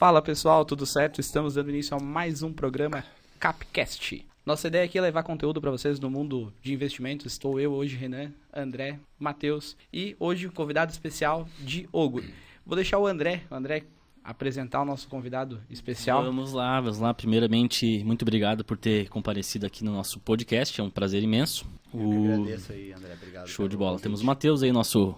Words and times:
Fala 0.00 0.22
pessoal, 0.22 0.64
tudo 0.64 0.86
certo? 0.86 1.20
Estamos 1.20 1.56
dando 1.56 1.68
início 1.68 1.94
a 1.94 2.00
mais 2.00 2.42
um 2.42 2.50
programa 2.54 3.04
Capcast. 3.38 4.26
Nossa 4.46 4.68
ideia 4.68 4.86
aqui 4.86 4.96
é 4.96 5.00
levar 5.02 5.22
conteúdo 5.22 5.60
para 5.60 5.70
vocês 5.70 6.00
no 6.00 6.08
mundo 6.08 6.50
de 6.62 6.72
investimentos. 6.72 7.26
Estou 7.26 7.60
eu 7.60 7.70
hoje, 7.74 7.96
Renan, 7.96 8.32
André, 8.50 8.98
Matheus 9.18 9.76
e 9.92 10.16
hoje 10.18 10.46
o 10.46 10.52
convidado 10.52 10.90
especial, 10.90 11.46
Diogo. 11.58 12.24
Vou 12.64 12.76
deixar 12.76 12.98
o 12.98 13.06
André, 13.06 13.42
o 13.50 13.54
André 13.54 13.84
apresentar 14.24 14.80
o 14.80 14.86
nosso 14.86 15.06
convidado 15.06 15.60
especial. 15.68 16.24
Vamos 16.24 16.54
lá, 16.54 16.80
vamos 16.80 16.98
lá. 16.98 17.12
Primeiramente, 17.12 18.02
muito 18.02 18.22
obrigado 18.22 18.64
por 18.64 18.78
ter 18.78 19.06
comparecido 19.10 19.66
aqui 19.66 19.84
no 19.84 19.92
nosso 19.92 20.18
podcast. 20.18 20.80
É 20.80 20.82
um 20.82 20.88
prazer 20.88 21.22
imenso. 21.22 21.66
Eu 21.92 22.00
o... 22.00 22.32
agradeço 22.32 22.72
aí, 22.72 22.94
André. 22.94 23.12
Obrigado. 23.12 23.48
Show 23.48 23.68
de 23.68 23.76
bola. 23.76 23.90
Convite. 23.90 24.04
Temos 24.04 24.22
o 24.22 24.24
Matheus 24.24 24.62
aí, 24.62 24.72
nosso, 24.72 25.14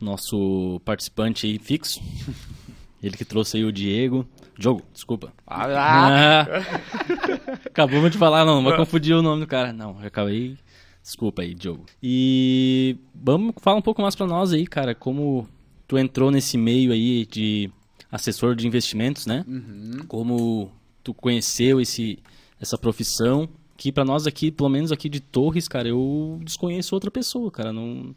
nosso 0.00 0.80
participante 0.84 1.46
aí 1.46 1.56
fixo. 1.56 2.02
Ele 3.04 3.18
que 3.18 3.24
trouxe 3.24 3.58
aí 3.58 3.64
o 3.66 3.70
Diego. 3.70 4.26
Diogo, 4.58 4.82
desculpa. 4.90 5.30
Ah, 5.46 5.66
ah. 5.68 6.46
Acabamos 7.68 8.10
de 8.10 8.16
falar, 8.16 8.46
não, 8.46 8.62
não 8.62 8.70
vai 8.70 8.78
confundir 8.78 9.14
o 9.14 9.20
nome 9.20 9.42
do 9.42 9.46
cara. 9.46 9.74
Não, 9.74 10.00
já 10.00 10.06
acabei. 10.06 10.56
Desculpa 11.02 11.42
aí, 11.42 11.52
Diogo. 11.52 11.84
E 12.02 12.96
vamos 13.14 13.56
falar 13.60 13.76
um 13.76 13.82
pouco 13.82 14.00
mais 14.00 14.16
para 14.16 14.26
nós 14.26 14.54
aí, 14.54 14.66
cara, 14.66 14.94
como 14.94 15.46
tu 15.86 15.98
entrou 15.98 16.30
nesse 16.30 16.56
meio 16.56 16.92
aí 16.92 17.26
de 17.26 17.70
assessor 18.10 18.56
de 18.56 18.66
investimentos, 18.66 19.26
né? 19.26 19.44
Uhum. 19.46 20.06
Como 20.08 20.72
tu 21.02 21.12
conheceu 21.12 21.82
esse, 21.82 22.18
essa 22.58 22.78
profissão, 22.78 23.46
que 23.76 23.92
para 23.92 24.02
nós 24.06 24.26
aqui, 24.26 24.50
pelo 24.50 24.70
menos 24.70 24.90
aqui 24.90 25.10
de 25.10 25.20
Torres, 25.20 25.68
cara, 25.68 25.88
eu 25.88 26.40
desconheço 26.42 26.94
outra 26.94 27.10
pessoa, 27.10 27.50
cara, 27.50 27.70
não 27.70 28.14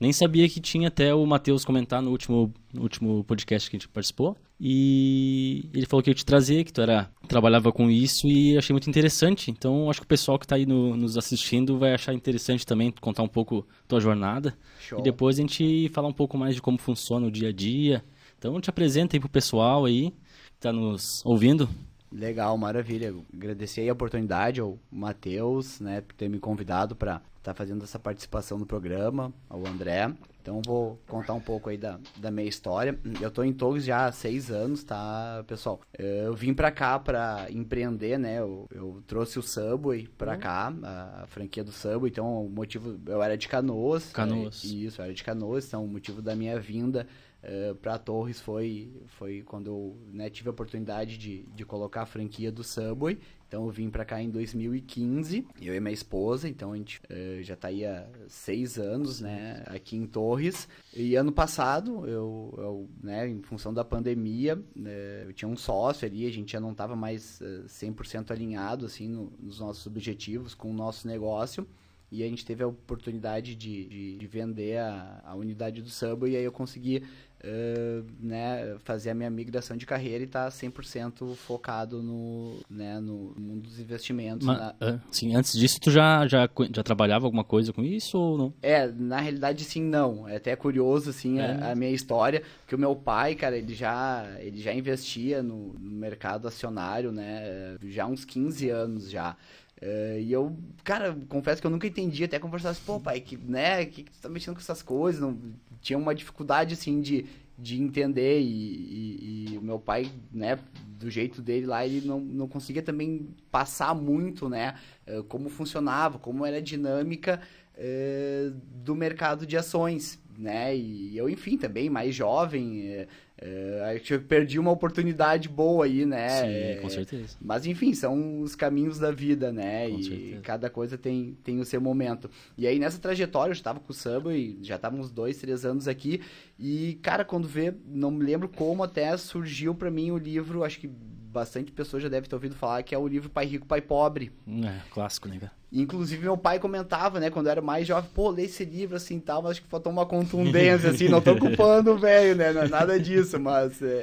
nem 0.00 0.14
sabia 0.14 0.48
que 0.48 0.60
tinha 0.60 0.88
até 0.88 1.14
o 1.14 1.26
Matheus 1.26 1.62
comentar 1.62 2.00
no 2.00 2.10
último, 2.10 2.52
no 2.72 2.82
último 2.82 3.22
podcast 3.24 3.68
que 3.68 3.76
a 3.76 3.78
gente 3.78 3.88
participou. 3.88 4.34
E 4.58 5.68
ele 5.74 5.84
falou 5.84 6.02
que 6.02 6.10
ia 6.10 6.14
te 6.14 6.24
trazer, 6.24 6.64
que 6.64 6.72
tu 6.72 6.80
era, 6.80 7.10
trabalhava 7.28 7.70
com 7.70 7.90
isso 7.90 8.26
e 8.26 8.56
achei 8.56 8.72
muito 8.72 8.88
interessante. 8.88 9.50
Então 9.50 9.90
acho 9.90 10.00
que 10.00 10.06
o 10.06 10.08
pessoal 10.08 10.38
que 10.38 10.46
está 10.46 10.56
aí 10.56 10.64
no, 10.64 10.96
nos 10.96 11.18
assistindo 11.18 11.78
vai 11.78 11.92
achar 11.92 12.14
interessante 12.14 12.66
também 12.66 12.90
contar 12.98 13.22
um 13.22 13.28
pouco 13.28 13.66
tua 13.86 14.00
jornada. 14.00 14.56
Show. 14.80 15.00
E 15.00 15.02
depois 15.02 15.38
a 15.38 15.42
gente 15.42 15.90
falar 15.90 16.08
um 16.08 16.14
pouco 16.14 16.38
mais 16.38 16.54
de 16.54 16.62
como 16.62 16.78
funciona 16.78 17.26
o 17.26 17.30
dia 17.30 17.50
a 17.50 17.52
dia. 17.52 18.02
Então 18.38 18.58
te 18.58 18.70
apresenta 18.70 19.16
aí 19.16 19.20
pro 19.20 19.28
pessoal 19.28 19.84
aí 19.84 20.10
que 20.10 20.56
está 20.56 20.72
nos 20.72 21.22
ouvindo. 21.26 21.68
Legal, 22.12 22.56
maravilha. 22.58 23.14
Agradecer 23.32 23.88
a 23.88 23.92
oportunidade 23.92 24.60
ao 24.60 24.78
Matheus, 24.90 25.80
né, 25.80 26.00
por 26.00 26.14
ter 26.14 26.28
me 26.28 26.38
convidado 26.38 26.96
para 26.96 27.16
estar 27.38 27.52
tá 27.52 27.54
fazendo 27.54 27.84
essa 27.84 27.98
participação 27.98 28.58
no 28.58 28.66
programa, 28.66 29.32
ao 29.48 29.66
André. 29.66 30.12
Então 30.42 30.60
vou 30.64 30.98
contar 31.06 31.34
um 31.34 31.40
pouco 31.40 31.68
aí 31.68 31.76
da, 31.76 32.00
da 32.16 32.30
minha 32.30 32.48
história. 32.48 32.98
Eu 33.20 33.28
estou 33.28 33.44
em 33.44 33.52
Torres 33.52 33.84
já 33.84 34.06
há 34.06 34.12
seis 34.12 34.50
anos, 34.50 34.82
tá, 34.82 35.44
pessoal? 35.46 35.80
Eu 35.98 36.34
vim 36.34 36.54
para 36.54 36.70
cá 36.70 36.98
para 36.98 37.46
empreender, 37.50 38.18
né? 38.18 38.38
Eu, 38.38 38.66
eu, 38.70 39.02
trouxe 39.06 39.38
o 39.38 39.42
Subway 39.42 40.08
para 40.18 40.32
uhum. 40.32 40.40
cá, 40.40 40.72
a, 40.82 41.26
franquia 41.28 41.62
do 41.62 41.72
Subway. 41.72 42.10
Então 42.10 42.46
o 42.46 42.48
motivo, 42.48 42.98
eu 43.06 43.22
era 43.22 43.36
de 43.36 43.48
Canoas. 43.48 44.10
Canoas. 44.10 44.64
É, 44.64 44.68
isso, 44.68 45.00
eu 45.00 45.04
era 45.04 45.14
de 45.14 45.22
Canoas. 45.22 45.66
Então 45.66 45.84
o 45.84 45.88
motivo 45.88 46.22
da 46.22 46.34
minha 46.34 46.58
vinda 46.58 47.06
uh, 47.42 47.70
eh, 47.70 47.74
para 47.74 47.98
Torres 47.98 48.40
foi, 48.40 48.92
foi 49.18 49.42
quando 49.42 49.66
eu 49.68 49.96
né, 50.12 50.30
tive 50.30 50.48
a 50.48 50.52
oportunidade 50.52 51.18
de, 51.18 51.42
de 51.54 51.64
colocar 51.64 52.02
a 52.02 52.06
franquia 52.06 52.50
do 52.50 52.62
Subway. 52.64 53.18
Então 53.48 53.64
eu 53.64 53.70
vim 53.70 53.90
para 53.90 54.04
cá 54.04 54.22
em 54.22 54.30
2015, 54.30 55.44
eu 55.60 55.74
e 55.74 55.80
minha 55.80 55.92
esposa, 55.92 56.48
então 56.48 56.72
a 56.72 56.76
gente 56.76 57.00
uh, 57.10 57.42
já 57.42 57.54
está 57.54 57.66
aí 57.66 57.84
há 57.84 58.06
seis 58.28 58.78
anos, 58.78 59.20
né, 59.20 59.64
aqui 59.66 59.96
em 59.96 60.06
Torres. 60.06 60.68
E 60.94 61.16
ano 61.16 61.32
passado, 61.32 62.06
eu, 62.06 62.54
eu 62.56 62.88
né, 63.02 63.28
em 63.28 63.42
função 63.42 63.74
da 63.74 63.84
pandemia, 63.84 64.56
uh, 64.56 64.88
eu 65.26 65.32
tinha 65.32 65.48
um 65.48 65.56
sócio 65.56 66.06
ali, 66.06 66.26
a 66.26 66.30
gente 66.30 66.52
já 66.52 66.60
não 66.60 66.70
estava 66.70 66.94
mais 66.94 67.40
uh, 67.40 67.64
100% 67.66 68.30
alinhado, 68.30 68.86
assim, 68.86 69.08
no, 69.08 69.32
nos 69.40 69.58
nossos 69.58 69.84
objetivos 69.84 70.54
com 70.54 70.70
o 70.70 70.74
nosso 70.74 71.08
negócio 71.08 71.66
e 72.10 72.24
a 72.24 72.26
gente 72.26 72.44
teve 72.44 72.62
a 72.62 72.66
oportunidade 72.66 73.54
de, 73.54 73.84
de, 73.84 74.16
de 74.16 74.26
vender 74.26 74.78
a, 74.78 75.22
a, 75.24 75.34
unidade 75.34 75.80
do 75.80 75.88
Subway 75.88 76.32
e 76.32 76.36
aí 76.36 76.44
eu 76.44 76.52
consegui 76.52 77.04
uh, 77.44 78.06
né, 78.20 78.76
fazer 78.84 79.10
a 79.10 79.14
minha 79.14 79.30
migração 79.30 79.76
de 79.76 79.86
carreira 79.86 80.22
e 80.22 80.26
estar 80.26 80.44
tá 80.44 80.50
100% 80.50 81.34
focado 81.34 82.02
no, 82.02 82.60
né, 82.68 83.00
no 83.00 83.34
mundo 83.38 83.62
dos 83.62 83.78
investimentos. 83.78 84.46
Mas, 84.46 84.58
na... 84.58 84.70
uh, 84.70 85.00
sim, 85.10 85.34
antes 85.34 85.52
disso 85.58 85.80
tu 85.80 85.90
já, 85.90 86.26
já, 86.26 86.48
já 86.74 86.82
trabalhava 86.82 87.26
alguma 87.26 87.44
coisa 87.44 87.72
com 87.72 87.82
isso 87.82 88.18
ou 88.18 88.38
não? 88.38 88.54
É, 88.62 88.86
na 88.86 89.20
realidade 89.20 89.64
sim, 89.64 89.82
não. 89.82 90.28
É 90.28 90.36
até 90.36 90.54
curioso 90.56 91.10
assim 91.10 91.38
é. 91.38 91.52
a, 91.52 91.72
a, 91.72 91.74
minha 91.74 91.90
história, 91.90 92.42
que 92.66 92.74
o 92.74 92.78
meu 92.78 92.94
pai, 92.94 93.34
cara, 93.34 93.56
ele 93.56 93.74
já, 93.74 94.26
ele 94.38 94.60
já 94.60 94.72
investia 94.72 95.42
no, 95.42 95.74
no 95.74 95.90
mercado 95.90 96.46
acionário, 96.48 97.12
né, 97.12 97.76
já 97.84 98.04
há 98.04 98.06
uns 98.06 98.24
15 98.24 98.68
anos 98.70 99.10
já. 99.10 99.36
Uh, 99.82 100.20
e 100.20 100.30
eu, 100.30 100.54
cara, 100.84 101.16
confesso 101.26 101.62
que 101.62 101.66
eu 101.66 101.70
nunca 101.70 101.86
entendi, 101.86 102.22
até 102.22 102.38
conversar 102.38 102.70
assim, 102.70 102.82
pô, 102.84 103.00
pai, 103.00 103.18
que, 103.18 103.38
né, 103.38 103.86
que, 103.86 104.02
que 104.02 104.10
tu 104.10 104.20
tá 104.20 104.28
mexendo 104.28 104.54
com 104.54 104.60
essas 104.60 104.82
coisas? 104.82 105.22
Não, 105.22 105.38
tinha 105.80 105.98
uma 105.98 106.14
dificuldade, 106.14 106.74
assim, 106.74 107.00
de, 107.00 107.26
de 107.58 107.80
entender. 107.80 108.40
E, 108.40 108.44
e, 108.46 109.52
e, 109.52 109.58
o 109.58 109.62
meu 109.62 109.78
pai, 109.78 110.10
né, 110.32 110.58
do 110.98 111.10
jeito 111.10 111.40
dele 111.40 111.66
lá, 111.66 111.84
ele 111.86 112.06
não, 112.06 112.20
não 112.20 112.48
conseguia 112.48 112.82
também 112.82 113.28
passar 113.50 113.94
muito, 113.94 114.48
né, 114.48 114.74
uh, 115.08 115.24
como 115.24 115.48
funcionava, 115.48 116.18
como 116.18 116.44
era 116.44 116.58
a 116.58 116.62
dinâmica 116.62 117.40
uh, 117.74 118.54
do 118.84 118.94
mercado 118.94 119.46
de 119.46 119.56
ações, 119.56 120.18
né, 120.38 120.76
e 120.76 121.16
eu, 121.16 121.28
enfim, 121.28 121.56
também 121.56 121.88
mais 121.88 122.14
jovem 122.14 123.06
é, 123.42 123.94
acho 123.94 124.04
que 124.04 124.14
eu 124.14 124.20
perdi 124.20 124.58
uma 124.58 124.70
oportunidade 124.70 125.48
boa 125.48 125.86
aí, 125.86 126.04
né? 126.04 126.28
Sim, 126.28 126.46
é, 126.46 126.78
com 126.82 126.90
certeza. 126.90 127.38
Mas 127.40 127.64
enfim, 127.64 127.94
são 127.94 128.42
os 128.42 128.54
caminhos 128.54 128.98
da 128.98 129.10
vida, 129.10 129.50
né? 129.50 129.88
Com 129.88 129.98
e 129.98 130.04
certeza. 130.04 130.40
cada 130.42 130.68
coisa 130.68 130.98
tem, 130.98 131.38
tem 131.42 131.58
o 131.58 131.64
seu 131.64 131.80
momento. 131.80 132.30
E 132.58 132.66
aí 132.66 132.78
nessa 132.78 132.98
trajetória, 132.98 133.50
eu 133.50 133.54
estava 133.54 133.80
com 133.80 133.90
o 133.90 133.94
Subway, 133.94 134.58
já 134.60 134.76
estava 134.76 134.94
uns 134.94 135.10
dois, 135.10 135.38
três 135.38 135.64
anos 135.64 135.88
aqui. 135.88 136.20
E, 136.58 136.98
cara, 137.00 137.24
quando 137.24 137.48
vê, 137.48 137.72
não 137.86 138.10
me 138.10 138.22
lembro 138.22 138.46
como 138.46 138.82
até 138.82 139.16
surgiu 139.16 139.74
para 139.74 139.90
mim 139.90 140.10
o 140.10 140.18
livro, 140.18 140.62
acho 140.62 140.78
que 140.78 140.90
bastante 141.30 141.70
pessoas 141.72 142.02
já 142.02 142.08
devem 142.08 142.28
ter 142.28 142.34
ouvido 142.34 142.54
falar, 142.54 142.82
que 142.82 142.94
é 142.94 142.98
o 142.98 143.06
livro 143.06 143.30
Pai 143.30 143.46
Rico, 143.46 143.66
Pai 143.66 143.80
Pobre. 143.80 144.32
É, 144.48 144.80
clássico, 144.90 145.28
né, 145.28 145.38
cara? 145.38 145.52
Inclusive, 145.72 146.24
meu 146.24 146.36
pai 146.36 146.58
comentava, 146.58 147.20
né, 147.20 147.30
quando 147.30 147.46
eu 147.46 147.52
era 147.52 147.62
mais 147.62 147.86
jovem, 147.86 148.10
pô, 148.12 148.28
lê 148.28 148.42
esse 148.42 148.64
livro 148.64 148.96
assim 148.96 149.20
tal, 149.20 149.40
mas 149.40 149.52
acho 149.52 149.62
que 149.62 149.68
faltou 149.68 149.92
uma 149.92 150.04
contundência, 150.04 150.90
assim, 150.90 151.08
não 151.08 151.20
tô 151.20 151.36
culpando 151.36 151.92
o 151.92 151.98
velho, 151.98 152.34
né, 152.34 152.52
não 152.52 152.62
é 152.62 152.68
nada 152.68 152.98
disso, 152.98 153.38
mas, 153.38 153.80
é, 153.80 153.86
é, 153.86 154.00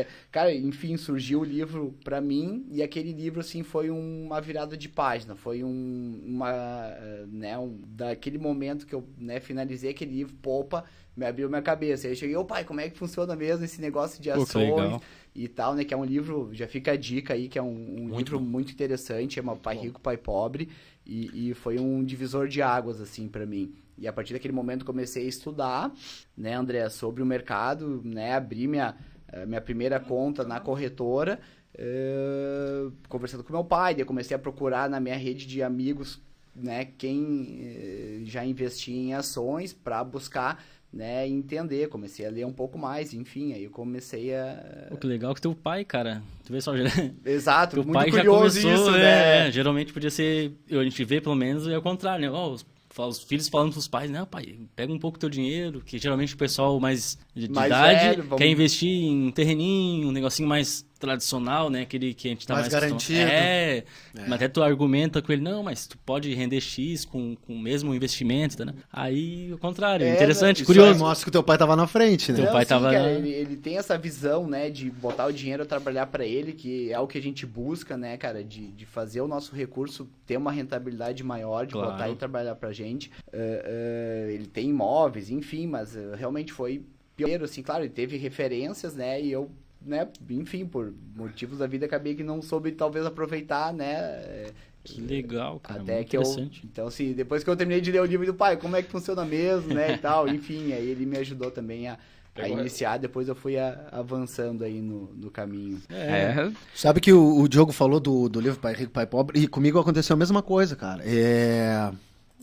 é... 0.00 0.06
cara, 0.30 0.54
enfim, 0.54 0.98
surgiu 0.98 1.40
o 1.40 1.44
livro 1.44 1.94
pra 2.04 2.20
mim, 2.20 2.66
e 2.70 2.82
aquele 2.82 3.14
livro, 3.14 3.40
assim, 3.40 3.62
foi 3.62 3.88
uma 3.88 4.42
virada 4.42 4.76
de 4.76 4.90
página, 4.90 5.34
foi 5.34 5.64
um, 5.64 6.20
uma, 6.22 6.94
né, 7.28 7.56
um, 7.56 7.80
daquele 7.86 8.36
momento 8.36 8.86
que 8.86 8.94
eu, 8.94 9.02
né, 9.16 9.40
finalizei 9.40 9.92
aquele 9.92 10.12
livro, 10.12 10.34
popa, 10.34 10.84
me 11.16 11.24
abriu 11.24 11.48
minha 11.48 11.62
cabeça, 11.62 12.06
aí 12.06 12.12
eu 12.12 12.16
cheguei, 12.16 12.36
ô 12.36 12.44
pai, 12.44 12.62
como 12.62 12.78
é 12.78 12.90
que 12.90 12.98
funciona 12.98 13.34
mesmo 13.34 13.64
esse 13.64 13.80
negócio 13.80 14.20
de 14.20 14.30
ações? 14.30 15.00
E 15.34 15.48
tal, 15.48 15.74
né? 15.74 15.84
Que 15.84 15.94
é 15.94 15.96
um 15.96 16.04
livro, 16.04 16.50
já 16.52 16.66
fica 16.66 16.92
a 16.92 16.96
dica 16.96 17.34
aí, 17.34 17.48
que 17.48 17.58
é 17.58 17.62
um, 17.62 17.68
um 17.68 18.08
muito 18.08 18.16
livro 18.18 18.38
bom. 18.38 18.44
muito 18.44 18.72
interessante, 18.72 19.34
chama 19.34 19.56
Pai 19.56 19.76
bom. 19.76 19.82
Rico, 19.82 20.00
Pai 20.00 20.16
Pobre, 20.16 20.68
e, 21.06 21.50
e 21.50 21.54
foi 21.54 21.78
um 21.78 22.04
divisor 22.04 22.48
de 22.48 22.62
águas, 22.62 23.00
assim, 23.00 23.28
para 23.28 23.46
mim. 23.46 23.74
E 23.96 24.08
a 24.08 24.12
partir 24.12 24.32
daquele 24.32 24.54
momento 24.54 24.84
comecei 24.84 25.26
a 25.26 25.28
estudar, 25.28 25.92
né, 26.36 26.54
André, 26.54 26.88
sobre 26.88 27.22
o 27.22 27.26
mercado, 27.26 28.00
né, 28.02 28.32
abri 28.34 28.66
minha, 28.66 28.96
eh, 29.28 29.44
minha 29.44 29.60
primeira 29.60 30.00
conta 30.00 30.42
na 30.42 30.58
corretora, 30.58 31.38
uh, 31.74 32.90
conversando 33.10 33.44
com 33.44 33.52
meu 33.52 33.62
pai, 33.62 33.94
daí 33.94 34.04
comecei 34.06 34.34
a 34.34 34.38
procurar 34.38 34.88
na 34.88 34.98
minha 34.98 35.16
rede 35.16 35.46
de 35.46 35.62
amigos, 35.62 36.18
né, 36.56 36.86
quem 36.96 38.22
uh, 38.22 38.24
já 38.24 38.42
investia 38.42 38.96
em 38.96 39.12
ações 39.12 39.74
para 39.74 40.02
buscar 40.02 40.64
né, 40.92 41.26
entender, 41.28 41.88
comecei 41.88 42.26
a 42.26 42.30
ler 42.30 42.44
um 42.44 42.52
pouco 42.52 42.76
mais, 42.76 43.14
enfim, 43.14 43.52
aí 43.52 43.64
eu 43.64 43.70
comecei 43.70 44.34
a... 44.34 44.86
Pô, 44.88 44.96
que 44.96 45.06
legal 45.06 45.34
que 45.34 45.40
teu 45.40 45.54
pai, 45.54 45.84
cara, 45.84 46.22
tu 46.44 46.52
vê 46.52 46.60
só... 46.60 46.72
Exato, 47.24 47.76
teu 47.76 47.84
muito 47.84 47.94
pai 47.94 48.10
curioso 48.10 48.60
já 48.60 48.68
começou, 48.68 48.88
isso, 48.88 48.96
é, 48.96 49.44
né? 49.44 49.52
geralmente 49.52 49.92
podia 49.92 50.10
ser, 50.10 50.52
a 50.70 50.82
gente 50.82 51.04
vê 51.04 51.20
pelo 51.20 51.36
menos, 51.36 51.68
é 51.68 51.78
o 51.78 51.82
contrário, 51.82 52.28
né, 52.28 52.36
oh, 52.36 52.50
os, 52.50 52.66
os 52.96 53.22
filhos 53.22 53.48
falando 53.48 53.72
pros 53.72 53.86
pais, 53.86 54.10
não, 54.10 54.26
pai, 54.26 54.58
pega 54.74 54.92
um 54.92 54.98
pouco 54.98 55.18
teu 55.18 55.30
dinheiro, 55.30 55.80
que 55.80 55.96
geralmente 55.96 56.34
o 56.34 56.38
pessoal 56.38 56.80
mais 56.80 57.16
de, 57.34 57.46
de 57.46 57.54
mais 57.54 57.68
idade 57.68 58.04
velho, 58.06 58.22
vamos... 58.24 58.38
quer 58.38 58.48
investir 58.48 58.90
em 58.90 59.28
um 59.28 59.30
terreninho, 59.30 60.08
um 60.08 60.12
negocinho 60.12 60.48
mais 60.48 60.84
tradicional, 61.00 61.70
né? 61.70 61.80
Aquele 61.82 62.12
que 62.12 62.28
a 62.28 62.30
gente 62.30 62.46
tá 62.46 62.54
mais, 62.54 62.68
mais 62.68 62.72
garantido. 62.72 63.18
É, 63.18 63.78
é, 63.78 63.84
mas 64.14 64.34
até 64.34 64.48
tu 64.48 64.62
argumenta 64.62 65.22
com 65.22 65.32
ele, 65.32 65.42
não, 65.42 65.62
mas 65.62 65.86
tu 65.86 65.96
pode 65.98 66.32
render 66.34 66.60
X 66.60 67.04
com, 67.04 67.34
com 67.34 67.54
o 67.54 67.58
mesmo 67.58 67.94
investimento, 67.94 68.58
tá, 68.58 68.66
né? 68.66 68.74
Aí, 68.92 69.52
o 69.52 69.58
contrário, 69.58 70.06
é, 70.06 70.14
interessante, 70.14 70.64
curioso. 70.64 70.98
mostra 70.98 71.24
que 71.24 71.28
o 71.30 71.32
teu 71.32 71.42
pai 71.42 71.56
tava 71.56 71.74
na 71.74 71.86
frente, 71.86 72.30
né? 72.30 72.42
Teu 72.42 72.52
pai 72.52 72.64
sim, 72.64 72.68
tava... 72.68 72.92
Cara, 72.92 73.10
ele, 73.10 73.30
ele, 73.30 73.56
tem 73.56 73.78
essa 73.78 73.96
visão, 73.96 74.46
né, 74.46 74.68
de 74.70 74.90
botar 74.90 75.26
o 75.26 75.32
dinheiro 75.32 75.62
a 75.62 75.66
trabalhar 75.66 76.06
para 76.06 76.24
ele, 76.24 76.52
que 76.52 76.92
é 76.92 77.00
o 77.00 77.06
que 77.06 77.16
a 77.16 77.22
gente 77.22 77.46
busca, 77.46 77.96
né, 77.96 78.16
cara, 78.18 78.44
de, 78.44 78.68
de 78.68 78.84
fazer 78.84 79.22
o 79.22 79.26
nosso 79.26 79.56
recurso 79.56 80.08
ter 80.26 80.36
uma 80.36 80.52
rentabilidade 80.52 81.24
maior, 81.24 81.66
de 81.66 81.72
claro. 81.72 81.92
botar 81.92 82.10
e 82.10 82.14
trabalhar 82.14 82.54
pra 82.54 82.72
gente. 82.72 83.10
Uh, 83.28 83.36
uh, 83.36 84.30
ele 84.30 84.46
tem 84.46 84.68
imóveis, 84.68 85.30
enfim, 85.30 85.66
mas 85.66 85.96
uh, 85.96 86.14
realmente 86.14 86.52
foi 86.52 86.84
pioneiro, 87.16 87.44
assim, 87.44 87.62
claro, 87.62 87.84
ele 87.84 87.90
teve 87.90 88.16
referências, 88.16 88.94
né, 88.94 89.20
e 89.20 89.32
eu 89.32 89.50
né, 89.84 90.08
enfim, 90.28 90.66
por 90.66 90.92
motivos 91.16 91.58
da 91.58 91.66
vida, 91.66 91.86
acabei 91.86 92.14
que 92.14 92.22
não 92.22 92.42
soube 92.42 92.72
talvez 92.72 93.06
aproveitar, 93.06 93.72
né? 93.72 94.52
Que 94.82 95.00
legal, 95.00 95.60
cara. 95.60 95.82
Até 95.82 96.04
que 96.04 96.16
eu. 96.16 96.22
Então, 96.64 96.86
assim, 96.86 97.12
depois 97.12 97.44
que 97.44 97.50
eu 97.50 97.56
terminei 97.56 97.80
de 97.80 97.92
ler 97.92 98.00
o 98.00 98.04
livro 98.06 98.26
do 98.26 98.34
pai, 98.34 98.56
como 98.56 98.76
é 98.76 98.82
que 98.82 98.90
funciona 98.90 99.24
mesmo, 99.24 99.74
né? 99.74 99.94
e 99.94 99.98
tal, 99.98 100.28
enfim, 100.28 100.72
aí 100.72 100.88
ele 100.88 101.04
me 101.04 101.18
ajudou 101.18 101.50
também 101.50 101.88
a, 101.88 101.98
a 102.34 102.48
iniciar, 102.48 102.98
depois 102.98 103.28
eu 103.28 103.34
fui 103.34 103.58
a, 103.58 103.88
avançando 103.92 104.64
aí 104.64 104.80
no, 104.80 105.12
no 105.14 105.30
caminho. 105.30 105.80
É. 105.90 105.94
é. 105.96 106.52
Sabe 106.74 107.00
que 107.00 107.12
o, 107.12 107.40
o 107.40 107.48
Diogo 107.48 107.72
falou 107.72 108.00
do, 108.00 108.28
do 108.28 108.40
livro 108.40 108.58
Pai 108.58 108.74
Rico, 108.74 108.92
Pai 108.92 109.06
Pobre, 109.06 109.38
e 109.38 109.46
comigo 109.46 109.78
aconteceu 109.78 110.14
a 110.14 110.18
mesma 110.18 110.42
coisa, 110.42 110.74
cara. 110.74 111.02
É... 111.04 111.90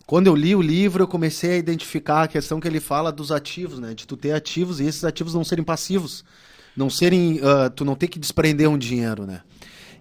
Quando 0.06 0.28
eu 0.28 0.36
li 0.36 0.56
o 0.56 0.62
livro, 0.62 1.04
eu 1.04 1.08
comecei 1.08 1.52
a 1.52 1.58
identificar 1.58 2.24
a 2.24 2.28
questão 2.28 2.62
que 2.62 2.68
ele 2.68 2.80
fala 2.80 3.12
dos 3.12 3.30
ativos, 3.30 3.78
né? 3.78 3.94
De 3.94 4.08
tu 4.08 4.16
ter 4.16 4.32
ativos 4.32 4.80
e 4.80 4.86
esses 4.86 5.04
ativos 5.04 5.34
não 5.34 5.44
serem 5.44 5.66
passivos. 5.66 6.24
Não 6.78 6.90
serem. 6.90 7.40
Uh, 7.40 7.70
tu 7.76 7.84
não 7.84 7.96
ter 7.96 8.08
que 8.08 8.20
desprender 8.20 8.70
um 8.70 8.78
dinheiro, 8.78 9.26
né? 9.26 9.42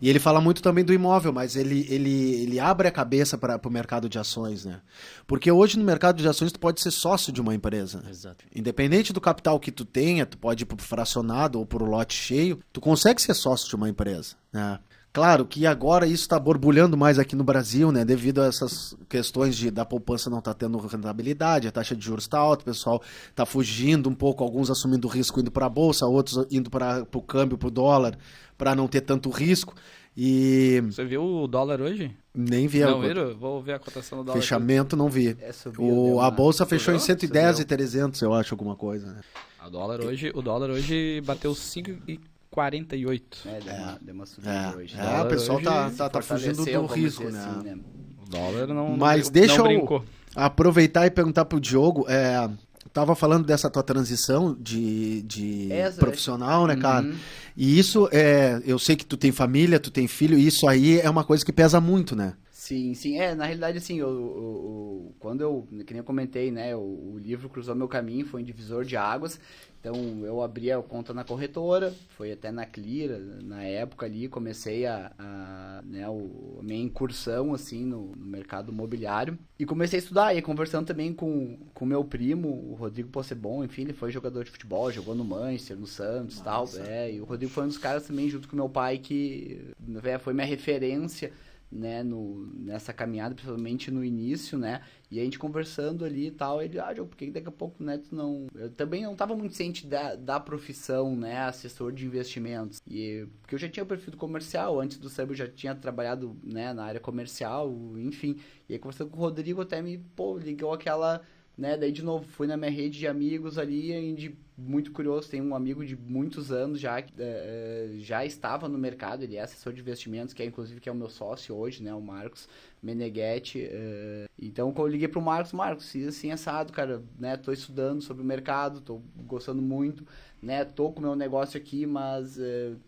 E 0.00 0.08
ele 0.11 0.19
fala 0.19 0.40
muito 0.40 0.62
também 0.62 0.84
do 0.84 0.93
imóvel, 0.93 1.32
mas 1.32 1.56
ele, 1.56 1.87
ele, 1.88 2.43
ele 2.43 2.61
abre 2.61 2.87
a 2.87 2.90
cabeça 2.90 3.38
para 3.38 3.58
o 3.64 3.70
mercado 3.70 4.08
de 4.08 4.19
ações, 4.19 4.64
né? 4.64 4.81
Porque 5.26 5.50
hoje 5.50 5.78
no 5.78 5.84
mercado 5.84 6.20
de 6.20 6.28
ações 6.28 6.52
tu 6.52 6.61
pode 6.61 6.81
ser 6.81 6.90
sócio 6.90 7.32
de 7.32 7.40
uma 7.40 7.55
empresa. 7.55 8.02
Exato. 8.08 8.44
Independente 8.55 9.12
do 9.12 9.20
capital 9.20 9.58
que 9.58 9.73
tu 9.73 9.84
tenha, 9.84 10.26
tu 10.26 10.37
pode 10.37 10.62
ir 10.62 10.67
pro 10.67 10.76
fracionado 10.76 11.58
ou 11.58 11.67
pro 11.67 11.84
lote 11.84 12.14
cheio, 12.14 12.61
tu 12.73 12.81
consegue 12.81 13.20
ser 13.23 13.34
sócio 13.34 13.69
de 13.69 13.75
uma 13.75 13.88
empresa, 13.88 14.37
né? 14.52 14.78
Claro 15.17 15.47
que 15.47 15.65
agora 15.65 16.07
isso 16.07 16.25
está 16.25 16.39
borbulhando 16.39 16.95
mais 16.95 17.19
aqui 17.19 17.35
no 17.35 17.43
Brasil, 17.43 17.91
né? 17.91 18.05
Devido 18.05 18.43
a 18.43 18.49
essas 18.49 18.95
questões 19.09 19.57
de 19.57 19.71
da 19.71 19.83
poupança 19.83 20.29
não 20.29 20.41
estar 20.41 20.53
tá 20.53 20.59
tendo 20.59 20.77
rentabilidade, 20.77 21.67
a 21.67 21.73
taxa 21.73 21.97
de 21.97 22.05
juros 22.05 22.25
está 22.25 22.39
alta, 22.39 22.61
o 22.61 22.67
pessoal 22.67 23.03
está 23.31 23.47
fugindo 23.47 24.11
um 24.11 24.15
pouco, 24.15 24.45
alguns 24.45 24.71
assumindo 24.71 25.09
risco 25.09 25.41
indo 25.41 25.51
para 25.51 25.65
a 25.65 25.71
bolsa, 25.71 26.05
outros 26.05 26.47
indo 26.51 26.69
para 26.69 27.07
o 27.15 27.23
câmbio, 27.23 27.57
para 27.57 27.69
o 27.69 27.71
dólar, 27.71 28.19
para 28.59 28.75
não 28.75 28.87
ter 28.87 29.01
tanto 29.01 29.31
risco. 29.31 29.75
E 30.15 30.83
você 30.85 31.07
viu 31.07 31.25
o 31.25 31.47
dólar 31.47 31.81
hoje? 31.81 32.15
Nem 32.35 32.67
vi. 32.67 32.81
Não 32.81 33.01
viram? 33.01 33.35
Vou 33.39 33.62
ver 33.62 33.73
a 33.73 33.79
cotação 33.79 34.19
do 34.19 34.25
dólar. 34.25 34.39
Fechamento 34.39 34.97
aqui. 34.97 35.03
não 35.03 35.09
vi. 35.09 35.35
É, 35.41 35.51
subiu, 35.51 35.83
o, 35.83 36.21
a 36.21 36.31
bolsa 36.31 36.67
fechou 36.67 36.93
subiu? 36.93 37.15
em 37.15 37.21
110 37.21 37.57
subiu. 37.57 37.62
e 37.62 37.65
300, 37.65 38.21
eu 38.21 38.35
acho, 38.35 38.53
alguma 38.53 38.77
coisa. 38.77 39.07
Né? 39.07 39.21
O 39.67 39.71
dólar 39.71 40.03
hoje, 40.03 40.31
o 40.35 40.43
dólar 40.43 40.69
hoje 40.69 41.23
bateu 41.25 41.55
5 41.55 41.91
e 42.07 42.21
48. 42.56 43.38
É, 43.44 43.61
deu 43.61 43.75
uma, 43.75 43.99
deu 44.00 44.14
uma 44.14 44.26
subida 44.26 44.50
é, 44.50 44.76
hoje. 44.76 44.97
É, 44.99 45.23
o 45.23 45.29
pessoal 45.29 45.61
tá, 45.61 45.91
tá, 45.91 46.08
tá 46.08 46.23
fugindo 46.23 46.64
do 46.64 46.87
risco, 46.87 47.25
né? 47.25 47.38
Assim, 47.38 47.62
né? 47.69 47.79
O 48.26 48.31
dólar 48.31 48.67
não 48.69 48.97
Mas 48.97 49.29
deixa 49.29 49.58
não 49.58 49.70
eu 49.70 50.05
aproveitar 50.35 51.05
e 51.05 51.11
perguntar 51.11 51.44
pro 51.44 51.61
Diogo, 51.61 52.06
é, 52.08 52.49
tava 52.94 53.14
falando 53.14 53.44
dessa 53.44 53.69
tua 53.69 53.82
transição 53.82 54.56
de, 54.58 55.20
de 55.23 55.70
Essa, 55.70 56.00
profissional, 56.00 56.67
né, 56.67 56.75
uhum. 56.75 56.81
cara? 56.81 57.14
E 57.55 57.79
isso, 57.79 58.08
é, 58.11 58.62
eu 58.64 58.79
sei 58.79 58.97
que 58.97 59.05
tu 59.05 59.19
tem 59.19 59.32
família, 59.32 59.79
tu 59.79 59.91
tem 59.91 60.09
filho, 60.09 60.38
e 60.38 60.47
isso 60.47 60.67
aí 60.67 60.99
é 60.99 61.11
uma 61.11 61.25
coisa 61.25 61.44
que 61.44 61.52
pesa 61.52 61.79
muito, 61.79 62.17
né? 62.17 62.32
Sim, 62.67 62.95
sim. 62.95 63.17
É, 63.17 63.33
na 63.33 63.45
realidade, 63.45 63.79
assim, 63.79 64.01
eu, 64.01 64.09
eu, 64.09 64.35
eu, 64.37 65.15
quando 65.21 65.41
eu, 65.41 65.69
que 65.87 65.93
nem 65.93 65.99
eu 65.99 66.05
comentei, 66.05 66.51
né, 66.51 66.75
o, 66.75 66.81
o 66.81 67.17
livro 67.17 67.49
cruzou 67.49 67.77
meu 67.77 67.87
caminho, 67.87 68.27
foi 68.27 68.43
um 68.43 68.45
divisor 68.45 68.85
de 68.85 68.97
águas. 68.97 69.39
Então 69.79 69.95
eu 70.25 70.43
abri 70.43 70.73
a 70.73 70.83
conta 70.83 71.15
na 71.15 71.23
corretora, 71.23 71.95
foi 72.17 72.33
até 72.33 72.51
na 72.51 72.67
Clear, 72.67 73.21
na 73.45 73.63
época 73.63 74.05
ali, 74.05 74.27
comecei 74.27 74.85
a, 74.85 75.13
a, 75.17 75.81
né, 75.85 76.09
o, 76.09 76.59
a 76.59 76.63
minha 76.65 76.83
incursão 76.83 77.55
assim 77.55 77.85
no, 77.85 78.11
no, 78.17 78.27
mercado 78.27 78.73
imobiliário 78.73 79.39
e 79.57 79.65
comecei 79.65 80.01
a 80.01 80.03
estudar, 80.03 80.35
e 80.35 80.43
conversando 80.43 80.87
também 80.87 81.12
com 81.12 81.57
o 81.81 81.87
meu 81.87 82.05
primo, 82.05 82.49
o 82.49 82.75
Rodrigo 82.75 83.11
Possebon, 83.11 83.62
enfim, 83.62 83.83
ele 83.83 83.93
foi 83.93 84.11
jogador 84.11 84.43
de 84.43 84.51
futebol, 84.51 84.91
jogou 84.91 85.15
no 85.15 85.25
Manchester, 85.25 85.77
no 85.77 85.87
Santos 85.87 86.39
e 86.39 86.43
tal, 86.43 86.69
é, 86.79 87.12
e 87.12 87.21
o 87.21 87.25
Rodrigo 87.25 87.53
foi 87.53 87.62
um 87.62 87.69
dos 87.69 87.79
caras 87.79 88.05
também, 88.09 88.29
junto 88.29 88.49
com 88.49 88.57
meu 88.57 88.69
pai, 88.69 88.99
que 88.99 89.73
é, 90.03 90.19
foi 90.19 90.35
minha 90.35 90.47
referência 90.49 91.31
né, 91.71 92.03
no, 92.03 92.47
nessa 92.55 92.93
caminhada, 92.93 93.35
principalmente 93.35 93.91
no 93.91 94.05
início, 94.05 94.59
né, 94.59 94.83
e 95.11 95.21
a 95.21 95.25
gente 95.25 95.39
conversando 95.39 96.05
ali 96.05 96.29
e 96.29 96.31
tal, 96.31 96.63
ele, 96.63 96.79
ah, 96.79 96.93
Diogo, 96.93 97.11
por 97.11 97.17
que 97.17 97.31
daqui 97.31 97.49
a 97.49 97.53
pouco, 97.53 97.83
né, 97.83 97.99
tu 97.99 98.15
não... 98.15 98.47
Eu 98.55 98.71
também 98.71 99.03
não 99.03 99.13
estava 99.13 99.37
muito 99.37 99.55
ciente 99.55 99.87
da, 99.87 100.15
da 100.15 100.41
profissão, 100.41 101.15
né, 101.17 101.39
assessor 101.41 101.93
de 101.93 102.07
investimentos, 102.07 102.81
e 102.87 103.27
porque 103.41 103.55
eu 103.55 103.59
já 103.59 103.69
tinha 103.69 103.85
o 103.85 103.87
perfil 103.87 104.13
do 104.13 104.17
comercial, 104.17 104.81
antes 104.81 104.99
do 104.99 105.09
sub 105.09 105.31
eu 105.31 105.37
já 105.37 105.49
tinha 105.49 105.75
trabalhado, 105.75 106.37
né, 106.43 106.73
na 106.73 106.85
área 106.85 107.01
comercial, 107.01 107.73
enfim, 107.97 108.39
e 108.69 108.75
aí 108.75 108.79
conversando 108.79 109.11
com 109.11 109.19
o 109.19 109.21
Rodrigo 109.21 109.61
até 109.61 109.83
me, 109.83 109.99
pô, 109.99 110.39
ligou 110.39 110.73
aquela 110.73 111.21
né? 111.56 111.76
Daí, 111.76 111.91
de 111.91 112.03
novo, 112.03 112.26
fui 112.26 112.47
na 112.47 112.56
minha 112.56 112.70
rede 112.70 112.99
de 112.99 113.06
amigos 113.06 113.58
ali, 113.58 114.14
de 114.14 114.37
muito 114.58 114.91
curioso, 114.91 115.29
tem 115.29 115.43
um 115.43 115.55
amigo 115.55 115.85
de 115.85 115.94
muitos 115.94 116.50
anos 116.50 116.81
já 116.81 117.03
que 117.03 117.12
é, 117.19 117.91
já 117.99 118.25
estava 118.25 118.69
no 118.69 118.79
mercado, 118.79 119.23
ele 119.23 119.37
é 119.37 119.43
assessor 119.43 119.73
de 119.73 119.81
investimentos, 119.81 120.32
que 120.32 120.43
é 120.43 120.47
inclusive 120.47 120.81
que 120.81 120.88
é 120.88 120.93
o 120.93 120.94
meu 120.94 121.11
sócio 121.11 121.55
hoje, 121.55 121.82
né? 121.82 121.94
O 121.94 122.00
Marcos 122.00 122.49
Meneghetti. 122.82 123.69
É, 123.70 124.26
então, 124.38 124.73
quando 124.73 124.88
eu 124.88 124.93
liguei 124.93 125.08
pro 125.08 125.20
Marcos, 125.20 125.53
Marcos, 125.53 125.94
assim, 125.94 126.31
assado, 126.31 126.73
cara, 126.73 127.03
né? 127.19 127.37
Tô 127.37 127.53
estudando 127.53 128.00
sobre 128.02 128.23
o 128.23 128.26
mercado, 128.26 128.81
tô 128.81 129.00
gostando 129.26 129.61
muito, 129.61 130.06
né? 130.43 130.64
Tô 130.64 130.91
com 130.91 131.00
o 131.00 131.02
meu 131.02 131.17
negócio 131.17 131.59
aqui, 131.59 131.85
mas 131.85 132.38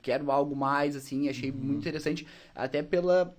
quero 0.01 0.31
algo 0.31 0.57
mais, 0.57 0.97
assim, 0.97 1.29
achei 1.29 1.51
uhum. 1.51 1.57
muito 1.57 1.81
interessante, 1.81 2.27
até 2.55 2.83
pela... 2.83 3.37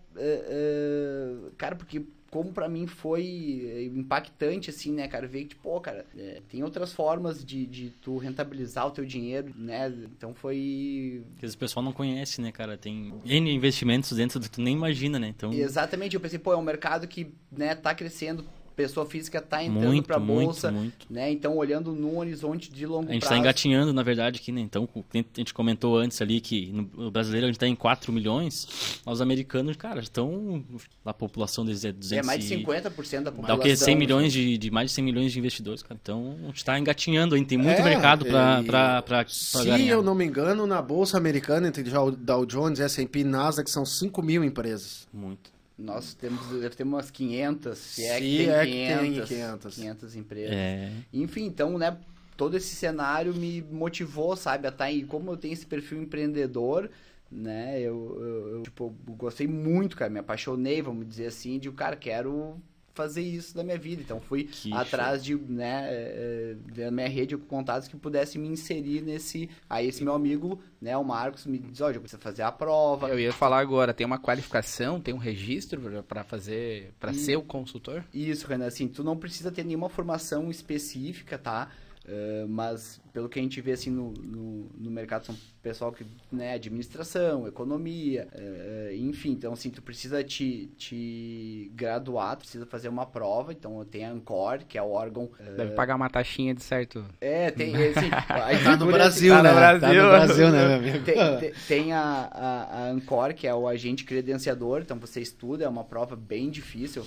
cara, 1.58 1.76
porque 1.76 2.06
como 2.30 2.52
para 2.52 2.70
mim 2.70 2.88
foi 2.88 3.64
eh, 3.66 3.84
impactante, 3.86 4.70
assim, 4.70 4.92
né, 4.92 5.08
cara, 5.08 5.28
ver 5.28 5.46
que, 5.46 5.56
pô, 5.56 5.80
cara, 5.80 6.06
é, 6.18 6.42
tem 6.50 6.64
outras 6.64 6.94
formas 6.94 7.44
de, 7.44 7.66
de 7.66 7.90
tu 8.02 8.18
rentabilizar 8.18 8.88
o 8.88 8.92
teu 8.92 9.06
dinheiro, 9.06 9.54
né, 9.56 9.88
então 10.16 10.34
foi... 10.34 11.24
Que 11.38 11.46
o 11.46 11.58
pessoal 11.58 11.84
não 11.84 11.92
conhece, 11.92 12.42
né, 12.42 12.52
cara, 12.52 12.78
tem 12.78 13.14
N 13.26 13.52
investimentos 13.52 14.16
dentro 14.16 14.40
do 14.40 14.44
que 14.44 14.52
tu 14.52 14.62
nem 14.62 14.76
imagina, 14.76 15.18
né, 15.20 15.28
então... 15.28 15.52
Exatamente, 15.52 16.16
eu 16.16 16.22
pensei, 16.22 16.40
pô, 16.40 16.54
é 16.54 16.58
um 16.58 16.62
mercado 16.62 17.08
que, 17.08 17.34
né, 17.52 17.76
tá 17.76 17.94
crescendo, 17.96 18.46
pessoa 18.80 19.06
física 19.06 19.40
está 19.40 19.62
entrando 19.62 20.02
para 20.04 20.16
a 20.16 20.20
bolsa, 20.20 20.72
muito, 20.72 20.84
muito. 20.84 21.08
né? 21.10 21.30
Então 21.30 21.58
olhando 21.58 21.92
num 21.92 22.18
horizonte 22.18 22.72
de 22.72 22.86
longo 22.86 23.02
prazo. 23.02 23.12
A 23.12 23.14
gente 23.14 23.24
está 23.24 23.38
engatinhando, 23.38 23.92
na 23.92 24.04
verdade, 24.04 24.40
aqui, 24.40 24.54
né? 24.54 24.62
Então 24.62 24.88
a 24.96 25.18
gente 25.38 25.54
comentou 25.54 25.98
antes 25.98 26.22
ali 26.22 26.40
que 26.40 26.72
no 26.72 27.12
brasileiro 27.12 27.46
a 27.46 27.50
gente 27.50 27.58
está 27.58 27.68
em 27.68 27.76
4 27.76 28.14
milhões, 28.14 29.02
os 29.06 29.20
americanos, 29.20 29.76
cara, 29.76 30.00
estão 30.00 30.64
a 31.06 31.14
população 31.14 31.66
deles 31.66 31.84
é 31.84 31.92
200 31.92 32.24
É 32.24 32.26
mais 32.26 32.48
de 32.48 32.56
50% 32.56 33.24
da 33.24 33.32
população. 33.32 33.42
Dá 33.42 33.56
o 33.56 33.60
que 33.60 33.76
100 33.76 33.96
milhões 33.98 34.32
de, 34.32 34.58
de 34.58 34.72
mais 34.72 34.92
de 34.92 34.96
100 34.96 35.04
milhões 35.04 35.34
de 35.34 35.40
investidores, 35.40 35.84
cara. 35.84 36.00
Então 36.02 36.38
a 36.42 36.46
gente 36.48 36.58
está 36.58 36.80
engatinhando, 36.80 37.36
ainda 37.36 37.48
tem 37.50 37.58
muito 37.58 37.82
é, 37.82 37.84
mercado 37.84 38.26
para 38.26 39.02
para 39.02 39.26
Se 39.28 39.66
ganhar. 39.66 39.80
eu 39.80 40.02
não 40.02 40.16
me 40.16 40.26
engano, 40.26 40.66
na 40.66 40.82
bolsa 40.82 41.18
americana 41.18 41.68
entre 41.68 41.84
o 41.98 42.12
Dow 42.12 42.46
Jones, 42.46 42.80
S&P 42.80 43.20
e 43.20 43.24
Nasdaq 43.26 43.70
são 43.70 43.86
5 43.86 44.22
mil 44.22 44.42
empresas. 44.42 45.06
Muito. 45.14 45.59
Nós 45.80 46.14
temos, 46.14 46.46
deve 46.48 46.76
ter 46.76 46.84
umas 46.84 47.10
500, 47.10 47.78
se 47.78 48.06
é 48.06 48.20
que 48.20 48.38
tem, 48.38 48.50
é 48.50 48.66
500, 48.66 49.30
que 49.30 49.36
tem 49.36 49.38
500. 49.38 49.76
500 49.76 50.16
empresas. 50.16 50.56
É. 50.56 50.92
Enfim, 51.14 51.46
então, 51.46 51.78
né, 51.78 51.98
todo 52.36 52.58
esse 52.58 52.76
cenário 52.76 53.34
me 53.34 53.62
motivou, 53.62 54.36
sabe, 54.36 54.68
a 54.68 54.70
estar 54.70 54.86
tá 54.86 54.92
em, 54.92 55.06
como 55.06 55.32
eu 55.32 55.38
tenho 55.38 55.54
esse 55.54 55.66
perfil 55.66 56.02
empreendedor, 56.02 56.90
né, 57.32 57.80
eu, 57.80 58.18
eu, 58.20 58.48
eu 58.56 58.64
tipo, 58.64 58.94
gostei 59.08 59.48
muito, 59.48 59.96
cara, 59.96 60.12
me 60.12 60.20
apaixonei, 60.20 60.82
vamos 60.82 61.08
dizer 61.08 61.28
assim, 61.28 61.58
de, 61.58 61.72
cara, 61.72 61.96
quero 61.96 62.62
fazer 63.00 63.22
isso 63.22 63.56
da 63.56 63.64
minha 63.64 63.78
vida. 63.78 64.02
Então 64.02 64.20
fui 64.20 64.44
que 64.44 64.74
atrás 64.74 65.26
show. 65.26 65.38
de, 65.38 65.54
né, 65.54 65.88
é, 65.90 66.56
da 66.76 66.92
minha 66.92 67.08
rede 67.08 67.30
de 67.30 67.38
contatos 67.38 67.88
que 67.88 67.96
pudesse 67.96 68.38
me 68.38 68.50
inserir 68.50 69.02
nesse. 69.02 69.50
Aí 69.70 69.88
esse 69.88 70.04
meu 70.04 70.14
amigo, 70.14 70.62
né, 70.82 70.98
o 70.98 71.04
Marcos, 71.04 71.46
me 71.46 71.58
diz, 71.58 71.80
olha, 71.80 71.98
precisa 71.98 72.22
fazer 72.22 72.42
a 72.42 72.52
prova. 72.52 73.08
Eu 73.08 73.18
ia 73.18 73.32
falar 73.32 73.60
agora, 73.60 73.94
tem 73.94 74.06
uma 74.06 74.20
qualificação, 74.20 75.00
tem 75.00 75.14
um 75.14 75.18
registro 75.18 76.04
para 76.04 76.26
fazer, 76.26 76.92
para 77.00 77.14
ser 77.14 77.38
o 77.38 77.42
consultor? 77.42 78.04
Isso, 78.14 78.46
Renan, 78.48 78.66
assim, 78.66 78.88
tu 78.90 79.02
não 79.02 79.16
precisa 79.16 79.50
ter 79.50 79.64
nenhuma 79.64 79.88
formação 79.88 80.52
específica, 80.52 81.38
tá? 81.38 81.70
Uh, 82.06 82.48
mas 82.50 83.00
pelo 83.14 83.30
que 83.30 83.40
a 83.40 83.42
gente 83.42 83.62
vê 83.62 83.74
assim 83.74 83.90
no, 83.90 84.12
no, 84.12 84.70
no 84.78 84.92
mercado 84.92 85.26
são 85.26 85.36
pessoal 85.62 85.92
que 85.92 86.06
né 86.32 86.54
administração 86.54 87.48
economia 87.48 88.28
uh, 88.34 88.94
enfim. 88.96 89.32
Então 89.32 89.54
assim 89.54 89.70
tu 89.70 89.82
precisa 89.82 90.24
te, 90.24 90.72
te 90.78 91.72
graduar 91.76 92.36
tu 92.36 92.40
precisa 92.40 92.66
fazer 92.66 92.90
uma 92.90 93.06
prova. 93.06 93.52
Então 93.52 93.84
tem 93.86 94.06
a 94.06 94.12
Ancor 94.12 94.60
que 94.68 94.78
é 94.78 94.82
o 94.82 94.92
órgão 94.92 95.26
uh, 95.40 95.58
deve 95.58 95.72
pagar 95.72 95.96
uma 95.96 96.10
taxinha 96.10 96.54
de 96.54 96.64
certo 96.64 97.06
é 97.22 97.52
tem 97.52 97.76
assim, 97.92 98.10
tá 98.10 98.78
no 98.78 98.88
Brasil 98.88 99.34
tá 99.34 99.44
né 99.44 99.50
no 99.50 99.56
Brasil, 99.56 99.80
tá 99.80 99.94
no 99.94 100.10
Brasil. 100.10 100.52
Né 100.52 100.68
meu 100.68 100.78
amigo? 100.78 101.06
Tem, 101.06 101.54
tem, 101.68 101.94
a, 101.94 102.30
a, 102.32 102.64
a, 102.64 102.90
Ancor 102.90 103.34
que 103.34 103.48
é 103.48 103.54
o 103.54 103.68
agente 103.68 104.04
credenciador. 104.04 104.82
Então 104.82 104.98
você 104.98 105.22
estuda 105.22 105.66
é 105.66 105.70
uma 105.70 105.84
prova 105.84 106.16
bem 106.16 106.50
difícil. 106.50 107.06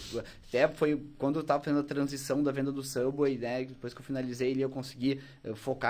Até 0.48 0.68
foi 0.68 1.00
quando 1.18 1.38
eu 1.38 1.42
tava 1.42 1.62
fazendo 1.62 1.80
a 1.80 1.84
transição 1.84 2.42
da 2.42 2.52
venda 2.52 2.70
do 2.70 2.82
Subway 2.82 3.38
né? 3.38 3.64
Depois 3.64 3.94
que 3.94 4.00
eu 4.00 4.04
finalizei 4.04 4.50
ele 4.50 4.62
eu 4.62 4.70
consegui 4.70 5.02
consegui 5.02 5.20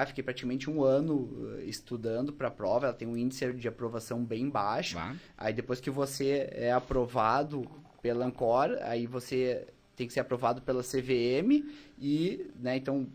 fiquei 0.06 0.22
praticamente 0.22 0.68
um 0.68 0.82
ano 0.82 1.14
uh, 1.14 1.60
estudando 1.62 2.32
para 2.32 2.48
a 2.48 2.50
prova, 2.50 2.86
ela 2.86 2.94
tem 2.94 3.08
um 3.08 3.16
índice 3.16 3.52
de 3.52 3.68
aprovação 3.68 4.24
bem 4.24 4.48
baixo. 4.48 4.96
Aí 5.36 5.52
depois 5.52 5.80
que 5.80 5.90
você 5.90 6.48
é 6.52 6.72
aprovado 6.72 7.68
pela 8.00 8.24
Ancor, 8.24 8.78
aí 8.82 9.06
você 9.06 9.66
tem 9.94 10.06
que 10.06 10.12
ser 10.12 10.20
aprovado 10.20 10.62
pela 10.62 10.82
CVM 10.82 11.64
e, 11.98 12.50
né, 12.58 12.76
então, 12.76 13.06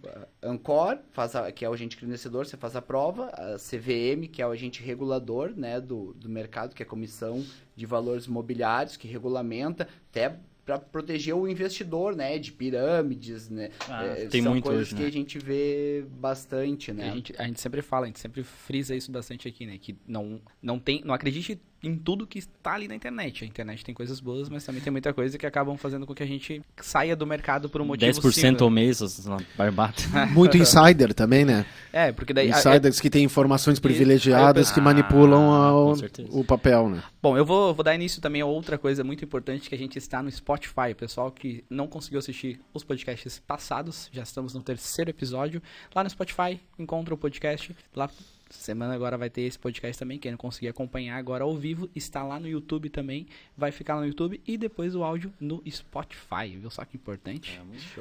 Ancor, 0.41 0.99
faz 1.11 1.35
a, 1.35 1.51
que 1.51 1.65
é 1.65 1.69
o 1.69 1.73
agente 1.73 1.97
credenciador, 1.97 2.45
você 2.45 2.55
faz 2.55 2.75
a 2.75 2.81
prova, 2.81 3.29
a 3.29 3.57
CVM, 3.57 4.27
que 4.31 4.41
é 4.41 4.47
o 4.47 4.51
agente 4.51 4.81
regulador, 4.81 5.51
né, 5.55 5.81
do, 5.81 6.13
do 6.13 6.29
mercado, 6.29 6.73
que 6.73 6.83
é 6.83 6.85
a 6.85 6.89
Comissão 6.89 7.43
de 7.75 7.85
Valores 7.85 8.25
Imobiliários, 8.25 8.95
que 8.95 9.07
regulamenta, 9.07 9.87
até 10.09 10.37
para 10.67 10.77
proteger 10.77 11.33
o 11.33 11.47
investidor, 11.47 12.13
né, 12.13 12.37
de 12.37 12.51
pirâmides, 12.51 13.49
né, 13.49 13.69
Ah, 13.87 14.03
é, 14.03 14.25
tem 14.27 14.43
são 14.43 14.51
muito 14.51 14.65
coisas 14.65 14.87
hoje, 14.87 14.95
que 14.95 15.01
né? 15.01 15.07
a 15.07 15.11
gente 15.11 15.39
vê 15.39 16.05
bastante, 16.19 16.91
né. 16.91 17.09
A 17.09 17.15
gente, 17.15 17.33
a 17.37 17.43
gente 17.45 17.61
sempre 17.61 17.81
fala, 17.81 18.03
a 18.03 18.07
gente 18.07 18.19
sempre 18.19 18.43
frisa 18.43 18.93
isso 18.93 19.09
bastante 19.09 19.47
aqui, 19.47 19.65
né? 19.65 19.77
Que 19.77 19.97
não, 20.05 20.41
não 20.61 20.77
tem. 20.77 21.01
Não 21.05 21.13
acredite 21.13 21.57
em 21.83 21.95
tudo 21.95 22.25
que 22.25 22.39
está 22.39 22.73
ali 22.73 22.87
na 22.87 22.95
internet. 22.95 23.43
A 23.43 23.47
internet 23.47 23.85
tem 23.85 23.93
coisas 23.93 24.19
boas, 24.19 24.49
mas 24.49 24.65
também 24.65 24.81
tem 24.81 24.91
muita 24.91 25.13
coisa 25.13 25.37
que 25.37 25.45
acabam 25.45 25.77
fazendo 25.77 26.05
com 26.05 26.13
que 26.15 26.23
a 26.23 26.25
gente 26.25 26.61
saia 26.81 27.15
do 27.15 27.25
mercado 27.25 27.69
por 27.69 27.81
um 27.81 27.85
motivo 27.85 28.19
10% 28.19 28.31
simples. 28.33 28.61
ao 28.61 28.69
mês, 28.69 29.01
essa 29.01 29.37
barbata. 29.57 30.01
Muito 30.33 30.57
insider 30.57 31.13
também, 31.13 31.45
né? 31.45 31.65
É, 31.93 32.11
porque 32.11 32.33
daí. 32.33 32.49
Insiders 32.49 32.99
que 32.99 33.09
têm 33.09 33.23
informações 33.23 33.79
privilegiadas 33.79 34.71
que 34.71 34.81
manipulam 34.81 35.51
Ah, 35.51 35.67
ao- 35.67 35.85
com 35.89 35.95
certeza. 35.95 36.29
o 36.31 36.43
papel, 36.43 36.89
né? 36.89 37.03
Bom, 37.21 37.37
eu 37.37 37.45
vou, 37.45 37.73
vou 37.73 37.83
dar 37.83 37.93
início 37.95 38.21
também 38.21 38.41
a 38.41 38.45
outra 38.45 38.77
coisa 38.77 39.03
muito 39.03 39.23
importante 39.23 39.69
que 39.69 39.75
a 39.75 39.77
gente 39.77 39.97
está 39.97 40.21
no 40.23 40.31
Spotify. 40.31 40.93
Pessoal 40.97 41.31
que 41.31 41.63
não 41.69 41.87
conseguiu 41.87 42.19
assistir 42.19 42.59
os 42.73 42.83
podcasts 42.83 43.39
passados, 43.45 44.09
já 44.11 44.23
estamos 44.23 44.53
no 44.53 44.61
terceiro 44.61 45.09
episódio. 45.11 45.61
Lá 45.95 46.03
no 46.03 46.09
Spotify, 46.09 46.59
encontra 46.79 47.13
o 47.13 47.17
podcast. 47.17 47.75
Lá, 47.95 48.09
semana 48.55 48.93
agora 48.93 49.17
vai 49.17 49.29
ter 49.29 49.41
esse 49.41 49.57
podcast 49.59 49.97
também. 49.99 50.17
Quem 50.17 50.31
não 50.31 50.37
conseguir 50.37 50.67
acompanhar 50.67 51.17
agora 51.17 51.43
ao 51.43 51.55
vivo, 51.55 51.89
está 51.95 52.23
lá 52.23 52.39
no 52.39 52.47
YouTube 52.47 52.89
também. 52.89 53.27
Vai 53.57 53.71
ficar 53.71 53.95
lá 53.95 54.01
no 54.01 54.07
YouTube 54.07 54.41
e 54.47 54.57
depois 54.57 54.95
o 54.95 55.03
áudio 55.03 55.33
no 55.39 55.61
Spotify. 55.69 56.55
Viu 56.59 56.69
só 56.69 56.83
que 56.85 56.95
importante? 56.97 57.59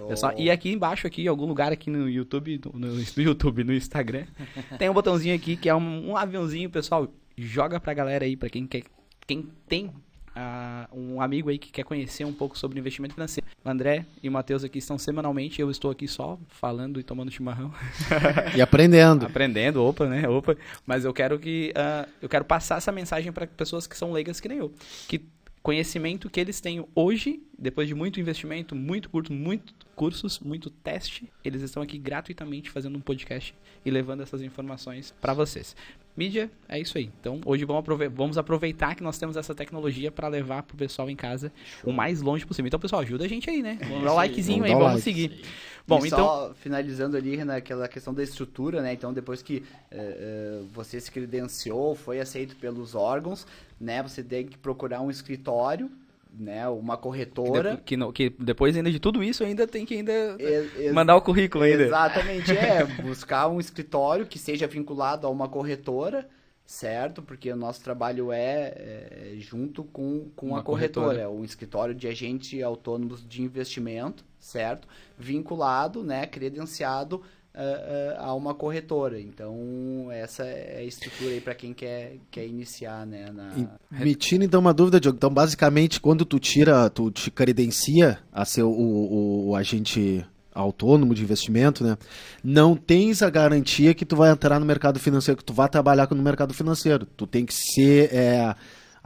Pessoal, 0.08 0.32
e 0.38 0.50
aqui 0.50 0.70
embaixo, 0.70 1.06
aqui, 1.06 1.22
em 1.22 1.28
algum 1.28 1.46
lugar 1.46 1.72
aqui 1.72 1.90
no 1.90 2.08
YouTube, 2.08 2.60
no, 2.64 2.78
no- 2.78 2.94
no 3.16 3.22
YouTube, 3.22 3.64
no 3.64 3.72
Instagram, 3.74 4.26
tem 4.78 4.88
um 4.88 4.94
botãozinho 4.94 5.34
aqui 5.34 5.56
que 5.56 5.68
é 5.68 5.74
um, 5.74 6.10
um 6.10 6.16
aviãozinho, 6.16 6.70
pessoal. 6.70 7.12
Joga 7.36 7.78
pra 7.78 7.92
galera 7.92 8.24
aí, 8.24 8.34
pra 8.36 8.48
quem 8.48 8.66
quer, 8.66 8.82
quem 9.26 9.48
tem 9.68 9.90
ah, 10.36 10.86
um 10.92 11.20
amigo 11.20 11.48
aí 11.48 11.56
que 11.56 11.72
quer 11.72 11.82
conhecer 11.82 12.24
um 12.26 12.32
pouco 12.32 12.58
sobre 12.58 12.78
investimento 12.78 13.14
financeiro. 13.14 13.46
O 13.64 13.68
André 13.68 14.04
e 14.22 14.28
o 14.28 14.32
Matheus 14.32 14.62
aqui 14.62 14.78
estão 14.78 14.98
semanalmente, 14.98 15.60
eu 15.60 15.70
estou 15.70 15.90
aqui 15.90 16.06
só 16.06 16.38
falando 16.48 17.00
e 17.00 17.02
tomando 17.02 17.30
chimarrão, 17.30 17.72
E 18.54 18.60
aprendendo. 18.60 19.24
aprendendo, 19.26 19.82
opa, 19.82 20.06
né? 20.06 20.28
Opa. 20.28 20.54
Mas 20.84 21.06
eu 21.06 21.14
quero 21.14 21.38
que 21.38 21.72
ah, 21.74 22.06
eu 22.20 22.28
quero 22.28 22.44
passar 22.44 22.76
essa 22.76 22.92
mensagem 22.92 23.32
para 23.32 23.46
pessoas 23.46 23.86
que 23.86 23.96
são 23.96 24.12
leigas 24.12 24.38
que 24.38 24.48
nem 24.48 24.58
eu, 24.58 24.72
que 25.08 25.24
conhecimento 25.62 26.30
que 26.30 26.38
eles 26.38 26.60
têm 26.60 26.86
hoje, 26.94 27.42
depois 27.58 27.88
de 27.88 27.94
muito 27.94 28.20
investimento, 28.20 28.76
muito 28.76 29.10
curto, 29.10 29.32
muito 29.32 29.74
cursos, 29.96 30.38
muito 30.38 30.70
teste, 30.70 31.28
eles 31.42 31.60
estão 31.62 31.82
aqui 31.82 31.98
gratuitamente 31.98 32.70
fazendo 32.70 32.96
um 32.96 33.00
podcast 33.00 33.52
e 33.84 33.90
levando 33.90 34.22
essas 34.22 34.42
informações 34.42 35.12
para 35.20 35.32
vocês. 35.32 35.74
Mídia, 36.16 36.50
é 36.68 36.80
isso 36.80 36.96
aí. 36.96 37.10
Então, 37.20 37.40
hoje 37.44 37.64
vamos 37.64 37.80
aprove- 37.80 38.08
vamos 38.08 38.38
aproveitar 38.38 38.94
que 38.94 39.02
nós 39.02 39.18
temos 39.18 39.36
essa 39.36 39.54
tecnologia 39.54 40.10
para 40.10 40.28
levar 40.28 40.62
pro 40.62 40.76
pessoal 40.76 41.10
em 41.10 41.16
casa 41.16 41.52
o 41.84 41.92
mais 41.92 42.22
longe 42.22 42.46
possível. 42.46 42.66
Então, 42.68 42.80
pessoal, 42.80 43.02
ajuda 43.02 43.24
a 43.24 43.28
gente 43.28 43.50
aí, 43.50 43.62
né? 43.62 43.78
Vamos 43.86 44.04
dar 44.04 44.12
o 44.12 44.16
likezinho 44.16 44.64
aí, 44.64 44.72
vamos 44.72 44.86
like. 44.86 45.02
seguir. 45.02 45.42
Bom, 45.86 46.04
e 46.04 46.08
então, 46.08 46.18
só 46.18 46.54
finalizando 46.54 47.16
ali 47.16 47.44
naquela 47.44 47.86
questão 47.86 48.12
da 48.12 48.22
estrutura, 48.22 48.82
né? 48.82 48.92
Então 48.92 49.12
depois 49.12 49.40
que 49.40 49.62
eh, 49.90 49.96
eh, 49.98 50.62
você 50.72 50.98
se 50.98 51.12
credenciou, 51.12 51.94
foi 51.94 52.18
aceito 52.18 52.56
pelos 52.56 52.94
órgãos, 52.94 53.46
né? 53.80 54.02
Você 54.02 54.22
tem 54.22 54.46
que 54.46 54.58
procurar 54.58 55.00
um 55.00 55.10
escritório, 55.10 55.88
né? 56.38 56.68
Uma 56.68 56.96
corretora. 56.96 57.76
de- 57.76 57.82
que, 57.82 57.96
que 58.12 58.30
depois 58.38 58.76
ainda 58.76 58.90
de 58.90 59.00
tudo 59.00 59.22
isso 59.22 59.42
ainda 59.44 59.66
tem 59.66 59.84
que 59.86 59.94
ainda 59.94 60.36
ex- 60.38 60.92
mandar 60.92 61.16
o 61.16 61.20
currículo 61.22 61.64
ainda. 61.64 61.84
Exatamente, 61.84 62.52
é. 62.52 62.84
Buscar 63.02 63.48
um 63.48 63.58
escritório 63.60 64.26
que 64.26 64.38
seja 64.38 64.66
vinculado 64.66 65.26
a 65.26 65.30
uma 65.30 65.48
corretora, 65.48 66.28
certo? 66.64 67.22
Porque 67.22 67.50
o 67.52 67.56
nosso 67.56 67.82
trabalho 67.82 68.32
é, 68.32 68.72
é 68.76 69.32
junto 69.38 69.84
com, 69.84 70.28
com 70.34 70.48
Uma 70.48 70.60
a 70.60 70.62
corretora. 70.62 71.06
corretora. 71.06 71.24
É 71.24 71.28
um 71.28 71.44
escritório 71.44 71.94
de 71.94 72.08
agentes 72.08 72.62
autônomos 72.62 73.26
de 73.26 73.42
investimento, 73.42 74.24
certo? 74.38 74.86
Vinculado, 75.18 76.02
né? 76.02 76.26
Credenciado 76.26 77.22
ah, 77.56 78.16
ah, 78.18 78.24
a 78.26 78.34
uma 78.34 78.54
corretora. 78.54 79.20
Então, 79.20 80.08
essa 80.10 80.44
é 80.44 80.78
a 80.78 80.82
estrutura 80.84 81.30
aí 81.32 81.40
para 81.40 81.54
quem 81.54 81.72
quer, 81.72 82.16
quer 82.30 82.46
iniciar, 82.46 83.06
né? 83.06 83.30
Na... 83.32 83.50
Me 83.90 84.14
tira 84.14 84.44
então 84.44 84.60
uma 84.60 84.74
dúvida, 84.74 85.00
Diogo. 85.00 85.16
Então, 85.16 85.30
basicamente, 85.32 86.00
quando 86.00 86.24
tu 86.24 86.38
tira, 86.38 86.88
tu 86.90 87.10
te 87.10 87.30
credencia 87.30 88.18
a 88.32 88.44
ser 88.44 88.62
o, 88.62 88.70
o- 88.70 89.48
o 89.48 89.56
agente 89.56 90.24
autônomo 90.54 91.14
de 91.14 91.22
investimento, 91.22 91.84
né? 91.84 91.98
Não 92.42 92.74
tens 92.74 93.22
a 93.22 93.28
garantia 93.28 93.92
que 93.94 94.06
tu 94.06 94.16
vai 94.16 94.30
entrar 94.30 94.58
no 94.58 94.64
mercado 94.64 94.98
financeiro, 94.98 95.36
que 95.36 95.44
tu 95.44 95.52
vai 95.52 95.68
trabalhar 95.68 96.08
no 96.10 96.22
mercado 96.22 96.54
financeiro. 96.54 97.04
Tu 97.04 97.26
tem 97.26 97.44
que 97.44 97.52
ser 97.52 98.08
é, 98.14 98.54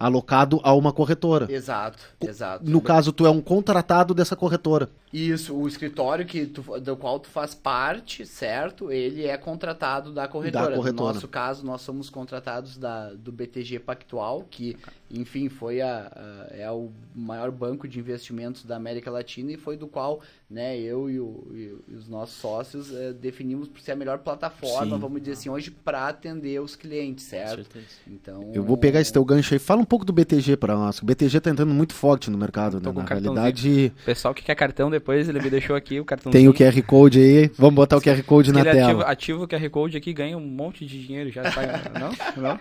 alocado 0.00 0.59
a 0.64 0.73
uma 0.75 0.92
corretora. 0.92 1.47
Exato, 1.52 1.99
exato. 2.21 2.64
No 2.69 2.80
caso, 2.80 3.12
tu 3.12 3.26
é 3.26 3.30
um 3.30 3.40
contratado 3.40 4.14
dessa 4.14 4.35
corretora. 4.35 4.88
Isso, 5.12 5.54
o 5.54 5.66
escritório 5.69 6.25
que 6.25 6.47
tu, 6.47 6.62
do 6.80 6.97
qual 6.97 7.19
tu 7.19 7.28
faz 7.28 7.52
parte, 7.54 8.25
certo? 8.25 8.90
Ele 8.92 9.26
é 9.26 9.37
contratado 9.37 10.12
da 10.12 10.26
corretora. 10.28 10.71
Da 10.71 10.76
corretora. 10.76 11.09
No 11.09 11.14
nosso 11.14 11.28
caso, 11.28 11.66
nós 11.66 11.80
somos 11.83 12.09
contratados 12.09 12.78
da, 12.78 13.11
do 13.12 13.30
BTG 13.33 13.80
Pactual, 13.80 14.47
que, 14.49 14.76
enfim, 15.11 15.49
foi 15.49 15.80
a, 15.80 16.11
a- 16.14 16.54
é 16.54 16.71
o 16.71 16.90
maior 17.14 17.50
banco 17.50 17.88
de 17.88 17.99
investimentos 17.99 18.64
da 18.64 18.76
América 18.76 19.11
Latina 19.11 19.50
e 19.52 19.57
foi 19.57 19.76
do 19.76 19.88
qual 19.88 20.21
né, 20.49 20.78
eu 20.78 21.11
e, 21.11 21.19
o- 21.21 21.47
e 21.52 21.92
os 21.95 22.09
nossos 22.09 22.37
sócios 22.37 22.92
eh, 22.95 23.12
definimos 23.12 23.66
por 23.69 23.80
ser 23.80 23.92
a 23.92 23.97
melhor 23.97 24.19
plataforma, 24.19 24.95
Sim. 24.95 25.00
vamos 25.00 25.21
dizer 25.21 25.33
assim, 25.33 25.49
hoje 25.49 25.71
para 25.73 26.07
atender 26.09 26.61
os 26.61 26.76
clientes, 26.76 27.25
Com 27.25 27.30
certo? 27.30 27.57
certeza. 27.64 27.87
Então, 28.07 28.50
Eu 28.54 28.62
vou 28.62 28.76
pegar 28.76 29.00
esse 29.00 29.12
teu 29.12 29.25
gancho 29.25 29.52
aí. 29.54 29.59
Fala 29.59 29.80
um 29.83 29.85
pouco 29.90 30.04
do 30.04 30.12
BTG 30.12 30.56
para 30.56 30.76
nós. 30.76 31.00
O 31.02 31.04
BTG 31.04 31.40
tá 31.40 31.50
entrando 31.50 31.75
muito 31.75 31.92
forte 31.94 32.30
no 32.30 32.38
mercado, 32.38 32.80
né? 32.80 32.92
Na 32.94 33.02
realidade, 33.04 33.92
O 34.02 34.04
pessoal 34.04 34.32
que 34.32 34.40
quer 34.44 34.54
cartão 34.54 34.88
depois, 34.88 35.28
ele 35.28 35.40
me 35.42 35.50
deixou 35.50 35.75
aqui 35.75 35.99
o 35.99 36.04
cartão. 36.04 36.30
tem 36.30 36.49
o 36.49 36.54
QR 36.54 36.80
Code 36.82 37.18
aí. 37.18 37.50
Vamos 37.59 37.75
botar 37.75 37.97
o 37.97 38.00
QR 38.00 38.23
Code 38.23 38.52
na 38.52 38.61
ele 38.61 38.68
ativa, 38.70 38.87
tela. 38.87 39.02
ativa 39.04 39.42
o 39.42 39.49
QR 39.49 39.68
Code 39.68 39.97
aqui 39.97 40.12
ganha 40.12 40.38
um 40.38 40.40
monte 40.40 40.87
de 40.87 41.04
dinheiro 41.04 41.28
já. 41.30 41.42
Não? 41.99 42.12
Não? 42.40 42.61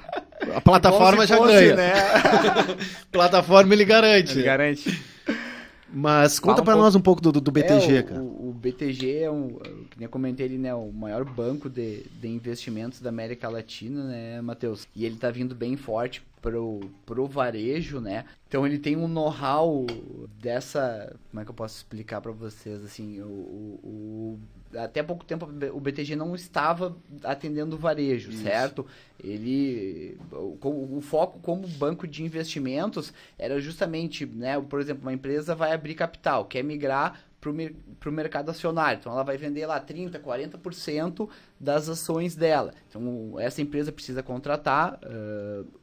A 0.56 0.60
plataforma 0.62 1.28
já 1.28 1.38
fosse, 1.38 1.54
ganha. 1.54 1.76
né? 1.76 1.94
Plataforma 3.12 3.74
ele 3.74 3.86
garante. 3.86 4.32
Ele 4.34 4.44
garante. 4.44 5.02
Mas 5.92 6.40
conta 6.40 6.62
um 6.62 6.66
pra 6.66 6.74
pouco. 6.74 6.86
nós 6.86 6.96
um 6.96 7.02
pouco 7.02 7.22
do, 7.22 7.32
do, 7.32 7.52
BTG, 7.52 7.96
É, 7.96 8.00
o, 8.02 8.04
cara. 8.06 8.22
O, 8.22 8.50
o 8.50 8.54
BTG 8.54 9.18
é 9.24 9.32
um, 9.32 9.50
que 9.90 9.98
nem 9.98 10.06
eu 10.06 10.10
comentei 10.10 10.46
ali, 10.46 10.58
né, 10.58 10.74
o 10.74 10.92
maior 10.92 11.24
banco 11.26 11.70
de, 11.70 12.04
de 12.22 12.28
investimentos 12.28 13.00
da 13.02 13.10
América 13.10 13.50
Latina, 13.50 14.04
né, 14.04 14.42
Matheus? 14.42 14.88
E 14.96 15.06
ele 15.06 15.16
tá 15.16 15.32
vindo 15.32 15.56
bem 15.56 15.76
forte 15.76 16.22
pro, 16.42 16.80
pro 17.06 17.28
varejo, 17.28 18.00
né? 18.00 18.26
Então 18.48 18.66
ele 18.66 18.78
tem 18.78 18.96
um 18.96 19.08
know-how 19.08 19.86
dessa, 20.42 21.16
como 21.32 21.42
é 21.42 21.46
que 21.46 21.52
eu 21.52 21.56
posso 21.56 21.78
explicar 21.78 22.22
pra 22.22 22.32
vocês, 22.32 22.84
assim, 22.84 23.20
o- 23.22 23.26
o- 23.84 24.40
até 24.76 25.02
pouco 25.04 25.26
tempo 25.26 25.48
o 25.74 25.80
BTG 25.80 26.16
não 26.16 26.36
estava 26.36 26.96
atendendo 27.24 27.76
o 27.76 27.80
varejo, 27.80 28.32
certo? 28.44 28.86
Ele, 29.24 30.18
o, 30.32 30.98
o 30.98 31.02
foco 31.02 31.40
como 31.40 31.68
banco 31.68 32.08
de 32.08 32.24
investimentos 32.24 33.14
era 33.38 33.60
justamente, 33.60 34.26
né, 34.26 34.60
por 34.62 34.80
exemplo, 34.80 35.04
uma 35.04 35.14
empresa 35.14 35.54
vai 35.56 35.72
abrir 35.74 35.96
capital, 35.96 36.46
quer 36.46 36.64
migrar 36.64 37.22
para 37.42 38.10
o 38.10 38.12
mercado 38.14 38.50
acionário. 38.52 39.00
Então 39.00 39.14
ela 39.14 39.24
vai 39.24 39.38
vender 39.38 39.66
lá 39.66 39.80
30%, 39.80 40.20
40% 40.20 41.30
das 41.58 41.88
ações 41.88 42.36
dela. 42.36 42.74
Então 42.90 43.40
essa 43.40 43.62
empresa 43.62 43.94
precisa 43.94 44.22
contratar 44.22 45.00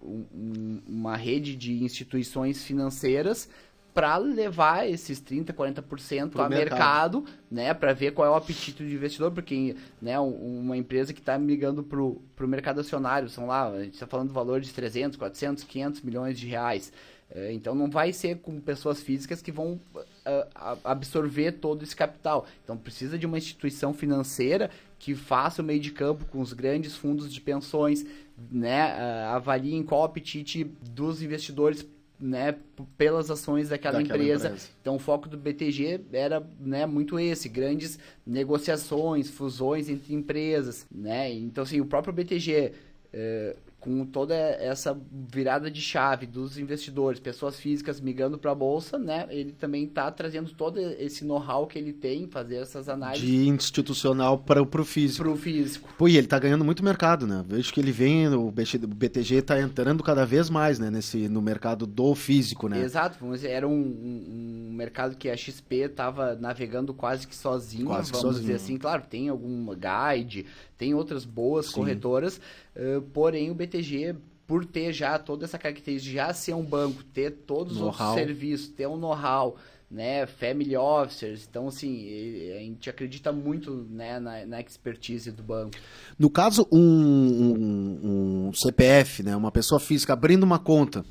um- 0.03 0.25
um- 0.35 0.83
uma 0.87 1.17
rede 1.17 1.57
de 1.57 1.83
instituições 1.83 2.63
financeiras 2.63 3.49
para 3.97 4.19
levar 4.19 4.87
esses 4.87 5.19
30%, 5.23 5.55
40% 5.55 6.29
Pro 6.33 6.43
a 6.43 6.49
mercado. 6.51 7.23
mercado, 7.23 7.25
né, 7.51 7.73
para 7.73 7.95
ver 7.95 8.13
qual 8.13 8.29
é 8.29 8.31
o 8.31 8.35
apetite 8.35 8.83
do 8.83 8.91
investidor, 8.91 9.31
porque 9.33 9.75
né, 10.03 10.21
um- 10.21 10.61
uma 10.61 10.77
empresa 10.77 11.15
que 11.15 11.21
está 11.21 11.39
migrando 11.39 11.83
para 11.83 11.99
o 12.03 12.21
mercado 12.41 12.79
acionário, 12.79 13.31
são 13.31 13.47
lá, 13.47 13.69
a 13.71 13.83
gente 13.83 13.95
está 13.95 14.07
falando 14.07 14.29
do 14.29 14.35
valor 14.35 14.61
de 14.61 14.71
300, 14.71 15.17
400, 15.17 15.65
500 15.65 16.03
milhões 16.03 16.39
de 16.39 16.47
reais. 16.47 16.93
É, 17.31 17.51
Então 17.55 17.75
não 17.75 17.89
vai 17.91 18.13
ser 18.13 18.37
com 18.37 18.61
pessoas 18.61 19.01
físicas 19.01 19.41
que 19.41 19.51
vão 19.51 19.81
ah, 20.27 20.77
absorver 20.85 21.53
todo 21.53 21.83
esse 21.83 21.97
capital. 21.97 22.47
Então 22.63 22.77
precisa 22.77 23.19
de 23.19 23.25
uma 23.25 23.39
instituição 23.39 23.95
financeira 23.95 24.71
que 24.99 25.15
faça 25.15 25.63
o 25.63 25.65
meio 25.65 25.81
de 25.81 25.91
campo 25.91 26.27
com 26.27 26.41
os 26.41 26.53
grandes 26.53 26.95
fundos 26.95 27.33
de 27.33 27.41
pensões, 27.41 28.05
né, 28.53 28.83
ah, 28.93 29.37
avaliem 29.37 29.83
qual 29.83 30.03
o 30.03 30.05
apetite 30.05 30.65
dos 30.91 31.23
investidores 31.23 31.83
né, 32.19 32.55
pelas 32.97 33.31
ações 33.31 33.69
daquela, 33.69 33.99
Daquela 33.99 34.19
empresa. 34.19 34.49
empresa. 34.49 34.69
Então 34.81 34.97
o 34.97 34.99
foco 34.99 35.29
do 35.29 35.37
BTG 35.37 36.01
era 36.13 36.43
né, 36.59 36.87
muito 36.87 37.19
esse, 37.19 37.49
grandes 37.49 37.99
negociações, 38.27 39.29
fusões 39.31 39.89
entre 39.89 40.15
empresas, 40.15 40.87
né? 40.91 41.33
Então 41.33 41.63
assim, 41.63 41.81
o 41.81 41.87
próprio 41.87 42.13
BTG 42.15 42.73
eh, 43.13 43.57
com 43.87 44.05
toda 44.05 44.35
essa 44.35 45.01
virada 45.13 45.71
de 45.71 45.81
chave 45.81 46.27
dos 46.27 46.59
investidores, 46.59 47.21
pessoas 47.21 47.57
físicas 47.61 48.01
migrando 48.01 48.37
para 48.37 48.51
a 48.51 48.55
bolsa, 48.55 48.99
né? 48.99 49.29
Ele 49.31 49.53
também 49.53 49.85
está 49.85 50.11
trazendo 50.11 50.51
todo 50.51 50.81
esse 50.81 51.25
know-how 51.25 51.69
que 51.69 51.79
ele 51.79 51.93
tem, 51.93 52.27
fazer 52.27 52.57
essas 52.57 52.89
análises. 52.89 53.25
De 53.25 53.47
institucional 53.47 54.39
para 54.39 54.61
o 54.61 54.85
físico. 54.85 55.23
Para 55.23 55.33
o 55.33 55.37
físico. 55.37 55.89
Pô, 55.97 56.09
e 56.09 56.17
ele 56.17 56.27
está 56.27 56.37
ganhando 56.37 56.65
muito 56.65 56.83
mercado, 56.83 57.29
né? 57.29 57.45
Vejo 57.47 57.73
que 57.73 57.79
ele 57.79 57.93
vem, 57.93 58.27
o 58.27 58.51
BTG 58.51 59.37
está 59.37 59.61
entrando 59.61 60.03
cada 60.03 60.27
vez 60.27 60.51
mais, 60.51 60.81
né? 60.81 60.91
Nesse, 60.91 61.29
no 61.29 61.41
mercado 61.41 61.87
do 61.87 62.13
físico, 62.17 62.69
né? 62.69 62.83
Exato. 62.83 63.25
Era 63.45 63.69
um, 63.69 63.73
um, 63.73 64.69
um 64.71 64.75
mercado 64.75 65.17
que 65.17 65.31
a 65.31 65.37
XP 65.37 65.77
estava 65.77 66.35
navegando 66.35 66.93
quase 66.93 67.25
que 67.25 67.37
sozinha, 67.37 67.85
quase 67.87 68.11
que 68.11 68.19
vamos 68.19 68.35
sozinho. 68.35 68.41
dizer 68.41 68.55
assim. 68.55 68.77
Claro, 68.77 69.05
tem 69.09 69.29
algum 69.29 69.65
guide, 69.77 70.45
tem 70.77 70.93
outras 70.93 71.25
boas 71.25 71.67
Sim. 71.67 71.75
corretoras, 71.75 72.41
uh, 72.77 73.03
porém 73.13 73.51
o 73.51 73.55
BTG 73.55 74.15
por 74.47 74.65
ter 74.65 74.93
já 74.93 75.19
toda 75.19 75.45
essa 75.45 75.59
característica, 75.59 76.15
já 76.15 76.33
ser 76.33 76.55
um 76.55 76.63
banco, 76.63 77.03
ter 77.03 77.31
todos 77.31 77.81
os 77.81 77.97
serviços, 78.15 78.69
ter 78.69 78.87
um 78.87 78.97
know-how, 78.97 79.57
né, 79.91 80.27
family 80.27 80.77
officers, 80.77 81.47
então 81.49 81.69
assim, 81.69 82.09
a 82.53 82.61
gente 82.61 82.89
acredita 82.89 83.33
muito 83.33 83.87
né, 83.91 84.21
na, 84.21 84.47
na 84.47 84.61
expertise 84.61 85.33
do 85.33 85.43
banco. 85.43 85.73
No 86.19 86.31
caso, 86.31 86.67
um, 86.71 86.79
um, 86.81 88.47
um 88.49 88.53
CPF, 88.53 89.23
né, 89.23 89.35
uma 89.35 89.51
pessoa 89.51 89.81
física 89.81 90.13
abrindo 90.13 90.45
uma 90.45 90.59
conta, 90.59 91.05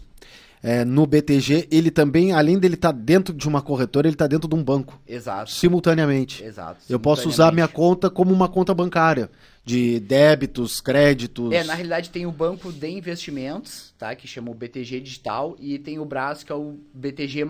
é, 0.64 0.84
no 0.84 1.06
BTG, 1.06 1.68
ele 1.70 1.92
também, 1.92 2.32
além 2.32 2.58
dele 2.58 2.74
estar 2.74 2.92
tá 2.92 3.00
dentro 3.00 3.34
de 3.34 3.48
uma 3.48 3.62
corretora, 3.62 4.08
ele 4.08 4.16
está 4.16 4.26
dentro 4.26 4.48
de 4.48 4.56
um 4.56 4.64
banco. 4.64 5.00
Exato. 5.08 5.52
Simultaneamente. 5.52 6.44
Exato. 6.44 6.82
Eu 6.90 7.00
posso 7.00 7.30
usar 7.30 7.52
minha 7.52 7.68
conta 7.68 8.10
como 8.10 8.34
uma 8.34 8.50
conta 8.50 8.74
bancária 8.74 9.30
de 9.66 10.00
débitos, 10.00 10.80
créditos. 10.80 11.52
É, 11.52 11.64
na 11.64 11.74
realidade 11.74 12.12
tem 12.12 12.28
o 12.28 12.32
banco 12.32 12.72
de 12.72 12.88
investimentos, 12.88 13.96
tá? 13.98 14.16
Que 14.16 14.28
chama 14.28 14.52
o 14.52 14.54
BTG 14.54 15.00
Digital, 15.00 15.56
e 15.60 15.80
tem 15.80 15.98
o 15.98 16.06
braço 16.06 16.46
que 16.46 16.52
é 16.52 16.56
o 16.56 16.78
BTG, 16.94 17.44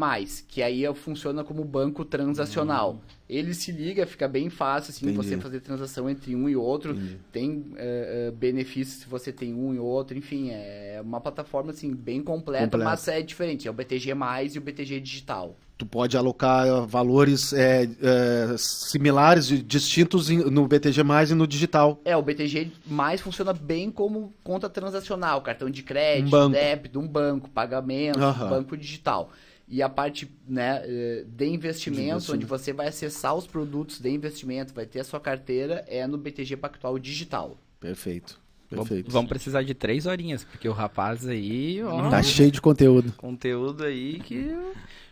que 0.48 0.64
aí 0.64 0.82
funciona 0.96 1.44
como 1.44 1.66
banco 1.66 2.06
transacional. 2.06 2.94
Hum. 2.94 3.16
Ele 3.28 3.54
se 3.54 3.72
liga, 3.72 4.06
fica 4.06 4.28
bem 4.28 4.50
fácil 4.50 4.92
assim, 4.92 5.08
Entendi. 5.10 5.28
você 5.28 5.38
fazer 5.38 5.60
transação 5.60 6.10
entre 6.10 6.34
um 6.36 6.48
e 6.48 6.56
outro. 6.56 6.94
Entendi. 6.94 7.20
Tem 7.32 7.50
uh, 7.50 8.32
benefícios 8.32 9.02
se 9.02 9.10
você 9.10 9.34
tem 9.34 9.54
um 9.54 9.74
e 9.74 9.80
outro, 9.80 10.18
enfim, 10.18 10.52
é 10.52 11.02
uma 11.04 11.20
plataforma 11.20 11.72
assim, 11.72 11.94
bem 11.94 12.22
completa, 12.22 12.66
completa. 12.66 12.86
mas 12.86 13.08
é 13.10 13.22
diferente. 13.22 13.68
É 13.68 13.72
o 13.72 13.74
BTG 13.74 14.14
e 14.54 14.58
o 14.58 14.62
BTG 14.62 15.02
Digital 15.02 15.58
tu 15.78 15.86
pode 15.86 16.16
alocar 16.18 16.86
valores 16.86 17.52
é, 17.54 17.84
é, 17.84 18.56
similares, 18.58 19.48
distintos 19.66 20.30
no 20.30 20.68
BTG 20.68 21.04
mais 21.04 21.32
e 21.32 21.36
no 21.36 21.46
digital. 21.46 22.00
É, 22.06 22.16
o 22.16 22.22
BTG 22.22 22.72
mais 22.86 23.22
funciona 23.22 23.54
bem 23.54 23.92
como 23.92 24.34
conta 24.44 24.70
transacional, 24.70 25.42
cartão 25.42 25.70
de 25.70 25.84
crédito, 25.84 26.36
um 26.36 26.50
débito, 26.50 27.00
um 27.00 27.08
banco, 27.08 27.50
pagamento, 27.50 28.20
uhum. 28.20 28.50
banco 28.50 28.78
digital. 28.78 29.32
E 29.68 29.82
a 29.82 29.90
parte 29.90 30.32
né, 30.48 30.84
eh, 30.86 31.26
de 31.28 31.48
investimento, 31.48 32.32
onde 32.32 32.46
você 32.46 32.72
vai 32.72 32.88
acessar 32.88 33.36
os 33.36 33.48
produtos 33.48 34.00
de 34.00 34.10
investimento, 34.12 34.74
vai 34.76 34.86
ter 34.86 35.00
a 35.00 35.04
sua 35.04 35.20
carteira, 35.20 35.84
é 35.88 36.06
no 36.06 36.20
BTG 36.20 36.56
Pactual 36.56 37.00
Digital. 37.00 37.58
Perfeito. 37.80 38.40
Perfeito. 38.76 39.12
Vamos 39.12 39.30
precisar 39.30 39.64
de 39.64 39.74
três 39.74 40.06
horinhas, 40.06 40.44
porque 40.44 40.68
o 40.68 40.74
rapaz 40.74 41.28
aí. 41.28 41.84
Ó, 41.84 42.10
tá 42.10 42.22
cheio 42.22 42.52
de 42.52 42.62
conteúdo. 42.62 43.14
Conteúdo 43.18 43.84
aí 43.84 44.20
que. 44.20 44.54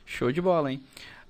Show 0.05 0.31
de 0.31 0.41
bola, 0.41 0.71
hein? 0.71 0.81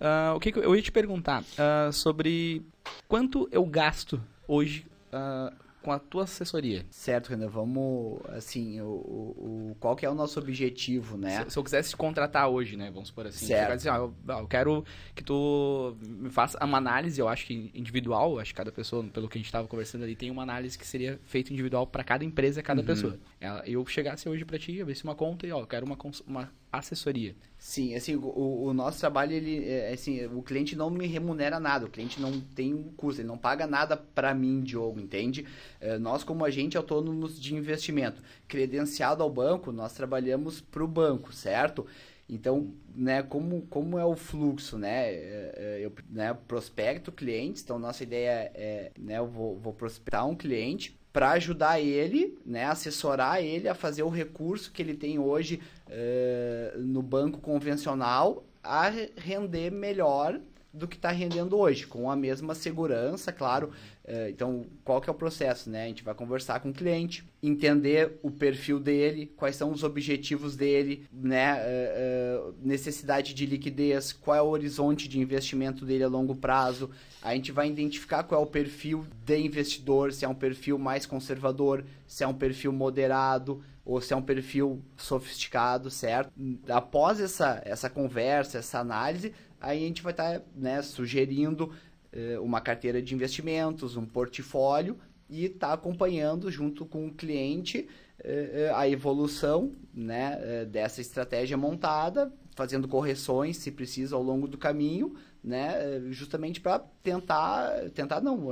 Uh, 0.01 0.35
o 0.35 0.39
que, 0.39 0.51
que, 0.51 0.59
eu 0.59 0.75
ia 0.75 0.81
te 0.81 0.91
perguntar 0.91 1.41
uh, 1.43 1.93
sobre 1.93 2.61
quanto 3.07 3.47
eu 3.51 3.65
gasto 3.65 4.21
hoje 4.47 4.85
uh, 5.13 5.53
com 5.83 5.91
a 5.91 5.99
tua 5.99 6.23
assessoria. 6.23 6.85
Certo, 6.89 7.27
Renan, 7.27 7.47
vamos, 7.47 8.21
assim, 8.29 8.79
o, 8.79 8.85
o, 8.85 9.77
qual 9.79 9.95
que 9.95 10.05
é 10.05 10.09
o 10.09 10.15
nosso 10.15 10.39
objetivo, 10.39 11.17
né? 11.17 11.43
Se, 11.43 11.51
se 11.51 11.59
eu 11.59 11.63
quisesse 11.63 11.89
te 11.89 11.97
contratar 11.97 12.47
hoje, 12.47 12.77
né, 12.77 12.89
vamos 12.89 13.11
por 13.11 13.27
assim, 13.27 13.45
certo. 13.45 13.73
Assim, 13.73 13.89
ah, 13.89 13.97
eu, 13.97 14.15
eu, 14.27 14.47
quero 14.47 14.85
que 15.13 15.23
tu 15.23 15.95
me 16.01 16.29
faça 16.29 16.57
uma 16.63 16.77
análise, 16.77 17.19
eu 17.19 17.27
acho 17.27 17.45
que 17.45 17.69
individual, 17.73 18.39
acho 18.39 18.51
que 18.51 18.57
cada 18.57 18.71
pessoa, 18.71 19.03
pelo 19.03 19.27
que 19.27 19.37
a 19.37 19.39
gente 19.39 19.47
estava 19.47 19.67
conversando 19.67 20.03
ali, 20.03 20.15
tem 20.15 20.31
uma 20.31 20.41
análise 20.41 20.77
que 20.77 20.87
seria 20.87 21.19
feita 21.25 21.51
individual 21.51 21.85
para 21.85 22.03
cada 22.03 22.23
empresa, 22.23 22.63
cada 22.63 22.79
uhum. 22.79 22.87
pessoa. 22.87 23.19
Eu 23.65 23.85
chegasse 23.85 24.27
hoje 24.29 24.45
para 24.45 24.57
ti, 24.57 24.81
abrisse 24.81 25.03
uma 25.03 25.15
conta 25.15 25.45
e, 25.45 25.51
ó, 25.51 25.59
eu 25.59 25.67
quero 25.67 25.85
uma, 25.85 25.97
uma 26.25 26.49
assessoria. 26.73 27.35
Sim, 27.57 27.93
assim, 27.93 28.15
o, 28.15 28.63
o, 28.65 28.73
nosso 28.73 28.99
trabalho, 28.99 29.31
ele, 29.31 29.63
é, 29.69 29.93
assim, 29.93 30.25
o 30.25 30.41
cliente 30.41 30.75
não 30.75 30.89
me 30.89 31.05
remunera 31.05 31.59
nada, 31.59 31.85
o 31.85 31.89
cliente 31.89 32.19
não 32.19 32.41
tem 32.41 32.73
um 32.73 32.91
custo, 32.97 33.21
ele 33.21 33.27
não 33.27 33.37
paga 33.37 33.67
nada 33.67 33.95
para 33.95 34.33
mim, 34.33 34.61
Diogo, 34.61 34.99
entende? 34.99 35.45
É, 35.79 35.99
nós, 35.99 36.23
como 36.23 36.43
agente 36.43 36.75
autônomos 36.75 37.39
de 37.39 37.55
investimento, 37.55 38.21
credenciado 38.47 39.21
ao 39.21 39.29
banco, 39.29 39.71
nós 39.71 39.93
trabalhamos 39.93 40.59
para 40.59 40.83
o 40.83 40.87
banco, 40.87 41.31
certo? 41.31 41.85
Então, 42.27 42.73
né, 42.95 43.21
como, 43.21 43.61
como 43.69 43.99
é 43.99 44.05
o 44.05 44.15
fluxo, 44.15 44.77
né? 44.77 45.13
É, 45.13 45.53
é, 45.55 45.85
eu 45.85 45.93
né, 46.09 46.35
prospecto 46.47 47.11
clientes, 47.11 47.61
então 47.61 47.77
nossa 47.77 48.01
ideia 48.01 48.51
é, 48.55 48.91
né, 48.97 49.19
eu 49.19 49.27
vou, 49.27 49.59
vou 49.59 49.73
prospectar 49.73 50.27
um 50.27 50.35
cliente, 50.35 50.97
para 51.13 51.29
ajudar 51.33 51.79
ele, 51.79 52.35
né, 52.43 52.65
assessorar 52.65 53.39
ele 53.39 53.69
a 53.69 53.75
fazer 53.75 54.01
o 54.01 54.09
recurso 54.09 54.71
que 54.71 54.81
ele 54.81 54.95
tem 54.95 55.19
hoje 55.19 55.61
uh, 55.93 56.79
no 56.79 57.01
banco 57.01 57.39
convencional 57.39 58.43
a 58.63 58.91
render 59.15 59.71
melhor 59.71 60.39
do 60.73 60.87
que 60.87 60.95
está 60.95 61.11
rendendo 61.11 61.55
hoje, 61.55 61.85
com 61.85 62.09
a 62.09 62.15
mesma 62.15 62.55
segurança, 62.55 63.31
claro. 63.31 63.69
Uh, 64.03 64.29
então, 64.29 64.65
qual 64.83 64.99
que 64.99 65.07
é 65.07 65.13
o 65.13 65.15
processo? 65.15 65.69
Né? 65.69 65.83
A 65.83 65.87
gente 65.87 66.03
vai 66.03 66.15
conversar 66.15 66.59
com 66.61 66.71
o 66.71 66.73
cliente, 66.73 67.23
entender 67.43 68.19
o 68.23 68.31
perfil 68.31 68.79
dele, 68.79 69.31
quais 69.37 69.55
são 69.55 69.71
os 69.71 69.83
objetivos 69.83 70.55
dele, 70.55 71.05
né? 71.13 71.61
Uh, 71.61 72.55
necessidade 72.59 73.35
de 73.35 73.45
liquidez, 73.45 74.11
qual 74.11 74.35
é 74.35 74.41
o 74.41 74.47
horizonte 74.47 75.07
de 75.07 75.19
investimento 75.19 75.85
dele 75.85 76.05
a 76.05 76.07
longo 76.07 76.35
prazo. 76.35 76.89
A 77.21 77.35
gente 77.35 77.51
vai 77.51 77.69
identificar 77.69 78.23
qual 78.23 78.41
é 78.41 78.43
o 78.43 78.47
perfil 78.47 79.05
de 79.23 79.37
investidor, 79.37 80.11
se 80.11 80.25
é 80.25 80.27
um 80.27 80.33
perfil 80.33 80.79
mais 80.79 81.05
conservador, 81.05 81.85
se 82.07 82.23
é 82.23 82.27
um 82.27 82.33
perfil 82.33 82.73
moderado, 82.73 83.61
ou 83.85 83.99
se 83.99 84.13
é 84.13 84.15
um 84.15 84.21
perfil 84.21 84.81
sofisticado, 84.95 85.89
certo? 85.89 86.31
Após 86.69 87.19
essa, 87.19 87.61
essa 87.65 87.89
conversa, 87.89 88.59
essa 88.59 88.79
análise, 88.79 89.33
aí 89.59 89.83
a 89.83 89.87
gente 89.87 90.01
vai 90.01 90.13
estar 90.13 90.39
tá, 90.39 90.45
né, 90.55 90.81
sugerindo 90.81 91.73
eh, 92.11 92.39
uma 92.39 92.61
carteira 92.61 93.01
de 93.01 93.13
investimentos, 93.13 93.97
um 93.97 94.05
portfólio 94.05 94.97
e 95.29 95.45
estar 95.45 95.69
tá 95.69 95.73
acompanhando 95.73 96.49
junto 96.49 96.85
com 96.85 97.07
o 97.07 97.13
cliente 97.13 97.87
eh, 98.19 98.67
eh, 98.67 98.71
a 98.73 98.87
evolução 98.87 99.73
né, 99.93 100.39
eh, 100.41 100.65
dessa 100.65 101.01
estratégia 101.01 101.57
montada, 101.57 102.31
fazendo 102.55 102.87
correções 102.87 103.57
se 103.57 103.71
precisa 103.71 104.15
ao 104.15 104.23
longo 104.23 104.47
do 104.47 104.57
caminho, 104.57 105.15
né, 105.43 105.73
eh, 105.75 106.01
justamente 106.11 106.61
para 106.61 106.79
tentar, 106.79 107.89
tentar 107.93 108.21
não, 108.21 108.47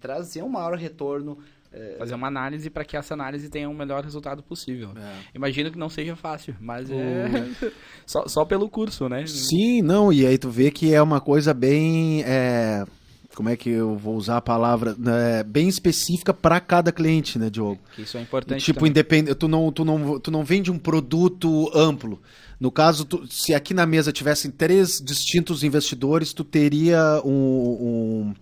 trazer 0.00 0.42
um 0.42 0.48
maior 0.48 0.76
retorno 0.76 1.38
é, 1.72 1.96
fazer 1.98 2.14
uma 2.14 2.26
análise 2.26 2.70
para 2.70 2.84
que 2.84 2.96
essa 2.96 3.14
análise 3.14 3.48
tenha 3.48 3.68
o 3.68 3.72
um 3.72 3.76
melhor 3.76 4.02
resultado 4.02 4.42
possível. 4.42 4.90
É. 4.96 5.12
Imagino 5.34 5.70
que 5.70 5.78
não 5.78 5.88
seja 5.88 6.16
fácil, 6.16 6.54
mas 6.60 6.90
é 6.90 7.48
só, 8.06 8.26
só 8.26 8.44
pelo 8.44 8.68
curso, 8.68 9.08
né? 9.08 9.26
Sim, 9.26 9.82
não, 9.82 10.12
e 10.12 10.26
aí 10.26 10.38
tu 10.38 10.50
vê 10.50 10.70
que 10.70 10.94
é 10.94 11.02
uma 11.02 11.20
coisa 11.20 11.52
bem. 11.52 12.22
É... 12.24 12.84
Como 13.34 13.48
é 13.48 13.56
que 13.56 13.70
eu 13.70 13.96
vou 13.96 14.16
usar 14.16 14.38
a 14.38 14.40
palavra? 14.40 14.96
É, 15.06 15.44
bem 15.44 15.68
específica 15.68 16.34
para 16.34 16.58
cada 16.58 16.90
cliente, 16.90 17.38
né, 17.38 17.48
Diogo? 17.48 17.78
Que 17.94 18.02
isso 18.02 18.18
é 18.18 18.20
importante. 18.20 18.64
Tipo, 18.64 18.84
independente, 18.84 19.36
tu 19.36 19.46
não, 19.46 19.70
tu, 19.70 19.84
não, 19.84 20.18
tu 20.18 20.30
não 20.30 20.42
vende 20.42 20.72
um 20.72 20.78
produto 20.78 21.70
amplo. 21.72 22.20
No 22.58 22.72
caso, 22.72 23.04
tu, 23.04 23.24
se 23.30 23.54
aqui 23.54 23.72
na 23.72 23.86
mesa 23.86 24.12
tivessem 24.12 24.50
três 24.50 25.00
distintos 25.00 25.62
investidores, 25.62 26.32
tu 26.32 26.42
teria 26.42 27.22
um, 27.24 27.30
um 27.30 28.34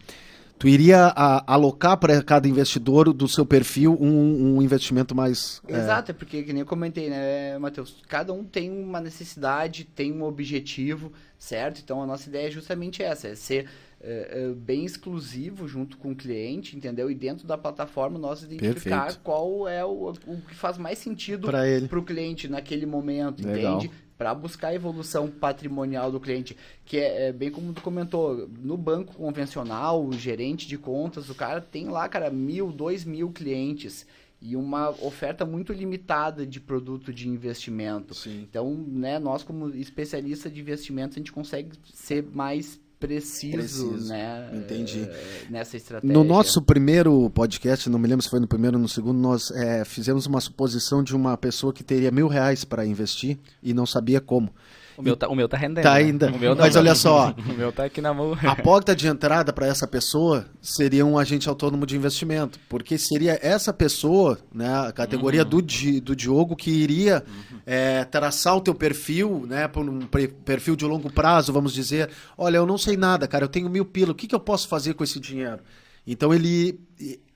tu 0.59 0.69
iria 0.69 1.12
a, 1.14 1.55
alocar 1.55 1.97
para 1.97 2.23
cada 2.23 2.49
investidor 2.49 3.12
do 3.12 3.29
seu 3.29 3.45
perfil 3.45 3.97
um, 4.01 4.57
um 4.57 4.62
investimento 4.62 5.14
mais. 5.14 5.62
É, 5.69 5.77
Exato, 5.77 6.11
é... 6.11 6.14
porque, 6.14 6.42
que 6.42 6.53
nem 6.53 6.61
eu 6.61 6.66
comentei, 6.66 7.11
né, 7.11 7.59
Matheus? 7.59 8.03
Cada 8.09 8.33
um 8.33 8.45
tem 8.45 8.71
uma 8.71 9.01
necessidade, 9.01 9.85
tem 9.85 10.12
um 10.12 10.23
objetivo, 10.23 11.12
certo? 11.38 11.81
Então 11.83 12.03
a 12.03 12.07
nossa 12.07 12.29
ideia 12.29 12.49
é 12.49 12.51
justamente 12.51 13.03
essa: 13.03 13.29
é 13.29 13.35
ser 13.35 13.69
é, 14.01 14.45
é, 14.45 14.55
bem 14.55 14.85
exclusivo 14.85 15.66
junto 15.66 15.97
com 15.97 16.12
o 16.12 16.16
cliente, 16.16 16.77
entendeu? 16.77 17.11
E 17.11 17.14
dentro 17.14 17.47
da 17.47 17.57
plataforma 17.57 18.19
nós 18.19 18.42
identificar 18.42 19.05
Perfeito. 19.05 19.21
qual 19.23 19.69
é 19.69 19.85
o, 19.85 20.12
o 20.27 20.40
que 20.49 20.55
faz 20.55 20.79
mais 20.79 20.99
sentido 20.99 21.49
para 21.49 21.99
o 21.99 22.03
cliente 22.03 22.49
naquele 22.49 22.87
momento, 22.87 23.47
Legal. 23.47 23.79
entende? 23.79 23.90
Para 24.17 24.35
buscar 24.35 24.69
a 24.69 24.75
evolução 24.75 25.31
patrimonial 25.31 26.11
do 26.11 26.21
cliente, 26.21 26.57
que 26.85 26.99
é, 26.99 27.29
é, 27.29 27.33
bem 27.33 27.51
como 27.51 27.73
tu 27.73 27.83
comentou, 27.83 28.49
no 28.49 28.77
banco 28.77 29.15
convencional, 29.15 30.05
o 30.05 30.13
gerente 30.13 30.67
de 30.67 30.79
contas, 30.79 31.29
o 31.29 31.35
cara 31.35 31.61
tem 31.61 31.89
lá, 31.89 32.09
cara, 32.09 32.31
mil, 32.31 32.73
dois 32.73 33.05
mil 33.05 33.31
clientes 33.31 34.07
e 34.41 34.55
uma 34.55 34.91
oferta 35.05 35.45
muito 35.45 35.73
limitada 35.73 36.47
de 36.47 36.61
produto 36.61 37.13
de 37.13 37.29
investimento. 37.29 38.15
Sim. 38.15 38.47
Então, 38.49 38.75
né, 38.75 39.19
nós 39.19 39.43
como 39.43 39.69
especialistas 39.71 40.53
de 40.53 40.61
investimentos, 40.61 41.17
a 41.17 41.21
gente 41.21 41.33
consegue 41.33 41.73
ser 41.93 42.23
mais 42.23 42.81
preciso, 42.99 43.57
Preciso. 43.57 44.09
né? 44.09 44.51
Entendi. 44.55 45.09
Nessa 45.51 45.77
estratégia. 45.77 46.13
No 46.13 46.25
nosso 46.25 46.63
primeiro 46.63 47.29
podcast, 47.31 47.89
não 47.91 47.99
me 47.99 48.09
lembro 48.09 48.23
se 48.23 48.31
foi 48.31 48.41
no 48.41 48.47
primeiro 48.49 48.77
ou 48.77 48.83
no 48.83 48.89
segundo, 48.89 49.19
nós 49.19 49.51
é, 49.51 49.85
fizemos 49.85 50.27
uma 50.27 50.41
suposição 50.41 51.03
de 51.03 51.15
uma 51.15 51.37
pessoa 51.37 51.73
que 51.73 51.85
teria 51.85 52.11
mil 52.11 52.29
reais 52.29 52.65
para 52.65 52.87
investir 52.87 53.39
e 53.63 53.75
não 53.75 53.87
sabia 53.87 54.21
como. 54.21 54.51
O 54.97 55.03
meu 55.03 55.17
tá, 55.17 55.29
o 55.29 55.35
meu 55.35 55.49
tá 55.49 55.57
rendendo. 55.57 55.83
Tá 55.83 55.95
né? 55.95 55.97
ainda. 55.99 56.33
O 56.33 56.39
meu 56.39 56.55
não, 56.55 56.63
Mas 56.63 56.77
olha 56.77 56.95
só. 56.95 57.35
O 57.47 57.53
meu 57.53 57.71
tá 57.73 57.85
aqui 57.85 58.01
na 58.01 58.13
mão. 58.13 58.37
A 58.43 58.57
porta 58.57 58.95
de 58.95 59.07
entrada 59.07 59.53
para 59.53 59.67
essa 59.67 59.87
pessoa 59.87 60.47
seria 60.61 61.05
um 61.05 61.19
agente 61.19 61.49
autônomo 61.49 61.87
de 61.87 61.97
investimento, 61.97 62.59
porque 62.69 62.99
seria 62.99 63.39
essa 63.43 63.73
pessoa, 63.73 64.39
né, 64.53 64.89
a 64.89 64.93
categoria 64.93 65.45
do, 65.45 65.63
Di- 65.63 66.01
do 66.01 66.17
Diogo, 66.17 66.57
que 66.57 66.71
iria 66.71 67.25
é, 67.65 68.05
traçar 68.05 68.57
o 68.57 68.61
teu 68.61 68.75
perfil, 68.75 69.45
né, 69.47 69.69
por 69.69 69.89
um 69.89 70.01
perfil 70.45 70.77
de 70.77 70.85
longo 70.85 71.13
prazo, 71.13 71.53
vamos 71.53 71.73
dizer. 71.73 72.11
Olha, 72.37 72.57
eu 72.59 72.67
não 72.67 72.79
sei 72.79 72.97
nada, 72.97 73.27
cara, 73.29 73.45
eu 73.45 73.49
tenho 73.49 73.69
mil 73.69 73.85
pila, 73.85 74.13
o 74.13 74.15
que, 74.15 74.27
que 74.27 74.35
eu 74.35 74.41
posso 74.41 74.69
fazer 74.69 74.95
com 74.95 75.05
esse 75.05 75.21
dinheiro? 75.21 75.61
Então 76.07 76.33
ele, 76.33 76.79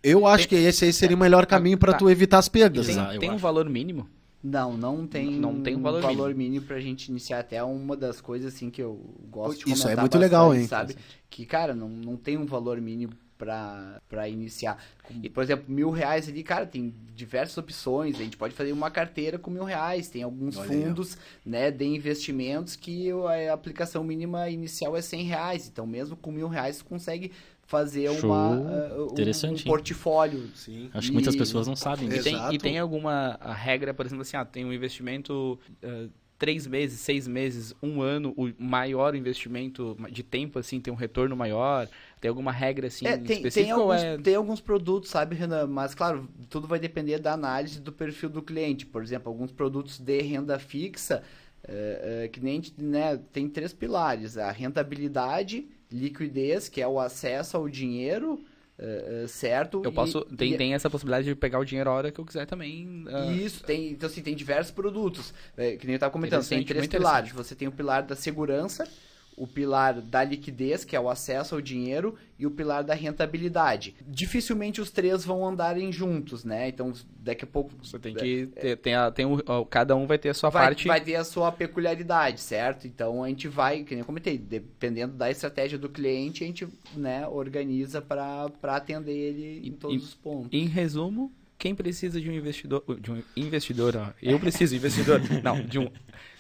eu 0.03 0.27
acho 0.27 0.49
que 0.49 0.55
esse 0.55 0.85
aí 0.85 0.93
seria 0.93 1.17
o 1.17 1.21
melhor 1.21 1.45
caminho 1.45 1.77
para 1.77 1.93
tá. 1.93 1.99
tu 1.99 2.09
evitar 2.09 2.39
as 2.39 2.49
perdas. 2.49 2.87
Tem, 2.87 2.97
né? 2.97 3.17
Tem 3.19 3.31
um 3.31 3.35
acho. 3.35 3.43
valor 3.43 3.69
mínimo? 3.69 4.09
Não, 4.43 4.77
não 4.77 5.07
tem, 5.07 5.31
Não 5.33 5.61
tem 5.63 5.77
um 5.77 5.83
valor 5.83 6.03
mínimo. 6.35 6.35
mínimo 6.35 6.67
pra 6.67 6.81
gente 6.81 7.09
iniciar. 7.09 7.41
Até 7.41 7.63
uma 7.63 7.97
das 7.97 8.21
coisas 8.21 8.55
assim 8.55 8.71
que 8.71 8.81
eu 8.83 8.99
gosto 9.31 9.67
de 9.67 9.73
Isso 9.73 9.89
é 9.89 9.97
muito 9.97 10.17
legal, 10.19 10.49
bastante, 10.49 10.63
hein? 10.63 10.69
Sabe? 10.69 10.97
Que, 11.29 11.45
cara, 11.45 11.75
não, 11.75 11.89
não 11.89 12.17
tem 12.17 12.39
um 12.39 12.47
valor 12.47 12.81
mínimo 12.81 13.13
pra, 13.37 14.01
pra 14.09 14.29
iniciar. 14.29 14.83
Como, 15.03 15.31
Por 15.31 15.43
exemplo, 15.43 15.65
mil 15.69 15.91
reais 15.91 16.29
ali, 16.29 16.43
cara, 16.43 16.67
tem 16.67 16.95
diversas 17.15 17.57
opções. 17.59 18.17
A 18.17 18.23
gente 18.23 18.37
pode 18.37 18.55
fazer 18.55 18.73
uma 18.73 18.91
carteira 18.91 19.39
com 19.39 19.51
mil 19.51 19.65
reais. 19.65 20.09
Tem 20.09 20.23
alguns 20.23 20.57
Olha 20.57 20.69
fundos, 20.69 21.19
né, 21.45 21.71
de 21.71 21.85
investimentos 21.85 22.77
que 22.77 23.11
a 23.49 23.53
aplicação 23.53 24.03
mínima 24.03 24.49
inicial 24.49 24.97
é 24.97 25.03
cem 25.03 25.25
reais. 25.25 25.69
Então, 25.69 25.87
mesmo 25.87 26.17
com 26.17 26.33
mil 26.33 26.49
reais, 26.49 26.79
tu 26.79 26.85
consegue 26.87 27.33
fazer 27.71 28.13
Show. 28.19 28.29
uma, 28.31 28.57
ah, 28.57 28.95
um- 28.99 29.13
Interessante, 29.13 29.63
um 29.63 29.71
portfólio. 29.71 30.49
Sim. 30.57 30.91
Acho 30.93 31.07
que 31.07 31.13
muitas 31.15 31.35
E- 31.37 31.39
pessoas 31.39 31.69
não 31.69 31.77
sabem 31.77 32.09
E 32.09 32.11
disso. 32.11 32.25
tem, 32.25 32.55
e 32.55 32.59
tem 32.59 32.79
alguma 32.81 33.39
regra, 33.55 33.95
por 33.95 34.05
exemplo, 34.05 34.23
assim, 34.23 34.37
ah, 34.37 34.45
tem 34.45 34.65
um 34.65 34.73
investimento 34.73 35.57
ah, 35.83 36.09
três 36.37 36.67
meses, 36.67 36.99
seis 37.01 37.29
meses, 37.29 37.73
um 37.83 38.01
ano, 38.03 38.35
o 38.37 38.51
maior 38.59 39.15
investimento 39.15 39.97
de 40.11 40.23
tempo, 40.25 40.59
assim, 40.59 40.81
tem 40.81 40.93
um 40.93 40.97
retorno 40.97 41.37
maior? 41.37 41.87
Tem 42.21 42.29
alguma 42.29 42.51
regra, 42.51 42.89
assim, 42.89 43.07
É, 43.07 43.17
tem, 43.17 43.37
específica? 43.37 43.63
tem, 43.67 43.71
alguns, 43.71 44.03
é... 44.03 44.19
tem 44.19 44.35
alguns 44.35 44.61
produtos, 44.61 45.11
sabe, 45.11 45.37
Renan? 45.37 45.67
Mas, 45.69 45.95
claro, 45.95 46.29
tudo 46.49 46.67
vai 46.67 46.81
depender 46.81 47.19
da 47.19 47.35
análise 47.35 47.79
do 47.81 47.93
perfil 47.93 48.31
do 48.31 48.43
cliente. 48.43 48.85
Por 48.87 49.03
exemplo, 49.03 49.31
alguns 49.31 49.53
produtos 49.53 49.99
de 50.01 50.21
renda 50.23 50.59
fixa, 50.59 51.23
é, 51.63 52.23
é, 52.25 52.29
que 52.29 52.41
nem 52.41 52.53
a 52.53 52.57
gente, 52.57 52.75
né, 52.83 53.21
tem 53.33 53.47
três 53.49 53.73
pilares. 53.75 54.37
A 54.39 54.51
rentabilidade, 54.51 55.69
liquidez, 55.93 56.69
que 56.69 56.81
é 56.81 56.87
o 56.89 56.99
acesso 57.01 57.57
ao 57.57 57.69
dinheiro, 57.69 58.43
é, 58.79 59.27
certo? 59.29 59.83
Eu 59.85 59.91
E- 59.91 59.95
posso... 59.95 60.23
Tem, 60.37 60.53
e- 60.53 60.57
tem 60.57 60.75
essa 60.75 60.89
possibilidade 60.89 61.27
de 61.27 61.35
pegar 61.35 61.59
o 61.59 61.65
dinheiro 61.65 61.91
a 61.91 61.93
hora 61.93 62.11
que 62.11 62.19
eu 62.21 62.25
quiser 62.25 62.47
também. 62.47 63.05
ah, 63.09 63.33
Isso, 63.33 63.63
tem, 63.65 63.91
então 63.91 64.09
assim, 64.09 64.23
tem 64.23 64.35
diversos 64.35 64.73
produtos. 64.73 65.35
É, 65.57 65.77
que 65.77 65.87
nem 65.87 65.95
eu 65.95 65.97
estava 65.97 66.13
comentando, 66.13 66.47
tem 66.49 66.65
três 66.65 66.87
pilares. 66.87 67.33
Você 67.33 67.55
tem 67.55 67.69
o 67.69 67.73
pilar 67.73 68.03
da 68.03 68.17
segurança, 68.17 68.89
o 69.37 69.47
pilar 69.47 70.01
da 70.01 70.23
liquidez, 70.23 70.85
que 70.85 70.95
é 70.95 71.01
o 71.01 71.09
acesso 71.09 71.55
ao 71.55 71.61
dinheiro, 71.61 72.15
e 72.39 72.47
o 72.47 72.51
pilar 72.51 72.85
da 72.85 72.95
rentabilidade. 72.95 73.95
Dificilmente 74.07 74.81
os 74.81 74.91
três 74.91 75.25
vão 75.25 75.47
andarem 75.47 75.91
juntos, 75.93 76.45
né? 76.45 76.69
Então, 76.69 76.93
daqui 77.19 77.45
a 77.45 77.47
pouco 77.47 77.71
Você 77.83 77.99
tem 77.99 78.15
que 78.15 78.47
ter, 78.47 78.77
tem 78.77 78.95
a, 78.95 79.11
tem 79.11 79.27
o, 79.27 79.65
cada 79.67 79.97
um 79.97 80.07
vai 80.07 80.19
ter 80.19 80.31
a 80.31 80.35
sua 80.35 80.51
vai, 80.51 80.67
parte. 80.67 80.87
vai 80.87 81.01
ter 81.01 81.17
a 81.17 81.25
sua 81.25 81.51
peculiaridade, 81.53 82.41
certo? 82.41 82.87
Então 82.87 83.23
a 83.23 83.29
gente 83.29 83.49
vai, 83.49 83.83
que 83.83 83.95
nem 83.95 84.01
eu 84.01 84.07
comentei, 84.07 84.39
dependendo 84.39 85.15
da 85.15 85.31
estratégia 85.31 85.79
do 85.79 85.89
cliente, 85.89 86.45
a 86.45 86.47
gente 86.47 86.69
né, 86.95 87.27
organiza 87.27 88.01
para 88.01 88.51
atender 88.63 89.13
ele 89.13 89.69
em 89.69 89.73
todos 89.73 90.03
e- 90.03 90.05
os 90.05 90.15
pontos. 90.15 90.51
Em 90.53 90.67
resumo, 90.67 91.33
quem 91.59 91.75
precisa 91.75 92.21
de 92.21 92.31
um 92.31 92.33
investidor, 92.33 92.83
de 92.99 93.13
um 93.13 93.23
investidor, 93.37 93.95
ó, 93.97 94.11
eu 94.23 94.41
preciso 94.41 94.73
de 94.73 94.79
investidor, 94.79 95.21
não, 95.43 95.61
de 95.63 95.79
um, 95.79 95.91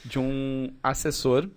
de 0.04 0.18
um 0.18 0.72
assessor 0.82 1.48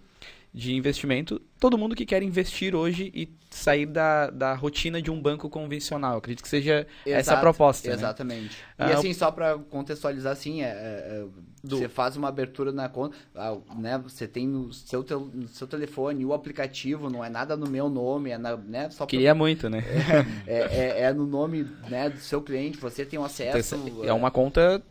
de 0.53 0.75
investimento, 0.75 1.41
todo 1.59 1.77
mundo 1.77 1.95
que 1.95 2.05
quer 2.05 2.21
investir 2.21 2.75
hoje 2.75 3.11
e 3.15 3.27
sair 3.49 3.87
da, 3.87 4.29
da 4.29 4.53
rotina 4.53 5.01
de 5.01 5.09
um 5.09 5.19
banco 5.19 5.49
convencional. 5.49 6.17
Acredito 6.17 6.43
que 6.43 6.49
seja 6.49 6.85
essa 7.05 7.15
a 7.15 7.19
Exato, 7.19 7.41
proposta. 7.41 7.87
né? 7.87 7.95
Exatamente. 7.95 8.57
Ah, 8.77 8.89
e 8.89 8.93
assim, 8.93 9.13
só 9.13 9.31
para 9.31 9.57
contextualizar 9.57 10.31
assim, 10.31 10.61
é, 10.61 10.65
é, 10.67 10.69
é, 10.69 11.25
Do- 11.63 11.77
você 11.77 11.89
faz 11.89 12.15
uma 12.15 12.27
abertura 12.27 12.71
na 12.71 12.87
conta, 12.87 13.15
ah, 13.35 13.57
né? 13.75 13.97
Você 13.97 14.27
tem 14.27 14.47
no 14.47 14.71
seu, 14.71 15.03
tel- 15.03 15.27
no 15.33 15.47
seu 15.47 15.65
telefone 15.65 16.23
o 16.23 16.33
aplicativo, 16.33 17.09
não 17.09 17.25
é 17.25 17.29
nada 17.29 17.57
no 17.57 17.67
meu 17.67 17.89
nome, 17.89 18.29
é 18.29 18.37
na, 18.37 18.55
né, 18.55 18.89
só 18.91 19.05
pra- 19.05 19.07
Queria 19.07 19.33
muito, 19.33 19.69
né? 19.69 19.83
é, 20.45 20.57
é, 20.57 21.01
é 21.05 21.13
no 21.13 21.25
nome 21.25 21.67
né, 21.89 22.09
do 22.11 22.19
seu 22.19 22.41
cliente, 22.43 22.77
você 22.77 23.03
tem 23.03 23.17
um 23.17 23.23
acesso. 23.23 23.75
É 24.03 24.13
uma 24.13 24.29
conta 24.29 24.83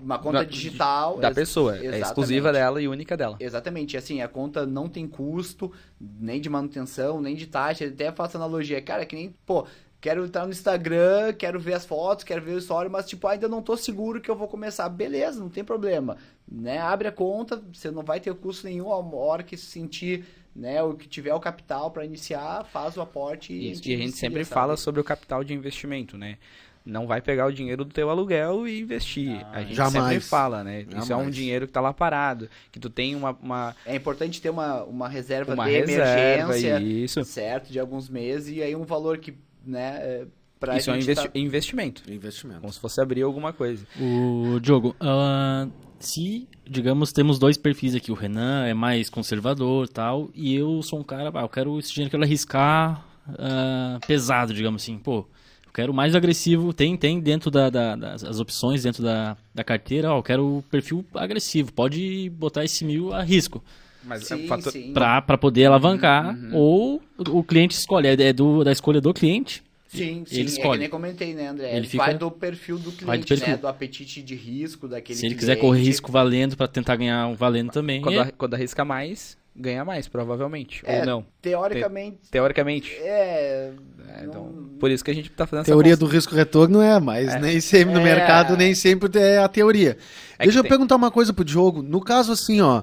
uma 0.00 0.18
conta 0.18 0.44
digital. 0.44 1.18
da 1.18 1.30
pessoa, 1.30 1.78
é 1.78 2.00
exclusiva 2.00 2.52
dela 2.52 2.80
e 2.80 2.88
única 2.88 3.16
dela. 3.16 3.36
Exatamente, 3.40 3.96
assim, 3.96 4.20
a 4.20 4.28
conta 4.28 4.66
não 4.66 4.88
tem 4.88 5.06
custo, 5.06 5.72
nem 6.00 6.40
de 6.40 6.48
manutenção, 6.48 7.20
nem 7.20 7.34
de 7.34 7.46
taxa, 7.46 7.86
até 7.86 8.10
faço 8.12 8.36
analogia, 8.36 8.80
cara, 8.80 9.04
que 9.04 9.14
nem, 9.14 9.34
pô, 9.44 9.66
quero 10.00 10.24
entrar 10.24 10.44
no 10.44 10.50
Instagram, 10.50 11.32
quero 11.32 11.60
ver 11.60 11.74
as 11.74 11.86
fotos, 11.86 12.24
quero 12.24 12.42
ver 12.42 12.54
o 12.54 12.58
story, 12.58 12.88
mas, 12.88 13.08
tipo, 13.08 13.26
ainda 13.28 13.48
não 13.48 13.62
tô 13.62 13.76
seguro 13.76 14.20
que 14.20 14.30
eu 14.30 14.36
vou 14.36 14.48
começar, 14.48 14.88
beleza, 14.88 15.40
não 15.40 15.48
tem 15.48 15.62
problema, 15.62 16.16
né, 16.50 16.78
abre 16.78 17.08
a 17.08 17.12
conta, 17.12 17.62
você 17.72 17.90
não 17.90 18.02
vai 18.02 18.20
ter 18.20 18.34
custo 18.34 18.66
nenhum, 18.66 18.92
a 18.92 18.98
hora 18.98 19.42
que 19.42 19.56
se 19.56 19.66
sentir, 19.66 20.24
né, 20.54 20.82
o 20.82 20.94
que 20.94 21.08
tiver 21.08 21.32
o 21.32 21.40
capital 21.40 21.90
para 21.90 22.04
iniciar, 22.04 22.64
faz 22.64 22.96
o 22.96 23.00
aporte 23.00 23.52
e, 23.52 23.70
Isso, 23.70 23.88
E 23.88 23.94
a 23.94 23.98
gente 23.98 24.16
sempre 24.16 24.44
fala 24.44 24.76
sobre 24.76 25.00
o 25.00 25.04
capital 25.04 25.42
de 25.42 25.54
investimento, 25.54 26.18
né? 26.18 26.36
Não 26.84 27.06
vai 27.06 27.20
pegar 27.20 27.46
o 27.46 27.52
dinheiro 27.52 27.84
do 27.84 27.92
teu 27.92 28.10
aluguel 28.10 28.66
e 28.66 28.80
investir. 28.80 29.30
a 29.52 29.60
gente 29.62 29.76
sempre 29.76 29.92
Jamais. 29.92 30.28
fala, 30.28 30.64
né? 30.64 30.80
Isso 30.82 30.94
é 30.94 30.98
um 31.00 31.04
Jamais. 31.20 31.34
dinheiro 31.34 31.66
que 31.66 31.72
tá 31.72 31.80
lá 31.80 31.92
parado, 31.92 32.48
que 32.72 32.80
tu 32.80 32.90
tem 32.90 33.14
uma, 33.14 33.30
uma, 33.40 33.76
É 33.86 33.94
importante 33.94 34.40
ter 34.42 34.50
uma, 34.50 34.82
uma 34.84 35.08
reserva 35.08 35.54
uma 35.54 35.64
de 35.66 35.70
reserva 35.70 36.56
emergência, 36.58 36.80
isso. 36.80 37.24
certo, 37.24 37.70
de 37.72 37.78
alguns 37.78 38.08
meses, 38.08 38.56
e 38.56 38.62
aí 38.62 38.74
um 38.74 38.84
valor 38.84 39.18
que, 39.18 39.34
né, 39.64 39.98
é, 40.02 40.26
pra 40.58 40.76
Isso 40.76 40.90
é 40.90 40.92
um 40.92 40.96
gente 40.96 41.04
investi- 41.04 41.28
tá- 41.28 41.38
investimento. 41.38 42.02
Investimento. 42.12 42.60
Como 42.60 42.72
se 42.72 42.80
fosse 42.80 43.00
abrir 43.00 43.22
alguma 43.22 43.52
coisa. 43.52 43.86
O 44.00 44.58
Diogo, 44.60 44.96
ah, 45.00 45.68
se, 46.00 46.48
digamos, 46.68 47.12
temos 47.12 47.38
dois 47.38 47.56
perfis 47.56 47.94
aqui, 47.94 48.10
o 48.10 48.14
Renan 48.14 48.66
é 48.66 48.74
mais 48.74 49.08
conservador 49.08 49.88
tal, 49.88 50.30
e 50.34 50.52
eu 50.56 50.82
sou 50.82 50.98
um 50.98 51.04
cara, 51.04 51.30
ah, 51.32 51.42
eu 51.42 51.48
quero 51.48 51.78
esse 51.78 51.92
dinheiro, 51.92 52.08
eu 52.08 52.10
quero 52.10 52.24
arriscar 52.24 53.06
ah, 53.38 54.00
pesado, 54.06 54.52
digamos 54.52 54.82
assim, 54.82 54.98
pô, 54.98 55.26
eu 55.72 55.74
quero 55.74 55.94
mais 55.94 56.14
agressivo, 56.14 56.72
tem, 56.74 56.96
tem 56.98 57.18
dentro 57.18 57.50
da, 57.50 57.70
da- 57.70 57.96
das 57.96 58.22
as 58.22 58.38
opções, 58.38 58.82
dentro 58.82 59.02
da, 59.02 59.36
da 59.54 59.64
carteira, 59.64 60.12
ó, 60.12 60.18
eu 60.18 60.22
quero 60.22 60.58
o 60.58 60.62
perfil 60.70 61.02
agressivo, 61.14 61.72
pode 61.72 62.30
botar 62.30 62.62
esse 62.64 62.84
mil 62.84 63.12
a 63.12 63.22
risco, 63.22 63.62
Mas 64.04 64.24
Sim, 64.24 64.34
é 64.34 64.36
um 64.44 64.48
fator... 64.48 64.72
sim. 64.72 64.92
pra, 64.92 65.22
pra 65.22 65.38
poder 65.38 65.66
alavancar, 65.66 66.36
ou 66.52 67.00
o 67.16 67.38
o 67.38 67.42
cliente 67.44 67.72
escolhe, 67.74 68.08
é 68.08 68.12
é 68.20 68.32
do, 68.32 68.62
da 68.64 68.72
escolha 68.72 69.00
do 69.00 69.14
cliente, 69.14 69.62
Sim, 69.88 70.24
sim, 70.26 70.34
ele 70.36 70.42
é 70.42 70.44
que 70.44 70.50
escolhe. 70.50 70.78
nem 70.80 70.88
comentei, 70.88 71.34
né, 71.34 71.48
André? 71.48 71.70
Ele 71.76 71.86
Vai 71.86 72.08
fica- 72.08 72.14
do 72.18 72.30
perfil 72.30 72.76
do 72.78 72.84
cliente, 72.92 73.04
Vai 73.04 73.18
do 73.18 73.26
perfil. 73.26 73.48
né? 73.48 73.56
Do 73.58 73.68
apetite 73.68 74.22
de 74.22 74.34
risco 74.34 74.88
daquele 74.88 75.18
se 75.18 75.26
ele 75.26 75.34
cliente. 75.34 75.38
quiser 75.40 75.56
correr 75.56 75.82
risco 75.82 76.10
valendo 76.10 76.56
pra 76.56 76.66
tentar 76.66 76.96
ganhar 76.96 77.26
um 77.28 77.34
valendo 77.34 77.70
também, 77.70 78.00
Quando, 78.02 78.18
é- 78.20 78.32
quando 78.32 78.54
arrisca 78.54 78.84
mais, 78.84 79.36
ganha 79.54 79.84
mais, 79.84 80.08
provavelmente. 80.08 80.82
É, 80.84 81.00
Ou 81.00 81.06
não. 81.06 81.26
Teoricamente, 81.40 82.18
Teoricamente. 82.30 82.92
é... 83.00 83.72
É, 84.08 84.22
não- 84.22 84.28
então, 84.28 84.52
por 84.78 84.90
isso 84.90 85.02
que 85.04 85.10
a 85.10 85.14
gente 85.14 85.30
tá 85.30 85.46
fazendo 85.46 85.64
Teoria 85.66 85.92
essa 85.92 86.00
do 86.00 86.06
risco-retorno 86.06 86.80
é, 86.82 86.98
mas 87.00 87.40
nem 87.40 87.60
sempre 87.60 87.94
no 87.94 88.00
É. 88.00 88.04
mercado, 88.04 88.56
nem 88.56 88.74
sempre 88.74 89.10
é 89.18 89.38
a 89.38 89.48
teoria. 89.48 89.96
É 90.38 90.44
Deixa 90.44 90.58
eu 90.58 90.62
tem- 90.62 90.68
perguntar 90.70 90.96
uma 90.96 91.10
coisa 91.10 91.32
pro 91.32 91.44
Diogo. 91.44 91.82
No 91.82 92.00
caso, 92.00 92.32
assim, 92.32 92.60
ó, 92.60 92.82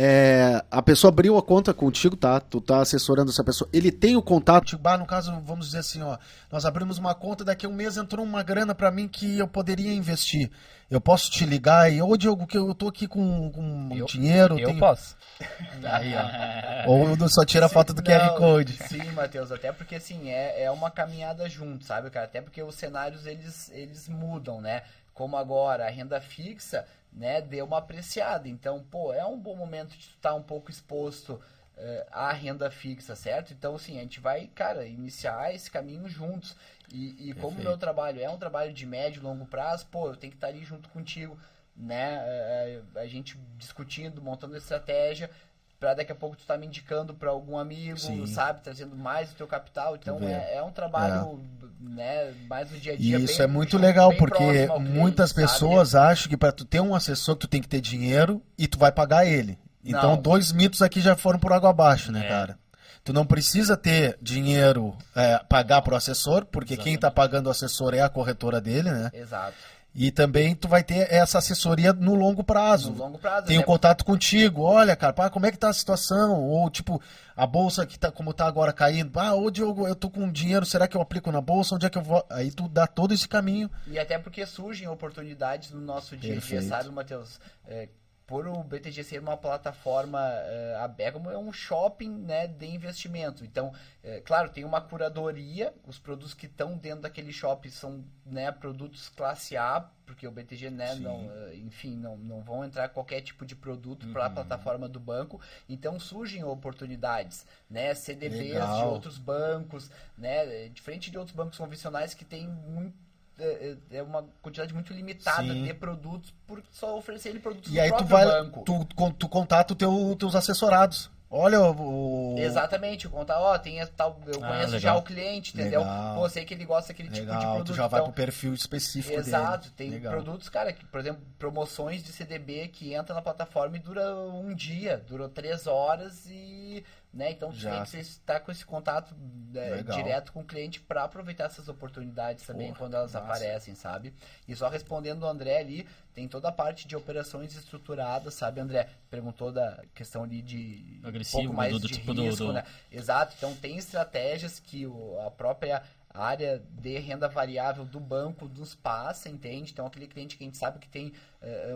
é, 0.00 0.62
a 0.70 0.80
pessoa 0.80 1.08
abriu 1.08 1.36
a 1.36 1.42
conta 1.42 1.74
contigo, 1.74 2.16
tá? 2.16 2.38
Tu 2.38 2.60
tá 2.60 2.78
assessorando 2.80 3.32
essa 3.32 3.42
pessoa. 3.42 3.68
Ele 3.72 3.90
tem 3.90 4.16
o 4.16 4.22
contato. 4.22 4.64
Tipo, 4.64 4.86
ah, 4.88 4.96
no 4.96 5.04
caso, 5.04 5.32
vamos 5.44 5.66
dizer 5.66 5.78
assim, 5.78 6.00
ó, 6.02 6.16
nós 6.52 6.64
abrimos 6.64 6.98
uma 6.98 7.16
conta, 7.16 7.44
daqui 7.44 7.66
a 7.66 7.68
um 7.68 7.72
mês 7.72 7.96
entrou 7.96 8.24
uma 8.24 8.44
grana 8.44 8.76
pra 8.76 8.92
mim 8.92 9.08
que 9.08 9.36
eu 9.38 9.48
poderia 9.48 9.92
investir. 9.92 10.52
Eu 10.88 11.00
posso 11.00 11.32
te 11.32 11.44
ligar 11.44 11.92
e, 11.92 12.00
ô 12.00 12.16
Diogo, 12.16 12.46
que 12.46 12.56
eu 12.56 12.72
tô 12.76 12.86
aqui 12.86 13.08
com, 13.08 13.50
com 13.50 13.88
Eu- 13.92 14.06
dinheiro. 14.06 14.56
Eu 14.56 14.68
tenho- 14.68 14.78
posso. 14.78 15.16
Aí, 15.82 16.12
ó. 16.14 16.86
Ou 17.20 17.28
só 17.28 17.44
tira 17.44 17.66
a 17.66 17.68
foto 17.68 17.92
do 17.92 18.00
QR 18.00 18.24
Não, 18.28 18.36
Code. 18.36 18.74
Sim, 18.88 19.02
Matheus, 19.10 19.50
até 19.50 19.72
porque 19.72 19.96
assim, 19.96 20.30
é, 20.30 20.62
é 20.62 20.70
uma 20.70 20.92
caminhada 20.92 21.48
junto, 21.48 21.84
sabe, 21.84 22.08
cara? 22.08 22.26
Até 22.26 22.40
porque 22.40 22.62
os 22.62 22.76
cenários 22.76 23.26
eles, 23.26 23.68
eles 23.74 24.08
mudam, 24.08 24.60
né? 24.60 24.82
Como 25.12 25.36
agora 25.36 25.88
a 25.88 25.90
renda 25.90 26.20
fixa, 26.20 26.84
né, 27.12 27.40
deu 27.40 27.64
uma 27.64 27.78
apreciada. 27.78 28.48
Então, 28.48 28.84
pô, 28.84 29.12
é 29.12 29.24
um 29.24 29.38
bom 29.38 29.56
momento 29.56 29.90
de 29.90 30.06
estar 30.06 30.34
um 30.34 30.42
pouco 30.42 30.70
exposto 30.70 31.40
eh, 31.76 32.06
à 32.10 32.32
renda 32.32 32.70
fixa, 32.70 33.14
certo? 33.16 33.52
Então, 33.52 33.74
assim, 33.76 33.98
a 33.98 34.02
gente 34.02 34.20
vai, 34.20 34.46
cara, 34.48 34.86
iniciar 34.86 35.54
esse 35.54 35.70
caminho 35.70 36.08
juntos. 36.08 36.56
E, 36.92 37.30
e 37.30 37.34
como 37.34 37.58
o 37.58 37.62
meu 37.62 37.76
trabalho 37.76 38.20
é 38.20 38.30
um 38.30 38.38
trabalho 38.38 38.72
de 38.72 38.86
médio 38.86 39.20
e 39.20 39.22
longo 39.22 39.46
prazo, 39.46 39.86
pô, 39.86 40.08
eu 40.08 40.16
tenho 40.16 40.30
que 40.30 40.36
estar 40.36 40.48
ali 40.48 40.64
junto 40.64 40.88
contigo, 40.88 41.38
né? 41.76 42.22
eh, 42.26 42.82
a 42.96 43.06
gente 43.06 43.38
discutindo, 43.56 44.22
montando 44.22 44.56
estratégia 44.56 45.30
para 45.78 45.94
daqui 45.94 46.10
a 46.10 46.14
pouco 46.14 46.36
tu 46.36 46.44
tá 46.44 46.56
me 46.56 46.66
indicando 46.66 47.14
para 47.14 47.30
algum 47.30 47.56
amigo, 47.56 47.98
Sim. 47.98 48.26
sabe, 48.26 48.60
trazendo 48.62 48.96
mais 48.96 49.30
do 49.30 49.36
teu 49.36 49.46
capital. 49.46 49.94
Então 49.94 50.18
é, 50.20 50.56
é 50.56 50.62
um 50.62 50.72
trabalho, 50.72 51.40
né, 51.80 52.32
mais 52.48 52.70
no 52.70 52.78
dia 52.78 52.92
a 52.92 52.96
dia. 52.96 53.18
Isso 53.18 53.38
bem- 53.38 53.44
é 53.44 53.46
muito 53.46 53.78
legal, 53.78 54.12
porque 54.16 54.66
cliente, 54.66 54.78
muitas 54.90 55.30
sabe? 55.30 55.42
pessoas 55.42 55.94
acham 55.94 56.28
que 56.28 56.36
para 56.36 56.52
tu 56.52 56.64
ter 56.64 56.80
um 56.80 56.94
assessor, 56.94 57.36
tu 57.36 57.46
tem 57.46 57.60
que 57.62 57.68
ter 57.68 57.80
dinheiro 57.80 58.42
e 58.56 58.66
tu 58.66 58.78
vai 58.78 58.90
pagar 58.92 59.24
ele. 59.26 59.58
Então, 59.84 60.16
Não. 60.16 60.20
dois 60.22 60.52
mitos 60.52 60.82
aqui 60.82 61.00
já 61.00 61.16
foram 61.16 61.38
por 61.38 61.52
água 61.52 61.70
abaixo, 61.70 62.10
né, 62.12 62.24
É. 62.26 62.28
cara? 62.28 62.58
Tu 63.04 63.12
não 63.12 63.24
precisa 63.24 63.74
ter 63.76 64.18
dinheiro, 64.20 64.94
é, 65.16 65.38
pagar 65.48 65.80
pro 65.80 65.96
assessor, 65.96 66.44
porque 66.44 66.76
quem 66.76 66.98
tá 66.98 67.10
pagando 67.10 67.46
o 67.46 67.50
assessor 67.50 67.94
é 67.94 68.00
a 68.02 68.08
corretora 68.08 68.60
dele, 68.60 68.90
né? 68.90 69.10
Exato. 69.14 69.54
E 70.00 70.12
também 70.12 70.54
tu 70.54 70.68
vai 70.68 70.84
ter 70.84 71.12
essa 71.12 71.38
assessoria 71.38 71.92
no 71.92 72.14
longo 72.14 72.44
prazo. 72.44 72.92
No 72.92 72.98
longo 72.98 73.18
prazo. 73.18 73.48
Tem 73.48 73.56
um 73.56 73.62
né? 73.62 73.66
contato 73.66 74.04
contigo, 74.04 74.62
olha, 74.62 74.94
cara, 74.94 75.12
pá, 75.12 75.28
como 75.28 75.44
é 75.44 75.50
que 75.50 75.58
tá 75.58 75.68
a 75.68 75.72
situação? 75.72 76.40
Ou, 76.40 76.70
tipo, 76.70 77.02
a 77.36 77.44
bolsa 77.44 77.84
que 77.84 77.98
tá, 77.98 78.12
como 78.12 78.32
tá 78.32 78.46
agora 78.46 78.72
caindo, 78.72 79.18
ah, 79.18 79.34
ô 79.34 79.50
Diogo, 79.50 79.88
eu 79.88 79.96
tô 79.96 80.08
com 80.08 80.30
dinheiro, 80.30 80.64
será 80.64 80.86
que 80.86 80.96
eu 80.96 81.00
aplico 81.00 81.32
na 81.32 81.40
bolsa? 81.40 81.74
Onde 81.74 81.86
é 81.86 81.90
que 81.90 81.98
eu 81.98 82.02
vou? 82.02 82.24
Aí 82.30 82.52
tu 82.52 82.68
dá 82.68 82.86
todo 82.86 83.12
esse 83.12 83.26
caminho. 83.26 83.68
E 83.88 83.98
até 83.98 84.16
porque 84.20 84.46
surgem 84.46 84.86
oportunidades 84.86 85.72
no 85.72 85.80
nosso 85.80 86.16
dia 86.16 86.36
a 86.36 86.38
dia, 86.38 86.62
sabe, 86.62 86.90
Matheus? 86.90 87.40
É, 87.66 87.88
por 88.28 88.46
o 88.46 88.62
BTG 88.62 89.02
ser 89.04 89.20
uma 89.20 89.38
plataforma 89.38 90.20
é, 90.20 90.76
aberta, 90.76 91.12
como 91.12 91.30
é 91.30 91.38
um 91.38 91.50
shopping 91.50 92.10
né, 92.10 92.46
de 92.46 92.66
investimento. 92.66 93.42
Então, 93.42 93.72
é, 94.04 94.20
claro, 94.20 94.50
tem 94.50 94.66
uma 94.66 94.82
curadoria, 94.82 95.74
os 95.86 95.98
produtos 95.98 96.34
que 96.34 96.44
estão 96.44 96.76
dentro 96.76 97.00
daquele 97.00 97.32
shopping 97.32 97.70
são 97.70 98.04
né, 98.26 98.52
produtos 98.52 99.08
classe 99.08 99.56
A, 99.56 99.80
porque 100.04 100.28
o 100.28 100.30
BTG, 100.30 100.68
né, 100.68 100.94
Sim. 100.94 101.00
não, 101.04 101.32
é, 101.32 101.56
enfim, 101.56 101.96
não, 101.96 102.18
não 102.18 102.42
vão 102.42 102.62
entrar 102.62 102.90
qualquer 102.90 103.22
tipo 103.22 103.46
de 103.46 103.56
produto 103.56 104.06
para 104.08 104.26
a 104.26 104.30
plataforma 104.30 104.86
do 104.86 105.00
banco. 105.00 105.40
Então 105.66 105.98
surgem 105.98 106.44
oportunidades, 106.44 107.46
né, 107.68 107.94
CDBs 107.94 108.42
de 108.42 108.52
Legal. 108.52 108.92
outros 108.92 109.16
bancos, 109.16 109.90
né, 110.18 110.68
diferente 110.68 111.10
de 111.10 111.16
outros 111.16 111.34
bancos 111.34 111.56
convencionais 111.56 112.12
que 112.12 112.26
tem 112.26 112.46
muito 112.46 113.07
é, 113.38 113.76
é 113.98 114.02
uma 114.02 114.24
quantidade 114.42 114.72
muito 114.74 114.92
limitada 114.92 115.42
Sim. 115.42 115.64
de 115.64 115.74
produtos 115.74 116.34
por 116.46 116.62
só 116.70 116.96
oferecer 116.96 117.30
ele 117.30 117.40
produtos 117.40 117.72
E 117.72 117.78
aí 117.80 117.90
tu 117.96 118.04
vai, 118.04 118.24
banco. 118.24 118.62
tu, 118.64 118.84
tu 119.12 119.28
contata 119.28 119.72
os 119.74 119.76
teu, 119.78 120.16
teus 120.18 120.34
assessorados. 120.34 121.10
Olha 121.30 121.60
o... 121.60 122.36
Exatamente, 122.38 123.06
o 123.06 123.10
contar, 123.10 123.38
ó, 123.38 123.58
tem 123.58 123.84
tal, 123.88 124.18
eu 124.26 124.42
Ah, 124.42 124.48
conheço 124.48 124.72
legal. 124.72 124.80
já 124.80 124.96
o 124.96 125.02
cliente, 125.02 125.52
entendeu? 125.52 125.80
Legal. 125.80 126.16
Pô, 126.16 126.28
sei 126.30 126.42
que 126.42 126.54
ele 126.54 126.64
gosta 126.64 126.88
daquele 126.90 127.10
tipo 127.10 127.26
de 127.26 127.32
Legal, 127.34 127.52
produto. 127.56 127.66
tu 127.66 127.74
já 127.74 127.86
vai 127.86 128.00
então- 128.00 128.10
pro 128.12 128.24
perfil 128.24 128.54
específico 128.54 129.14
Exato, 129.20 129.64
dele. 129.64 129.74
tem 129.76 129.90
Legal. 129.90 130.10
produtos, 130.14 130.48
cara, 130.48 130.72
que, 130.72 130.86
por 130.86 130.98
exemplo, 130.98 131.20
promoções 131.38 132.02
de 132.02 132.12
CDB 132.12 132.68
que 132.68 132.94
entra 132.94 133.14
na 133.14 133.20
plataforma 133.20 133.76
e 133.76 133.78
dura 133.78 134.10
um 134.16 134.54
dia, 134.54 135.04
dura 135.06 135.28
três 135.28 135.66
horas 135.66 136.24
e, 136.30 136.82
né, 137.12 137.30
então 137.32 137.50
Já. 137.52 137.70
tem 137.70 137.82
que 137.84 137.88
você 137.90 137.98
estar 138.00 138.40
com 138.40 138.52
esse 138.52 138.64
contato 138.64 139.14
Legal. 139.52 139.96
direto 139.96 140.32
com 140.32 140.40
o 140.40 140.44
cliente 140.44 140.78
para 140.80 141.04
aproveitar 141.04 141.44
essas 141.44 141.66
oportunidades 141.68 142.44
também 142.46 142.68
Porra, 142.68 142.78
quando 142.78 142.94
elas 142.94 143.12
massa. 143.14 143.24
aparecem, 143.26 143.74
sabe? 143.74 144.12
E 144.46 144.54
só 144.54 144.68
respondendo 144.68 145.22
o 145.22 145.26
André 145.26 145.58
ali, 145.58 145.88
tem 146.14 146.28
toda 146.28 146.48
a 146.48 146.52
parte 146.52 146.86
de 146.86 146.94
operações 146.94 147.54
estruturadas, 147.56 148.34
sabe, 148.34 148.60
André? 148.60 148.88
Perguntou 149.10 149.50
da 149.50 149.82
questão 149.94 150.22
ali 150.24 150.42
de 150.42 151.00
Agressivo, 151.02 151.38
um 151.38 151.44
pouco 151.46 151.56
mais 151.56 151.72
do- 151.72 151.78
do 151.80 151.88
de 151.88 151.94
tipo 151.94 152.12
do- 152.12 152.22
risco, 152.24 152.44
do- 152.46 152.52
né? 152.52 152.64
Exato, 152.92 153.34
então 153.38 153.54
tem 153.54 153.78
estratégias 153.78 154.60
que 154.60 154.86
o- 154.86 155.18
a 155.26 155.30
própria 155.30 155.82
área 156.12 156.62
de 156.70 156.98
renda 156.98 157.28
variável 157.28 157.84
do 157.84 158.00
banco 158.00 158.48
nos 158.48 158.74
passa, 158.74 159.28
entende? 159.28 159.70
Então 159.72 159.86
aquele 159.86 160.06
cliente 160.08 160.36
que 160.36 160.42
a 160.42 160.46
gente 160.46 160.56
sabe 160.58 160.78
que 160.78 160.88
tem 160.88 161.12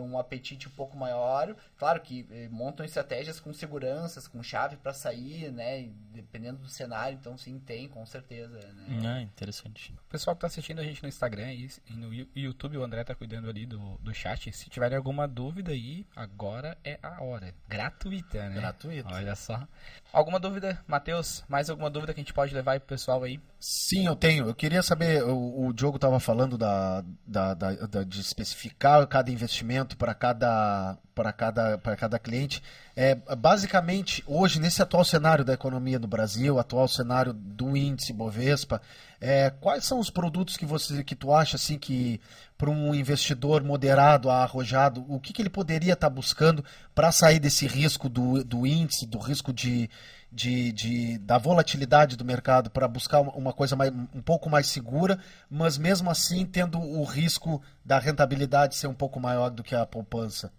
um 0.01 0.17
apetite 0.17 0.67
um 0.67 0.71
pouco 0.71 0.97
maior, 0.97 1.55
claro 1.77 2.01
que 2.01 2.27
eh, 2.29 2.49
montam 2.51 2.85
estratégias 2.85 3.39
com 3.39 3.53
seguranças, 3.53 4.27
com 4.27 4.43
chave 4.43 4.75
para 4.75 4.93
sair, 4.93 5.51
né? 5.51 5.89
Dependendo 6.11 6.59
do 6.59 6.67
cenário, 6.69 7.17
então 7.19 7.37
sim 7.37 7.57
tem, 7.59 7.87
com 7.87 8.05
certeza, 8.05 8.57
né? 8.73 9.01
Ah, 9.05 9.21
interessante. 9.21 9.93
O 9.93 10.09
pessoal 10.09 10.35
que 10.35 10.41
tá 10.41 10.47
assistindo 10.47 10.79
a 10.79 10.83
gente 10.83 11.01
no 11.01 11.07
Instagram 11.09 11.51
e 11.53 11.69
no 11.91 12.13
YouTube, 12.35 12.77
o 12.77 12.83
André 12.83 13.03
tá 13.03 13.15
cuidando 13.15 13.49
ali 13.49 13.65
do, 13.65 13.97
do 13.99 14.13
chat. 14.13 14.51
Se 14.51 14.69
tiverem 14.69 14.97
alguma 14.97 15.27
dúvida 15.27 15.71
aí, 15.71 16.05
agora 16.15 16.77
é 16.83 16.99
a 17.01 17.23
hora. 17.23 17.53
Gratuita, 17.67 18.49
né? 18.49 18.55
Gratuito. 18.55 19.13
Olha 19.13 19.35
só. 19.35 19.65
Alguma 20.11 20.39
dúvida, 20.39 20.83
Matheus? 20.87 21.43
Mais 21.47 21.69
alguma 21.69 21.89
dúvida 21.89 22.13
que 22.13 22.19
a 22.19 22.23
gente 22.23 22.33
pode 22.33 22.53
levar 22.53 22.73
aí 22.73 22.79
pro 22.79 22.89
pessoal 22.89 23.23
aí? 23.23 23.39
Sim, 23.59 24.05
eu 24.05 24.15
tenho. 24.15 24.45
Eu 24.47 24.53
queria 24.53 24.83
saber, 24.83 25.23
o, 25.23 25.67
o 25.67 25.73
Diogo 25.73 25.95
estava 25.95 26.19
falando 26.19 26.57
da, 26.57 27.03
da, 27.25 27.53
da- 27.53 27.73
da- 27.73 28.03
de 28.03 28.19
especificar 28.19 29.07
cada 29.07 29.31
investimento 29.31 29.52
para 29.97 30.13
cada, 30.13 30.97
para 31.13 31.31
cada, 31.31 31.77
para 31.77 31.95
cada 31.95 32.17
cliente. 32.17 32.63
É, 32.95 33.15
basicamente, 33.15 34.23
hoje, 34.25 34.59
nesse 34.59 34.81
atual 34.81 35.03
cenário 35.03 35.45
da 35.45 35.53
economia 35.53 35.99
no 35.99 36.07
Brasil, 36.07 36.57
atual 36.57 36.87
cenário 36.87 37.33
do 37.33 37.75
índice 37.75 38.13
Bovespa, 38.13 38.81
é, 39.25 39.49
quais 39.49 39.85
são 39.85 39.99
os 39.99 40.09
produtos 40.09 40.57
que 40.57 40.65
você 40.65 41.01
que 41.01 41.15
tu 41.15 41.33
acha 41.33 41.55
assim 41.55 41.77
que 41.79 42.19
para 42.57 42.69
um 42.69 42.93
investidor 42.93 43.63
moderado, 43.63 44.29
arrojado, 44.29 45.05
o 45.07 45.17
que, 45.17 45.31
que 45.31 45.41
ele 45.41 45.49
poderia 45.49 45.93
estar 45.93 46.09
buscando 46.09 46.63
para 46.93 47.09
sair 47.09 47.39
desse 47.39 47.65
risco 47.65 48.09
do, 48.09 48.43
do 48.43 48.67
índice, 48.67 49.05
do 49.05 49.17
risco 49.17 49.53
de, 49.53 49.89
de, 50.29 50.73
de- 50.73 51.17
da 51.19 51.37
volatilidade 51.37 52.17
do 52.17 52.25
mercado 52.25 52.69
para 52.69 52.85
buscar 52.85 53.21
uma 53.21 53.53
coisa 53.53 53.77
mais, 53.77 53.93
um 54.13 54.21
pouco 54.21 54.49
mais 54.49 54.67
segura, 54.67 55.17
mas 55.49 55.77
mesmo 55.77 56.09
assim 56.11 56.45
tendo 56.45 56.77
o 56.77 57.05
risco 57.05 57.61
da 57.85 57.99
rentabilidade 57.99 58.75
ser 58.75 58.87
um 58.87 58.93
pouco 58.93 59.21
maior 59.21 59.49
do 59.49 59.63
que 59.63 59.73
a 59.73 59.85
poupança 59.85 60.51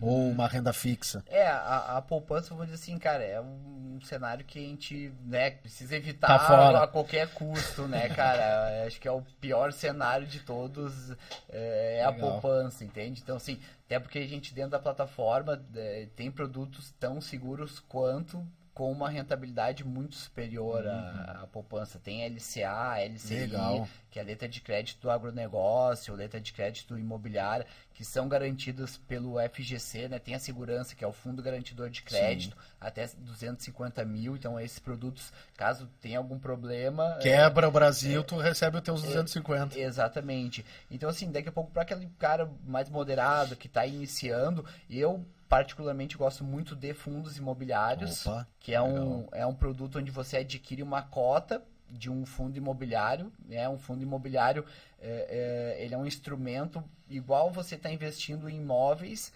ou 0.00 0.30
uma 0.30 0.46
renda 0.46 0.72
fixa. 0.72 1.22
É, 1.26 1.46
a, 1.46 1.96
a 1.96 2.02
poupança, 2.02 2.52
eu 2.52 2.56
vou 2.56 2.66
dizer 2.66 2.76
assim, 2.76 2.98
cara, 2.98 3.22
é 3.22 3.40
um 3.40 4.00
cenário 4.04 4.44
que 4.44 4.58
a 4.58 4.62
gente, 4.62 5.12
né, 5.24 5.50
precisa 5.50 5.96
evitar 5.96 6.28
Tá 6.28 6.82
a 6.82 6.86
qualquer 6.86 7.28
custo, 7.34 7.86
né, 7.88 8.08
cara? 8.10 8.84
Acho 8.86 9.00
que 9.00 9.08
é 9.08 9.12
o 9.12 9.22
pior 9.40 9.72
cenário 9.72 10.26
de 10.26 10.40
todos, 10.40 11.12
é, 11.48 11.98
é 11.98 12.04
a 12.04 12.12
poupança, 12.12 12.84
entende? 12.84 13.20
Então, 13.22 13.36
assim, 13.36 13.60
até 13.86 13.98
porque 13.98 14.18
a 14.18 14.26
gente 14.26 14.54
dentro 14.54 14.72
da 14.72 14.78
plataforma 14.78 15.62
é, 15.74 16.06
tem 16.14 16.30
produtos 16.30 16.92
tão 16.98 17.20
seguros 17.20 17.80
quanto 17.80 18.46
com 18.78 18.92
uma 18.92 19.10
rentabilidade 19.10 19.84
muito 19.84 20.14
superior 20.14 20.86
à, 20.86 21.40
à 21.42 21.46
poupança. 21.48 21.98
Tem 21.98 22.24
LCA, 22.28 23.02
LCI, 23.12 23.34
Legal. 23.34 23.88
que 24.08 24.20
é 24.20 24.22
a 24.22 24.24
letra 24.24 24.48
de 24.48 24.60
crédito 24.60 25.02
do 25.02 25.10
agronegócio, 25.10 26.14
letra 26.14 26.40
de 26.40 26.52
crédito 26.52 26.96
imobiliário, 26.96 27.66
que 27.92 28.04
são 28.04 28.28
garantidas 28.28 28.96
pelo 28.96 29.34
FGC, 29.40 30.06
né? 30.06 30.20
Tem 30.20 30.36
a 30.36 30.38
segurança, 30.38 30.94
que 30.94 31.04
é 31.04 31.08
o 31.08 31.12
Fundo 31.12 31.42
Garantidor 31.42 31.90
de 31.90 32.02
Crédito, 32.02 32.56
até 32.80 33.08
250 33.18 34.04
mil. 34.04 34.36
Então, 34.36 34.60
esses 34.60 34.78
produtos, 34.78 35.32
caso 35.56 35.88
tenha 36.00 36.18
algum 36.18 36.38
problema... 36.38 37.16
é, 37.18 37.22
Quebra 37.22 37.66
o 37.66 37.72
Brasil, 37.72 38.22
tu 38.22 38.36
recebe 38.36 38.76
os 38.76 38.82
teus 38.84 39.02
250. 39.02 39.76
Exatamente. 39.76 40.64
Então, 40.88 41.10
assim, 41.10 41.32
daqui 41.32 41.48
a 41.48 41.52
pouco, 41.52 41.72
para 41.72 41.82
aquele 41.82 42.06
cara 42.16 42.48
mais 42.64 42.88
moderado 42.88 43.56
que 43.56 43.66
está 43.66 43.84
iniciando, 43.84 44.64
eu 44.88 45.26
particularmente 45.48 46.16
gosto 46.16 46.44
muito 46.44 46.76
de 46.76 46.92
fundos 46.92 47.36
imobiliários, 47.36 48.26
Opa, 48.26 48.46
que 48.60 48.74
é 48.74 48.82
um, 48.82 49.26
é 49.32 49.46
um 49.46 49.54
produto 49.54 49.98
onde 49.98 50.10
você 50.10 50.38
adquire 50.38 50.82
uma 50.82 51.02
cota 51.02 51.62
de 51.90 52.10
um 52.10 52.26
fundo 52.26 52.56
imobiliário, 52.58 53.32
né? 53.46 53.68
Um 53.68 53.78
fundo 53.78 54.02
imobiliário, 54.02 54.64
é, 55.00 55.76
é, 55.78 55.84
ele 55.84 55.94
é 55.94 55.98
um 55.98 56.06
instrumento 56.06 56.84
igual 57.08 57.50
você 57.50 57.76
está 57.76 57.90
investindo 57.90 58.48
em 58.48 58.56
imóveis, 58.56 59.32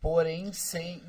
porém 0.00 0.52
sem 0.52 1.02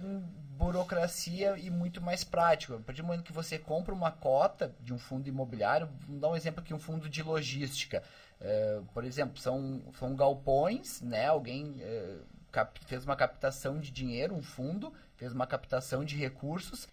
burocracia 0.58 1.56
e 1.58 1.70
muito 1.70 2.02
mais 2.02 2.24
prático. 2.24 2.74
A 2.74 2.80
partir 2.80 3.04
do 3.04 3.06
momento 3.06 3.24
que 3.24 3.32
você 3.32 3.60
compra 3.60 3.94
uma 3.94 4.12
cota 4.12 4.74
de 4.80 4.92
um 4.92 4.98
fundo 4.98 5.30
imobiliário, 5.30 5.88
vamos 6.08 6.20
dar 6.20 6.30
um 6.30 6.36
exemplo 6.36 6.62
aqui, 6.62 6.74
um 6.74 6.80
fundo 6.80 7.08
de 7.08 7.22
logística. 7.22 8.02
É, 8.42 8.82
por 8.92 9.04
exemplo, 9.04 9.40
são, 9.40 9.84
são 10.00 10.16
galpões, 10.16 11.00
né? 11.02 11.28
Alguém 11.28 11.76
é, 11.80 12.18
cap- 12.58 12.80
fez 12.86 13.04
uma 13.06 13.16
captação 13.16 13.80
de 13.80 13.92
dinheiro, 13.92 14.34
um 14.34 14.42
fundo, 14.42 14.92
fez 15.16 15.32
uma 15.32 15.46
captação 15.46 16.04
de 16.04 16.16
recursos, 16.16 16.88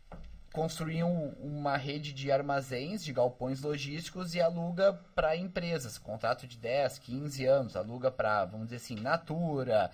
construiu 0.53 1.09
uma 1.09 1.77
rede 1.77 2.12
de 2.12 2.31
armazéns, 2.31 3.03
de 3.03 3.12
galpões 3.12 3.62
logísticos 3.62 4.35
e 4.35 4.40
aluga 4.42 4.92
para 5.14 5.35
empresas, 5.37 5.96
contrato 5.96 6.46
de 6.46 6.57
10, 6.59 6.98
15 6.98 7.44
anos, 7.46 7.77
aluga 7.77 8.11
para, 8.11 8.44
vamos 8.44 8.66
dizer 8.66 8.77
assim, 8.77 8.94
Natura, 8.96 9.90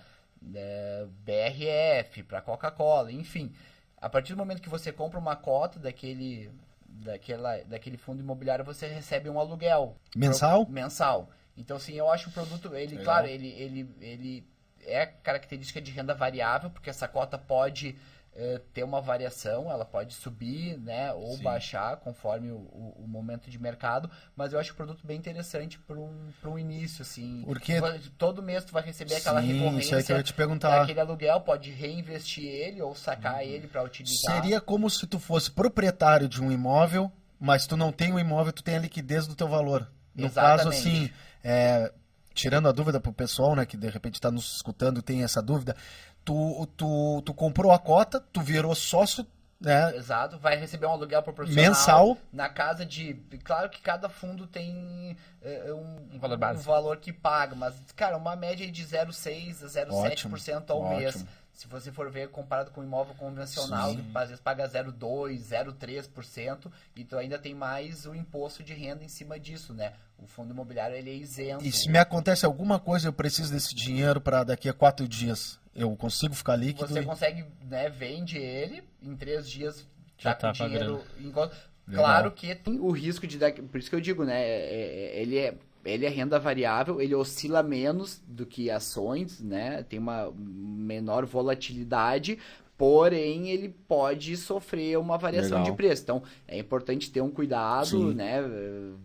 é, 0.53 1.05
BRF, 1.25 2.23
para 2.23 2.41
Coca-Cola, 2.41 3.11
enfim. 3.11 3.53
A 3.97 4.09
partir 4.09 4.33
do 4.33 4.37
momento 4.39 4.61
que 4.61 4.69
você 4.69 4.91
compra 4.91 5.17
uma 5.19 5.35
cota 5.35 5.79
daquele, 5.79 6.51
daquela, 6.85 7.57
daquele 7.63 7.97
fundo 7.97 8.19
imobiliário, 8.21 8.65
você 8.65 8.87
recebe 8.87 9.29
um 9.29 9.39
aluguel. 9.39 9.95
Mensal? 10.15 10.65
Pro- 10.65 10.73
mensal. 10.73 11.29
Então, 11.57 11.77
assim, 11.77 11.93
eu 11.93 12.09
acho 12.11 12.29
o 12.29 12.31
produto, 12.33 12.73
ele, 12.75 12.97
Legal. 12.97 13.03
claro, 13.05 13.27
ele, 13.27 13.47
ele, 13.49 13.95
ele 13.99 14.47
é 14.85 15.05
característica 15.05 15.81
de 15.81 15.91
renda 15.91 16.13
variável, 16.13 16.69
porque 16.69 16.89
essa 16.89 17.07
cota 17.07 17.37
pode 17.37 17.95
é, 18.33 18.61
ter 18.73 18.83
uma 18.83 19.01
variação, 19.01 19.69
ela 19.69 19.83
pode 19.83 20.13
subir, 20.13 20.77
né, 20.77 21.11
ou 21.13 21.35
Sim. 21.35 21.43
baixar 21.43 21.97
conforme 21.97 22.49
o, 22.49 22.55
o, 22.55 23.03
o, 23.03 23.07
momento 23.07 23.49
de 23.49 23.59
mercado, 23.59 24.09
mas 24.35 24.53
eu 24.53 24.59
acho 24.59 24.71
o 24.71 24.75
produto 24.75 25.05
bem 25.05 25.17
interessante 25.17 25.77
para 25.79 25.97
um, 25.97 26.31
um 26.45 26.57
início, 26.57 27.01
assim. 27.01 27.43
Porque 27.45 27.73
todo 28.17 28.41
mês 28.41 28.63
tu 28.63 28.71
vai 28.71 28.83
receber 28.83 29.15
aquela 29.15 29.41
Sim, 29.41 29.53
recorrência 29.53 29.97
isso 29.97 30.07
que 30.07 30.13
eu 30.13 30.23
te 30.23 30.33
perguntar. 30.33 30.81
aquele 30.81 31.01
aluguel, 31.01 31.41
pode 31.41 31.71
reinvestir 31.71 32.45
ele 32.45 32.81
ou 32.81 32.95
sacar 32.95 33.35
uhum. 33.35 33.41
ele 33.41 33.67
para 33.67 33.83
utilizar. 33.83 34.35
Seria 34.35 34.61
como 34.61 34.89
se 34.89 35.05
tu 35.05 35.19
fosse 35.19 35.51
proprietário 35.51 36.29
de 36.29 36.41
um 36.41 36.51
imóvel, 36.51 37.11
mas 37.37 37.67
tu 37.67 37.75
não 37.75 37.91
tem 37.91 38.13
o 38.13 38.19
imóvel, 38.19 38.53
tu 38.53 38.63
tem 38.63 38.77
a 38.77 38.79
liquidez 38.79 39.27
do 39.27 39.35
teu 39.35 39.47
valor. 39.47 39.91
No 40.15 40.27
Exatamente. 40.27 40.57
caso, 40.57 40.69
assim, 40.69 41.09
é, 41.43 41.91
tirando 42.33 42.67
a 42.67 42.71
dúvida 42.71 42.99
pro 42.99 43.13
pessoal, 43.13 43.55
né, 43.55 43.65
que 43.65 43.77
de 43.77 43.89
repente 43.89 44.15
está 44.15 44.31
nos 44.31 44.55
escutando 44.55 44.99
e 44.99 45.01
tem 45.01 45.23
essa 45.23 45.41
dúvida, 45.41 45.75
tu, 46.23 46.67
tu, 46.77 47.21
tu 47.25 47.33
comprou 47.33 47.71
a 47.71 47.79
cota, 47.79 48.19
tu 48.31 48.41
virou 48.41 48.73
sócio 48.75 49.25
né? 49.61 49.95
Exato, 49.95 50.39
vai 50.39 50.55
receber 50.55 50.87
um 50.87 50.91
aluguel 50.91 51.21
proporcional 51.21 51.63
mensal 51.63 52.17
na 52.33 52.49
casa 52.49 52.83
de, 52.83 53.13
claro 53.43 53.69
que 53.69 53.79
cada 53.79 54.09
fundo 54.09 54.47
tem 54.47 55.15
uh, 55.39 55.75
um, 55.75 56.15
um, 56.15 56.19
valor 56.19 56.37
base. 56.37 56.59
um 56.59 56.63
valor 56.63 56.97
que 56.97 57.13
paga, 57.13 57.55
mas 57.55 57.75
cara, 57.95 58.17
uma 58.17 58.35
média 58.35 58.69
de 58.69 58.83
0,6 58.83 59.63
a 59.63 59.85
0,7% 59.85 60.71
ao 60.71 60.81
ótimo. 60.81 60.97
mês. 60.97 61.25
Se 61.61 61.67
você 61.67 61.91
for 61.91 62.09
ver 62.09 62.29
comparado 62.29 62.71
com 62.71 62.81
um 62.81 62.83
imóvel 62.83 63.13
convencional, 63.13 63.91
Sim. 63.91 63.97
que 63.97 64.17
às 64.17 64.29
vezes 64.29 64.41
paga 64.41 64.67
0,2, 64.67 65.37
0,3%, 65.37 66.71
e 66.95 67.05
tu 67.05 67.15
ainda 67.15 67.37
tem 67.37 67.53
mais 67.53 68.07
o 68.07 68.15
imposto 68.15 68.63
de 68.63 68.73
renda 68.73 69.03
em 69.03 69.07
cima 69.07 69.39
disso, 69.39 69.71
né? 69.71 69.93
O 70.17 70.25
fundo 70.25 70.55
imobiliário 70.55 70.95
ele 70.95 71.11
é 71.11 71.13
isento. 71.13 71.63
E 71.63 71.71
se 71.71 71.87
me 71.87 71.99
acontece 71.99 72.47
alguma 72.47 72.79
coisa, 72.79 73.07
eu 73.09 73.13
preciso 73.13 73.53
desse 73.53 73.75
dinheiro 73.75 74.19
para 74.19 74.43
daqui 74.43 74.67
a 74.67 74.73
quatro 74.73 75.07
dias 75.07 75.59
eu 75.75 75.95
consigo 75.95 76.33
ficar 76.33 76.55
líquido. 76.55 76.87
Você 76.87 77.01
e... 77.01 77.05
consegue, 77.05 77.45
né, 77.69 77.89
vende 77.89 78.39
ele, 78.39 78.83
em 78.99 79.15
três 79.15 79.47
dias 79.47 79.87
já, 80.17 80.33
tá 80.33 80.47
com 80.47 80.65
dinheiro. 80.65 81.03
Enquanto... 81.19 81.55
Claro 81.93 82.31
que 82.31 82.55
tem 82.55 82.79
o 82.79 82.89
risco 82.89 83.27
de 83.27 83.37
dar. 83.37 83.53
Por 83.53 83.77
isso 83.77 83.87
que 83.87 83.95
eu 83.95 84.01
digo, 84.01 84.23
né? 84.25 84.41
É, 84.41 85.17
é, 85.17 85.21
ele 85.21 85.37
é. 85.37 85.53
Ele 85.83 86.05
é 86.05 86.09
renda 86.09 86.39
variável, 86.39 87.01
ele 87.01 87.15
oscila 87.15 87.63
menos 87.63 88.21
do 88.27 88.45
que 88.45 88.69
ações, 88.69 89.41
né? 89.41 89.83
Tem 89.83 89.99
uma 89.99 90.31
menor 90.35 91.25
volatilidade, 91.25 92.37
porém 92.81 93.51
ele 93.51 93.69
pode 93.87 94.35
sofrer 94.35 94.97
uma 94.97 95.15
variação 95.15 95.59
Legal. 95.59 95.65
de 95.65 95.77
preço. 95.77 96.01
Então 96.01 96.23
é 96.47 96.57
importante 96.57 97.11
ter 97.11 97.21
um 97.21 97.29
cuidado, 97.29 97.85
Sim. 97.85 98.13
né? 98.15 98.41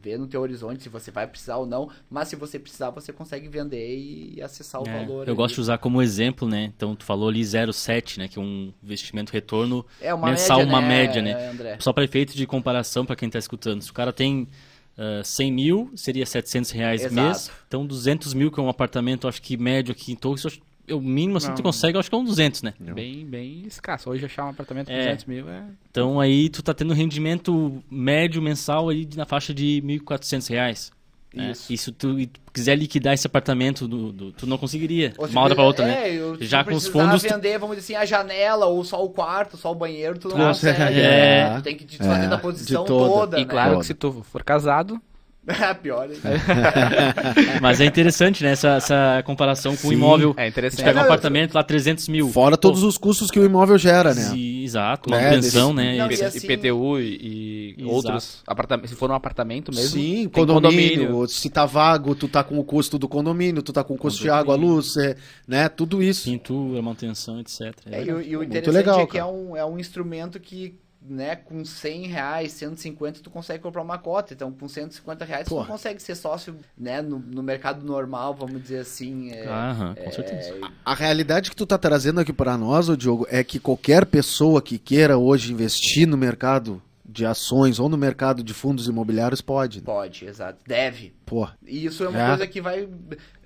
Ver 0.03 0.19
no 0.19 0.27
teu 0.27 0.41
horizonte 0.41 0.83
se 0.83 0.89
você 0.89 1.11
vai 1.11 1.27
precisar 1.27 1.59
ou 1.59 1.67
não, 1.67 1.91
mas 2.09 2.29
se 2.29 2.37
você 2.37 2.59
precisar, 2.59 2.89
você 2.89 3.13
consegue 3.13 3.49
vender 3.49 3.95
e 3.99 4.41
acessar 4.41 4.83
o 4.83 4.89
é, 4.89 5.01
valor. 5.01 5.27
Eu 5.27 5.33
ali. 5.33 5.35
gosto 5.35 5.57
de 5.57 5.61
usar 5.61 5.77
como 5.77 6.01
exemplo, 6.01 6.49
né? 6.49 6.73
Então 6.75 6.97
tu 6.97 7.05
falou 7.05 7.29
ali 7.29 7.43
0,7, 7.43 8.17
né? 8.17 8.29
Que 8.29 8.39
é 8.39 8.43
um 8.43 8.73
investimento 8.83 9.31
retorno 9.31 9.85
é 10.01 10.15
uma 10.15 10.31
mensal, 10.31 10.61
média, 10.61 10.73
uma 10.73 10.81
né, 10.81 10.89
média, 10.89 11.23
né? 11.23 11.51
André? 11.51 11.77
Só 11.79 11.93
para 11.93 12.05
efeito 12.05 12.35
de 12.35 12.47
comparação 12.47 13.05
para 13.05 13.15
quem 13.15 13.27
está 13.27 13.39
escutando. 13.39 13.83
Se 13.83 13.91
o 13.91 13.95
cara 13.95 14.11
tem 14.11 14.49
Uh, 14.97 15.21
ah, 15.21 15.25
100 15.25 15.53
mil 15.53 15.91
seria 15.95 16.25
700 16.25 16.71
reais 16.71 17.05
Exato. 17.05 17.15
mês. 17.15 17.51
Então, 17.69 17.87
200 17.87 18.33
mil, 18.35 18.51
que 18.51 18.59
é 18.59 18.63
um 18.63 18.69
apartamento, 18.69 19.29
acho 19.29 19.43
que 19.43 19.57
médio 19.57 19.93
aqui 19.93 20.13
em 20.13 20.17
Torres, 20.17 20.59
o 20.91 21.01
mínimo 21.01 21.37
assim 21.39 21.49
não. 21.49 21.55
tu 21.55 21.63
consegue, 21.63 21.97
eu 21.97 22.01
acho 22.01 22.09
que 22.09 22.15
é 22.15 22.19
um 22.19 22.25
200, 22.25 22.63
né? 22.63 22.75
Bem, 22.79 23.27
bem 23.27 23.67
escasso. 23.67 24.09
Hoje 24.09 24.25
achar 24.25 24.47
um 24.47 24.51
apartamento 24.51 24.87
com 24.87 24.93
é. 24.93 25.05
200 25.05 25.25
mil 25.25 25.49
é... 25.49 25.65
Então 25.91 26.21
aí 26.21 26.49
tu 26.49 26.63
tá 26.63 26.73
tendo 26.73 26.93
um 26.93 26.97
rendimento 26.97 27.83
médio 27.91 28.41
mensal 28.41 28.89
aí 28.89 29.09
na 29.17 29.25
faixa 29.25 29.53
de 29.53 29.83
1.400 29.85 30.49
reais. 30.49 30.93
Né? 31.37 31.51
Isso. 31.51 31.73
E 31.73 31.77
se 31.77 31.93
tu, 31.93 32.17
quiser 32.53 32.75
liquidar 32.75 33.13
esse 33.13 33.27
apartamento, 33.27 33.87
do, 33.87 34.11
do 34.11 34.33
tu 34.33 34.47
não 34.47 34.57
conseguiria. 34.57 35.13
uma 35.19 35.43
hora 35.43 35.55
pra 35.55 35.65
outra, 35.65 35.85
é, 35.85 35.89
né? 35.89 36.15
Eu, 36.15 36.43
Já 36.43 36.65
com 36.65 36.75
os 36.75 36.87
fundos. 36.87 37.23
vender, 37.23 37.59
vamos 37.59 37.77
dizer 37.77 37.95
assim, 37.95 38.03
a 38.03 38.07
janela, 38.07 38.67
ou 38.67 38.83
só 38.83 39.05
o 39.05 39.11
quarto, 39.11 39.59
só 39.59 39.71
o 39.71 39.75
banheiro, 39.75 40.19
tu 40.19 40.29
não 40.29 40.39
consegue. 40.49 40.99
É. 40.99 41.57
Tu 41.57 41.63
tem 41.63 41.77
que 41.77 41.85
te 41.85 41.99
fazer 41.99 42.25
é, 42.25 42.29
da 42.29 42.39
posição 42.39 42.85
toda. 42.85 43.09
toda. 43.09 43.37
E 43.39 43.45
né? 43.45 43.51
claro 43.51 43.79
que 43.79 43.87
se 43.87 43.95
tu 43.95 44.25
for 44.25 44.43
casado, 44.43 45.01
É 45.67 45.75
pior. 45.75 46.09
Mas 47.63 47.81
é 47.81 47.85
interessante, 47.85 48.43
né? 48.43 48.51
Essa, 48.51 48.71
essa 48.77 49.23
comparação 49.25 49.73
com 49.77 49.83
Sim, 49.83 49.89
o 49.89 49.93
imóvel. 49.93 50.35
É 50.37 50.49
interessante. 50.49 50.81
Você 50.81 50.85
pega 50.85 51.01
um 51.01 51.05
apartamento 51.05 51.55
lá, 51.55 51.63
300 51.63 52.09
mil. 52.09 52.29
Fora 52.29 52.57
todos 52.57 52.83
os 52.83 52.99
custos 52.99 53.31
que 53.31 53.39
o 53.39 53.45
imóvel 53.45 53.79
gera, 53.79 54.13
né? 54.13 54.23
Sim, 54.23 54.65
exato. 54.65 55.09
Né? 55.09 55.31
Manutenção, 55.31 55.73
né? 55.73 55.97
Não, 55.97 56.11
e 56.11 56.23
assim... 56.23 56.39
IPTU 56.39 56.99
e, 56.99 57.75
e 57.79 57.85
outros. 57.85 58.43
Apartamentos, 58.47 58.91
se 58.91 58.97
for 58.97 59.11
um 59.11 59.15
apartamento 59.15 59.73
mesmo. 59.73 60.01
Sim, 60.01 60.29
condomínio, 60.29 61.07
condomínio, 61.07 61.29
Se 61.29 61.49
tá 61.49 61.65
vago, 61.65 62.15
tu 62.15 62.27
tá 62.27 62.43
com 62.43 62.59
o 62.59 62.65
custo 62.65 62.99
do 62.99 63.09
condomínio, 63.09 63.63
tu 63.63 63.73
tá 63.73 63.85
com 63.85 63.95
o 63.95 63.97
custo 63.97 64.23
condomínio. 64.23 64.45
de 64.45 64.51
água, 64.51 64.57
luz, 64.57 64.97
é, 64.97 65.17
né? 65.47 65.69
Tudo 65.69 66.03
isso. 66.03 66.29
Pintura, 66.29 66.83
manutenção, 66.83 67.39
etc. 67.41 67.73
É, 67.91 68.03
e, 68.03 68.09
e 68.09 68.37
o 68.37 68.43
interessante 68.43 68.75
legal, 68.75 69.01
é 69.01 69.07
que 69.07 69.19
é 69.19 69.25
um, 69.25 69.57
é 69.57 69.65
um 69.65 69.79
instrumento 69.79 70.41
que 70.41 70.77
né, 71.09 71.37
com 71.37 71.65
100 71.65 72.07
reais, 72.07 72.53
150, 72.53 73.21
tu 73.21 73.31
consegue 73.31 73.63
comprar 73.63 73.83
uma 73.83 73.99
cota. 73.99 74.35
Então, 74.35 74.53
com 74.53 74.69
150 74.69 75.25
reais, 75.25 75.49
Porra. 75.49 75.65
tu 75.65 75.69
consegue 75.69 76.03
ser 76.03 76.15
sócio, 76.15 76.57
né, 76.77 77.01
no, 77.03 77.19
no 77.19 77.43
mercado 77.43 77.85
normal, 77.85 78.35
vamos 78.35 78.63
dizer 78.63 78.81
assim. 78.81 79.31
É, 79.31 79.47
Aham, 79.47 79.95
com 79.95 80.03
é... 80.03 80.11
certeza. 80.11 80.55
A, 80.85 80.93
a, 80.93 80.95
realidade 80.95 81.51
que 81.51 81.57
tu 81.57 81.67
tá 81.67 81.79
trazendo 81.79 82.21
aqui 82.21 82.33
para 82.33 82.57
nós, 82.57 82.89
ô 82.89 82.97
Diogo, 82.97 83.27
é 83.31 83.43
que 83.45 83.59
qualquer 83.59 84.07
pessoa 84.07 84.61
que 84.61 84.79
queira 84.79 85.17
hoje 85.17 85.53
investir 85.53 86.07
no 86.07 86.17
mercado 86.17 86.83
de 87.17 87.25
ações 87.25 87.79
ou 87.79 87.89
no 87.89 87.97
mercado 87.97 88.43
de 88.43 88.53
fundos 88.53 88.89
imobiliários 88.89 89.41
pode. 89.41 89.79
Né? 89.79 89.85
Pode, 89.87 90.27
exato. 90.27 90.59
Deve. 90.67 91.15
Pô. 91.25 91.49
E 91.67 91.87
isso 91.87 92.05
é 92.05 92.09
uma 92.09 92.21
é. 92.23 92.29
coisa 92.29 92.47
que 92.47 92.61
vai 92.61 92.89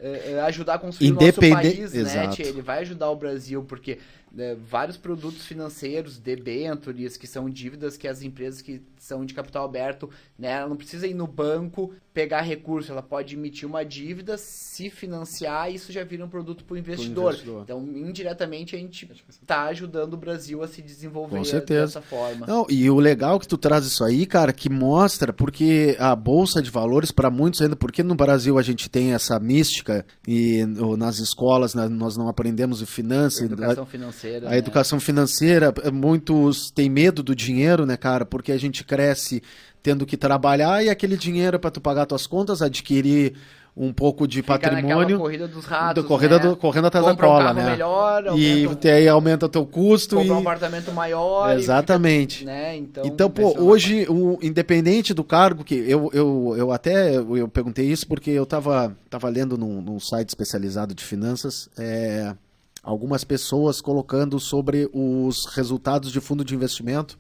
é, 0.01 0.41
ajudar 0.41 0.75
a 0.75 0.79
construir 0.79 1.09
Independe... 1.09 1.53
o 1.53 1.55
nosso 1.55 1.63
país, 1.63 1.93
né, 1.93 2.01
exato. 2.01 2.43
né? 2.43 2.49
Ele 2.49 2.63
vai 2.63 2.81
ajudar 2.81 3.11
o 3.11 3.17
Brasil, 3.17 3.63
porque 3.63 3.99
né, 4.33 4.55
vários 4.55 4.97
produtos 4.97 5.47
financeiros, 5.47 6.19
debêntures, 6.19 7.17
que 7.17 7.27
são 7.27 7.49
dívidas 7.51 7.97
que 7.97 8.09
as 8.09 8.23
empresas 8.23 8.63
que 8.63 8.81
são 9.01 9.25
de 9.25 9.35
capital 9.35 9.65
aberto, 9.65 10.09
né, 10.39 10.53
ela 10.53 10.69
não 10.69 10.77
precisa 10.77 11.07
ir 11.07 11.15
no 11.15 11.27
banco 11.27 11.93
pegar 12.13 12.41
recurso, 12.41 12.91
ela 12.91 13.03
pode 13.03 13.37
emitir 13.37 13.69
uma 13.69 13.85
dívida, 13.85 14.37
se 14.37 14.91
financiar, 14.91 15.71
e 15.71 15.77
isso 15.77 15.93
já 15.93 16.03
vira 16.03 16.25
um 16.25 16.29
produto 16.29 16.65
para 16.65 16.75
o 16.75 16.79
investidor. 16.79 17.39
Então, 17.63 17.81
indiretamente, 17.83 18.75
a 18.75 18.79
gente 18.79 19.09
está 19.29 19.65
ajudando 19.65 20.15
o 20.15 20.17
Brasil 20.17 20.63
a 20.63 20.69
se 20.69 20.83
desenvolver 20.83 21.39
Com 21.39 21.45
certeza. 21.45 21.87
dessa 21.87 22.03
forma. 22.03 22.47
Não, 22.47 22.67
e 22.69 22.91
o 22.91 22.99
legal 22.99 23.39
que 23.39 23.47
tu 23.47 23.57
traz 23.57 23.87
isso 23.87 24.03
aí, 24.03 24.27
cara, 24.27 24.53
que 24.53 24.69
mostra, 24.69 25.33
porque 25.33 25.97
a 26.01 26.15
Bolsa 26.17 26.61
de 26.61 26.71
Valores, 26.71 27.13
para 27.13 27.31
muitos 27.31 27.63
ainda, 27.63 27.77
porque 27.77 28.03
no 28.03 28.17
Brasil 28.17 28.59
a 28.59 28.63
gente 28.63 28.91
tem 28.91 29.13
essa 29.13 29.39
mística, 29.39 30.05
e 30.27 30.65
nas 30.99 31.21
escolas 31.21 31.75
nós 31.75 32.17
não 32.17 32.29
aprendemos 32.29 32.83
finanças. 32.83 33.43
Educação 33.43 33.87
financeira. 33.87 34.49
A 34.49 34.51
né? 34.51 34.59
educação 34.59 34.99
financeira, 34.99 35.73
muitos 35.93 36.73
têm 36.73 36.91
medo 36.91 37.23
do 37.23 37.37
dinheiro, 37.37 37.87
né, 37.87 37.97
cara, 37.97 38.25
porque 38.25 38.51
a 38.51 38.59
gente 38.59 38.83
cresce 38.91 39.41
tendo 39.83 40.05
que 40.05 40.17
trabalhar 40.17 40.85
e 40.85 40.91
aquele 40.91 41.17
dinheiro 41.17 41.59
para 41.59 41.71
tu 41.71 41.81
pagar 41.81 42.05
tuas 42.05 42.27
contas, 42.27 42.61
adquirir 42.61 43.35
um 43.77 43.93
pouco 43.93 44.27
de 44.27 44.43
Fica 44.43 44.59
patrimônio. 44.59 45.17
corrida 45.17 45.47
dos 45.47 45.65
ratos. 45.65 46.03
Do, 46.03 46.09
corrida 46.09 46.39
né? 46.39 46.49
do, 46.49 46.57
correndo 46.57 46.89
atrás 46.89 47.07
Compra 47.07 47.27
da 47.27 47.33
cola, 47.33 47.51
um 47.53 47.55
né? 47.55 47.71
Melhor, 47.71 48.25
e 48.37 48.69
aí 48.91 49.09
aumenta 49.09 49.47
o 49.47 49.49
teu 49.49 49.65
custo. 49.65 50.17
Compra 50.17 50.33
e... 50.33 50.37
um 50.37 50.41
apartamento 50.41 50.93
maior. 50.93 51.57
Exatamente. 51.57 52.41
Fica, 52.41 52.51
né? 52.51 52.77
Então, 52.77 53.05
então 53.07 53.31
pô, 53.31 53.59
hoje, 53.59 54.07
o, 54.09 54.39
independente 54.43 55.15
do 55.15 55.23
cargo, 55.23 55.65
que 55.65 55.75
eu, 55.75 56.11
eu, 56.13 56.55
eu 56.59 56.73
até 56.73 57.15
eu 57.17 57.49
perguntei 57.49 57.87
isso 57.87 58.07
porque 58.07 58.31
eu 58.31 58.45
tava, 58.45 58.95
tava 59.09 59.29
lendo 59.29 59.57
num, 59.57 59.81
num 59.81 60.01
site 60.01 60.29
especializado 60.29 60.95
de 60.95 61.05
finanças. 61.05 61.71
É, 61.79 62.35
algumas 62.83 63.25
pessoas 63.25 63.81
colocando 63.81 64.39
sobre 64.41 64.91
os 64.93 65.47
resultados 65.47 66.11
de 66.11 66.21
fundo 66.21 66.45
de 66.45 66.55
investimento. 66.55 67.19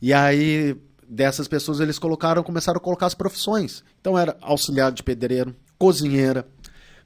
E 0.00 0.12
aí 0.12 0.76
dessas 1.10 1.48
pessoas 1.48 1.80
eles 1.80 1.98
colocaram, 1.98 2.42
começaram 2.42 2.78
a 2.78 2.80
colocar 2.80 3.06
as 3.06 3.14
profissões. 3.14 3.82
Então 4.00 4.16
era 4.16 4.36
auxiliar 4.40 4.92
de 4.92 5.02
pedreiro, 5.02 5.56
cozinheira, 5.76 6.46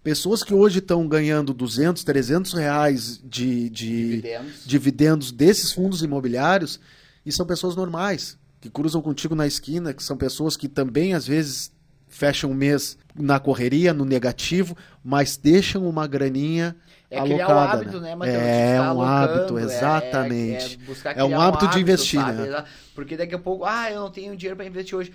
pessoas 0.03 0.45
que 0.45 0.53
hoje 0.53 0.81
estão 0.81 1.09
ganhando 1.09 1.55
200, 1.55 2.05
300 2.05 2.53
reais 2.53 3.19
de, 3.25 3.71
de 3.71 4.07
dividendos. 4.21 4.67
dividendos 4.67 5.33
desses 5.33 5.73
fundos 5.73 6.03
imobiliários 6.03 6.79
e 7.25 7.33
são 7.33 7.47
pessoas 7.47 7.75
normais 7.75 8.39
que 8.61 8.69
cruzam 8.69 9.01
contigo 9.01 9.35
na 9.35 9.47
esquina, 9.47 9.95
que 9.95 10.03
são 10.03 10.17
pessoas 10.17 10.57
que 10.57 10.69
também 10.69 11.15
às 11.15 11.27
vezes 11.27 11.73
fecham 12.07 12.51
o 12.51 12.55
mês 12.55 12.99
na 13.15 13.41
correria, 13.41 13.95
no 13.95 14.05
negativo, 14.05 14.77
mas 15.03 15.37
deixam 15.37 15.89
uma 15.89 16.07
graninha 16.07 16.77
é 17.11 17.19
alocada. 17.19 17.53
É 17.53 17.55
um 17.55 17.59
hábito, 17.59 18.01
né, 18.01 18.15
Matheus? 18.15 18.43
É 18.43 18.81
um 18.93 19.03
hábito, 19.03 19.59
exatamente. 19.59 20.79
É, 21.05 21.09
é, 21.11 21.21
é 21.21 21.25
um, 21.25 21.41
hábito 21.41 21.69
de 21.69 21.81
investir, 21.81 22.21
sabe? 22.21 22.43
né? 22.43 22.65
Porque 22.95 23.17
daqui 23.17 23.35
a 23.35 23.39
pouco, 23.39 23.65
ah, 23.65 23.91
eu 23.91 24.01
não 24.01 24.11
tenho 24.11 24.37
dinheiro 24.37 24.57
para 24.57 24.67
investir 24.67 24.97
hoje. 24.97 25.13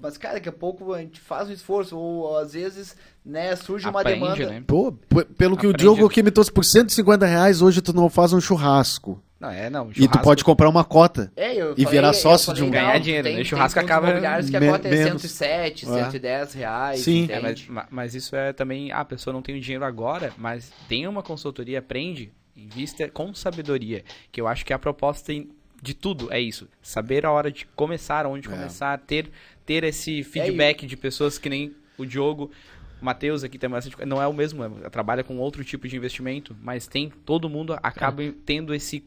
Mas, 0.00 0.18
cara, 0.18 0.34
daqui 0.34 0.48
a 0.48 0.52
pouco 0.52 0.92
a 0.92 0.98
gente 0.98 1.20
faz 1.20 1.48
um 1.48 1.52
esforço, 1.52 1.96
ou 1.96 2.36
às 2.36 2.54
vezes, 2.54 2.96
né, 3.24 3.54
surge 3.54 3.88
uma 3.88 4.02
demanda. 4.02 4.46
Né? 4.46 4.64
Pô, 4.66 4.90
pelo 4.90 5.56
que 5.56 5.66
Aprende. 5.66 5.66
o 5.68 5.72
Diogo 5.76 6.06
aqui 6.06 6.22
me 6.22 6.30
trouxe 6.32 6.50
por 6.50 6.64
150 6.64 7.24
reais, 7.24 7.62
hoje 7.62 7.80
tu 7.80 7.92
não 7.92 8.10
faz 8.10 8.32
um 8.32 8.40
churrasco. 8.40 9.22
Não, 9.42 9.50
é, 9.50 9.68
não. 9.68 9.90
E 9.96 10.06
tu 10.06 10.20
pode 10.20 10.44
comprar 10.44 10.68
uma 10.68 10.84
cota. 10.84 11.32
É, 11.34 11.52
eu 11.52 11.72
E 11.72 11.82
falei- 11.82 11.86
virar 11.90 12.08
eu 12.10 12.14
sócio 12.14 12.46
falei, 12.46 12.62
de 12.62 12.62
um- 12.62 12.66
não, 12.66 12.72
Ganhar 12.72 12.98
dinheiro, 13.00 13.24
tem, 13.26 13.36
né? 13.38 13.44
Churrasco 13.44 13.74
tem 13.80 13.84
acaba 13.84 14.06
imobiliários 14.06 14.48
que 14.48 14.56
a 14.56 14.60
cota 14.60 14.86
é 14.86 14.90
menos. 14.92 15.22
107, 15.22 15.84
É. 15.84 15.88
110 15.88 16.52
reais, 16.54 17.00
Sim. 17.00 17.26
É, 17.28 17.40
mas, 17.40 17.66
ma- 17.66 17.86
mas 17.90 18.14
isso 18.14 18.36
é 18.36 18.52
também, 18.52 18.92
ah, 18.92 19.00
a 19.00 19.04
pessoa 19.04 19.34
não 19.34 19.42
tem 19.42 19.56
o 19.56 19.60
dinheiro 19.60 19.84
agora, 19.84 20.32
mas 20.38 20.72
tem 20.88 21.08
uma 21.08 21.24
consultoria, 21.24 21.80
aprende, 21.80 22.30
invista 22.56 23.08
com 23.08 23.34
sabedoria, 23.34 24.04
que 24.30 24.40
eu 24.40 24.46
acho 24.46 24.64
que 24.64 24.72
a 24.72 24.78
proposta 24.78 25.32
de 25.82 25.92
tudo 25.94 26.32
é 26.32 26.40
isso, 26.40 26.68
saber 26.80 27.26
a 27.26 27.32
hora 27.32 27.50
de 27.50 27.66
começar, 27.74 28.24
onde 28.26 28.46
É. 28.46 28.50
começar, 28.52 28.96
ter, 28.98 29.28
ter 29.66 29.82
esse 29.82 30.22
feedback 30.22 30.86
de 30.86 30.96
pessoas 30.96 31.36
que 31.36 31.48
nem 31.50 31.74
o 31.98 32.06
Diogo, 32.06 32.48
o 33.00 33.04
Matheus 33.04 33.42
aqui 33.42 33.58
também, 33.58 33.74
bastante- 33.74 34.06
não 34.06 34.22
é 34.22 34.26
o 34.28 34.32
mesmo, 34.32 34.62
é- 34.64 34.88
trabalha 34.88 35.24
com 35.24 35.36
outro 35.38 35.64
tipo 35.64 35.88
de 35.88 35.96
investimento, 35.96 36.56
mas 36.62 36.86
tem, 36.86 37.10
todo 37.26 37.50
mundo 37.50 37.76
acaba 37.82 38.22
tendo 38.46 38.72
esse 38.72 39.02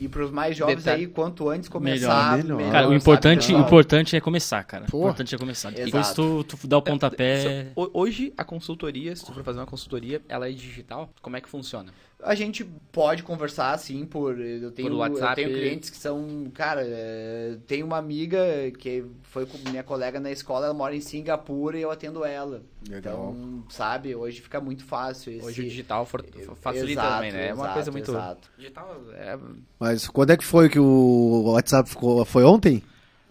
E 0.00 0.06
pros 0.08 0.30
mais 0.30 0.56
jovens 0.56 0.76
Detalhe. 0.84 1.02
aí, 1.02 1.06
quanto 1.08 1.48
antes 1.48 1.68
começar, 1.68 2.36
melhor. 2.38 2.56
melhor. 2.56 2.70
Cara, 2.72 2.88
o 2.88 2.94
importante, 2.94 3.52
o 3.52 3.58
importante 3.58 4.14
é 4.14 4.20
começar, 4.20 4.62
cara. 4.64 4.84
O 4.92 4.98
importante 4.98 5.34
é 5.34 5.38
começar. 5.38 5.70
Depois 5.70 6.06
Exato. 6.06 6.44
tu, 6.46 6.56
tu 6.56 6.66
dá 6.68 6.78
o 6.78 6.82
pontapé. 6.82 7.72
Ho- 7.74 7.90
Hoje, 7.92 8.32
a 8.36 8.44
consultoria, 8.44 9.14
se 9.16 9.24
tu 9.24 9.32
for 9.32 9.42
fazer 9.42 9.58
uma 9.58 9.66
consultoria, 9.66 10.22
ela 10.28 10.48
é 10.48 10.52
digital. 10.52 11.10
Como 11.20 11.36
é 11.36 11.40
que 11.40 11.48
funciona? 11.48 11.92
A 12.20 12.34
gente 12.34 12.64
pode 12.90 13.22
conversar, 13.22 13.72
assim, 13.72 14.04
por... 14.04 14.40
Eu 14.40 14.72
tenho, 14.72 14.88
Por 14.88 14.96
WhatsApp. 14.96 15.40
eu 15.40 15.46
tenho 15.48 15.56
clientes 15.58 15.88
que 15.88 15.96
são... 15.96 16.50
Cara, 16.52 16.82
é, 16.84 17.56
tem 17.66 17.84
uma 17.84 17.96
amiga 17.96 18.38
que 18.76 19.04
foi 19.22 19.46
com 19.46 19.56
minha 19.70 19.84
colega 19.84 20.18
na 20.18 20.30
escola, 20.32 20.66
ela 20.66 20.74
mora 20.74 20.96
em 20.96 21.00
Singapura 21.00 21.78
e 21.78 21.82
eu 21.82 21.92
atendo 21.92 22.24
ela. 22.24 22.60
Legal. 22.88 23.34
Então, 23.36 23.64
sabe, 23.68 24.16
hoje 24.16 24.40
fica 24.40 24.60
muito 24.60 24.84
fácil 24.84 25.32
esse... 25.32 25.46
Hoje 25.46 25.60
o 25.60 25.64
digital 25.64 26.04
for- 26.04 26.24
facilita 26.60 27.00
Exato, 27.00 27.14
também, 27.14 27.32
né? 27.32 27.48
É 27.48 27.54
uma 27.54 27.62
exato, 27.62 27.74
coisa 27.74 27.90
muito. 27.92 28.10
exato. 28.10 28.50
Digital 28.58 29.00
é. 29.12 29.38
Mas 29.78 30.08
quando 30.08 30.30
é 30.30 30.36
que 30.36 30.44
foi 30.44 30.68
que 30.68 30.80
o 30.80 31.52
WhatsApp 31.52 31.88
ficou? 31.88 32.24
Foi 32.24 32.42
ontem? 32.42 32.82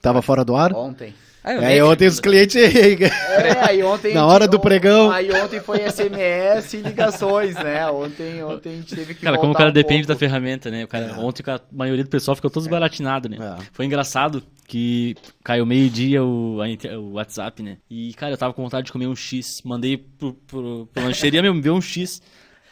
Tava 0.02 0.22
fora 0.22 0.46
do 0.46 0.56
ar? 0.56 0.72
Ontem. 0.74 1.14
Ah, 1.48 1.54
eu 1.54 1.62
Aí 1.62 1.82
ontem 1.82 2.08
os 2.10 2.20
clientes. 2.20 2.58
É, 3.38 3.70
aí 3.70 3.84
ontem... 3.84 4.14
Na 4.14 4.26
hora 4.26 4.48
do 4.48 4.60
pregão. 4.60 5.12
Aí 5.12 5.32
ontem 5.32 5.62
foi 5.62 5.80
SMS 5.90 6.74
e 6.74 6.78
ligações, 6.78 7.56
né? 7.56 7.88
Ontem, 7.90 8.44
ontem 8.44 8.70
a 8.70 8.76
gente 8.76 8.96
teve 8.96 9.14
que 9.14 9.22
Cara, 9.22 9.38
como 9.38 9.54
o 9.54 9.56
cara 9.56 9.70
um 9.70 9.74
depende 9.74 10.06
pouco. 10.06 10.14
da 10.14 10.20
ferramenta, 10.20 10.70
né? 10.70 10.84
O 10.84 10.88
cara, 10.88 11.18
Ontem 11.20 11.44
a 11.48 11.60
maioria 11.72 12.04
do 12.04 12.10
pessoal 12.10 12.36
ficou 12.36 12.50
todos 12.50 12.68
baratinado, 12.68 13.30
né? 13.30 13.38
É. 13.40 13.64
Foi 13.72 13.86
engraçado 13.86 14.44
que 14.68 15.16
caiu 15.44 15.66
meio-dia 15.66 16.22
o, 16.24 16.58
o 16.58 17.12
WhatsApp, 17.14 17.64
né? 17.64 17.78
E, 17.90 18.14
cara, 18.16 18.34
eu 18.34 18.38
tava 18.38 18.54
com 18.54 18.64
vontade 18.64 18.88
de 18.88 18.92
comer 18.92 19.08
um 19.08 19.16
X. 19.16 19.62
Mandei 19.64 19.98
pro, 19.98 20.34
pro, 20.34 20.90
pro 20.94 21.04
lancheria, 21.04 21.42
meu, 21.42 21.54
me 21.54 21.62
deu 21.62 21.76
um 21.76 21.82
X. 21.82 22.22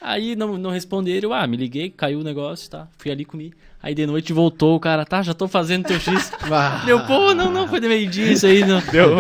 Aí 0.06 0.36
não, 0.36 0.56
não 0.56 0.70
responderam, 0.70 1.34
ah, 1.34 1.48
me 1.48 1.58
liguei, 1.58 1.90
caiu 1.90 2.20
o 2.20 2.24
negócio, 2.24 2.70
tá? 2.70 2.88
Fui 2.96 3.10
ali 3.10 3.26
comi. 3.26 3.52
Aí 3.82 3.96
de 3.96 4.06
noite 4.06 4.32
voltou 4.34 4.76
o 4.76 4.80
cara, 4.80 5.04
tá, 5.04 5.24
já 5.24 5.34
tô 5.34 5.48
fazendo 5.48 5.86
teu 5.86 6.00
X. 6.00 6.32
Meu, 6.86 7.04
pô, 7.08 7.34
não, 7.34 7.52
não, 7.52 7.68
foi 7.68 7.80
de 7.80 7.88
meio-dia 7.88 8.32
isso 8.32 8.46
aí, 8.46 8.64
não. 8.64 8.80
cancela, 8.82 9.14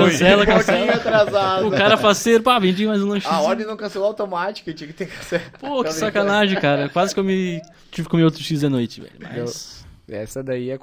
Um 0.43 0.45
pouquinho 0.45 0.45
cancela. 0.45 0.93
atrasado. 0.93 1.67
O 1.67 1.71
cara 1.71 1.97
faceiro, 1.97 2.43
pá, 2.43 2.59
vendi 2.59 2.85
mais 2.85 3.01
um 3.01 3.07
lanche. 3.07 3.27
A 3.27 3.41
ordem 3.41 3.65
não 3.65 3.75
cancelou 3.75 4.09
automática, 4.09 4.71
tinha 4.73 4.87
que 4.87 4.93
ter 4.93 5.07
cancelado. 5.07 5.51
Pô, 5.59 5.83
que 5.83 5.91
sacanagem, 5.91 6.59
cara. 6.59 6.87
Quase 6.89 7.15
que 7.15 7.19
eu 7.19 7.23
me 7.23 7.59
tive 7.91 8.07
que 8.07 8.11
comer 8.11 8.23
outro 8.23 8.43
X 8.43 8.61
da 8.61 8.69
noite, 8.69 9.01
velho. 9.01 9.13
Mas. 9.19 9.83
Essa 10.07 10.43
daí 10.43 10.69
é, 10.69 10.77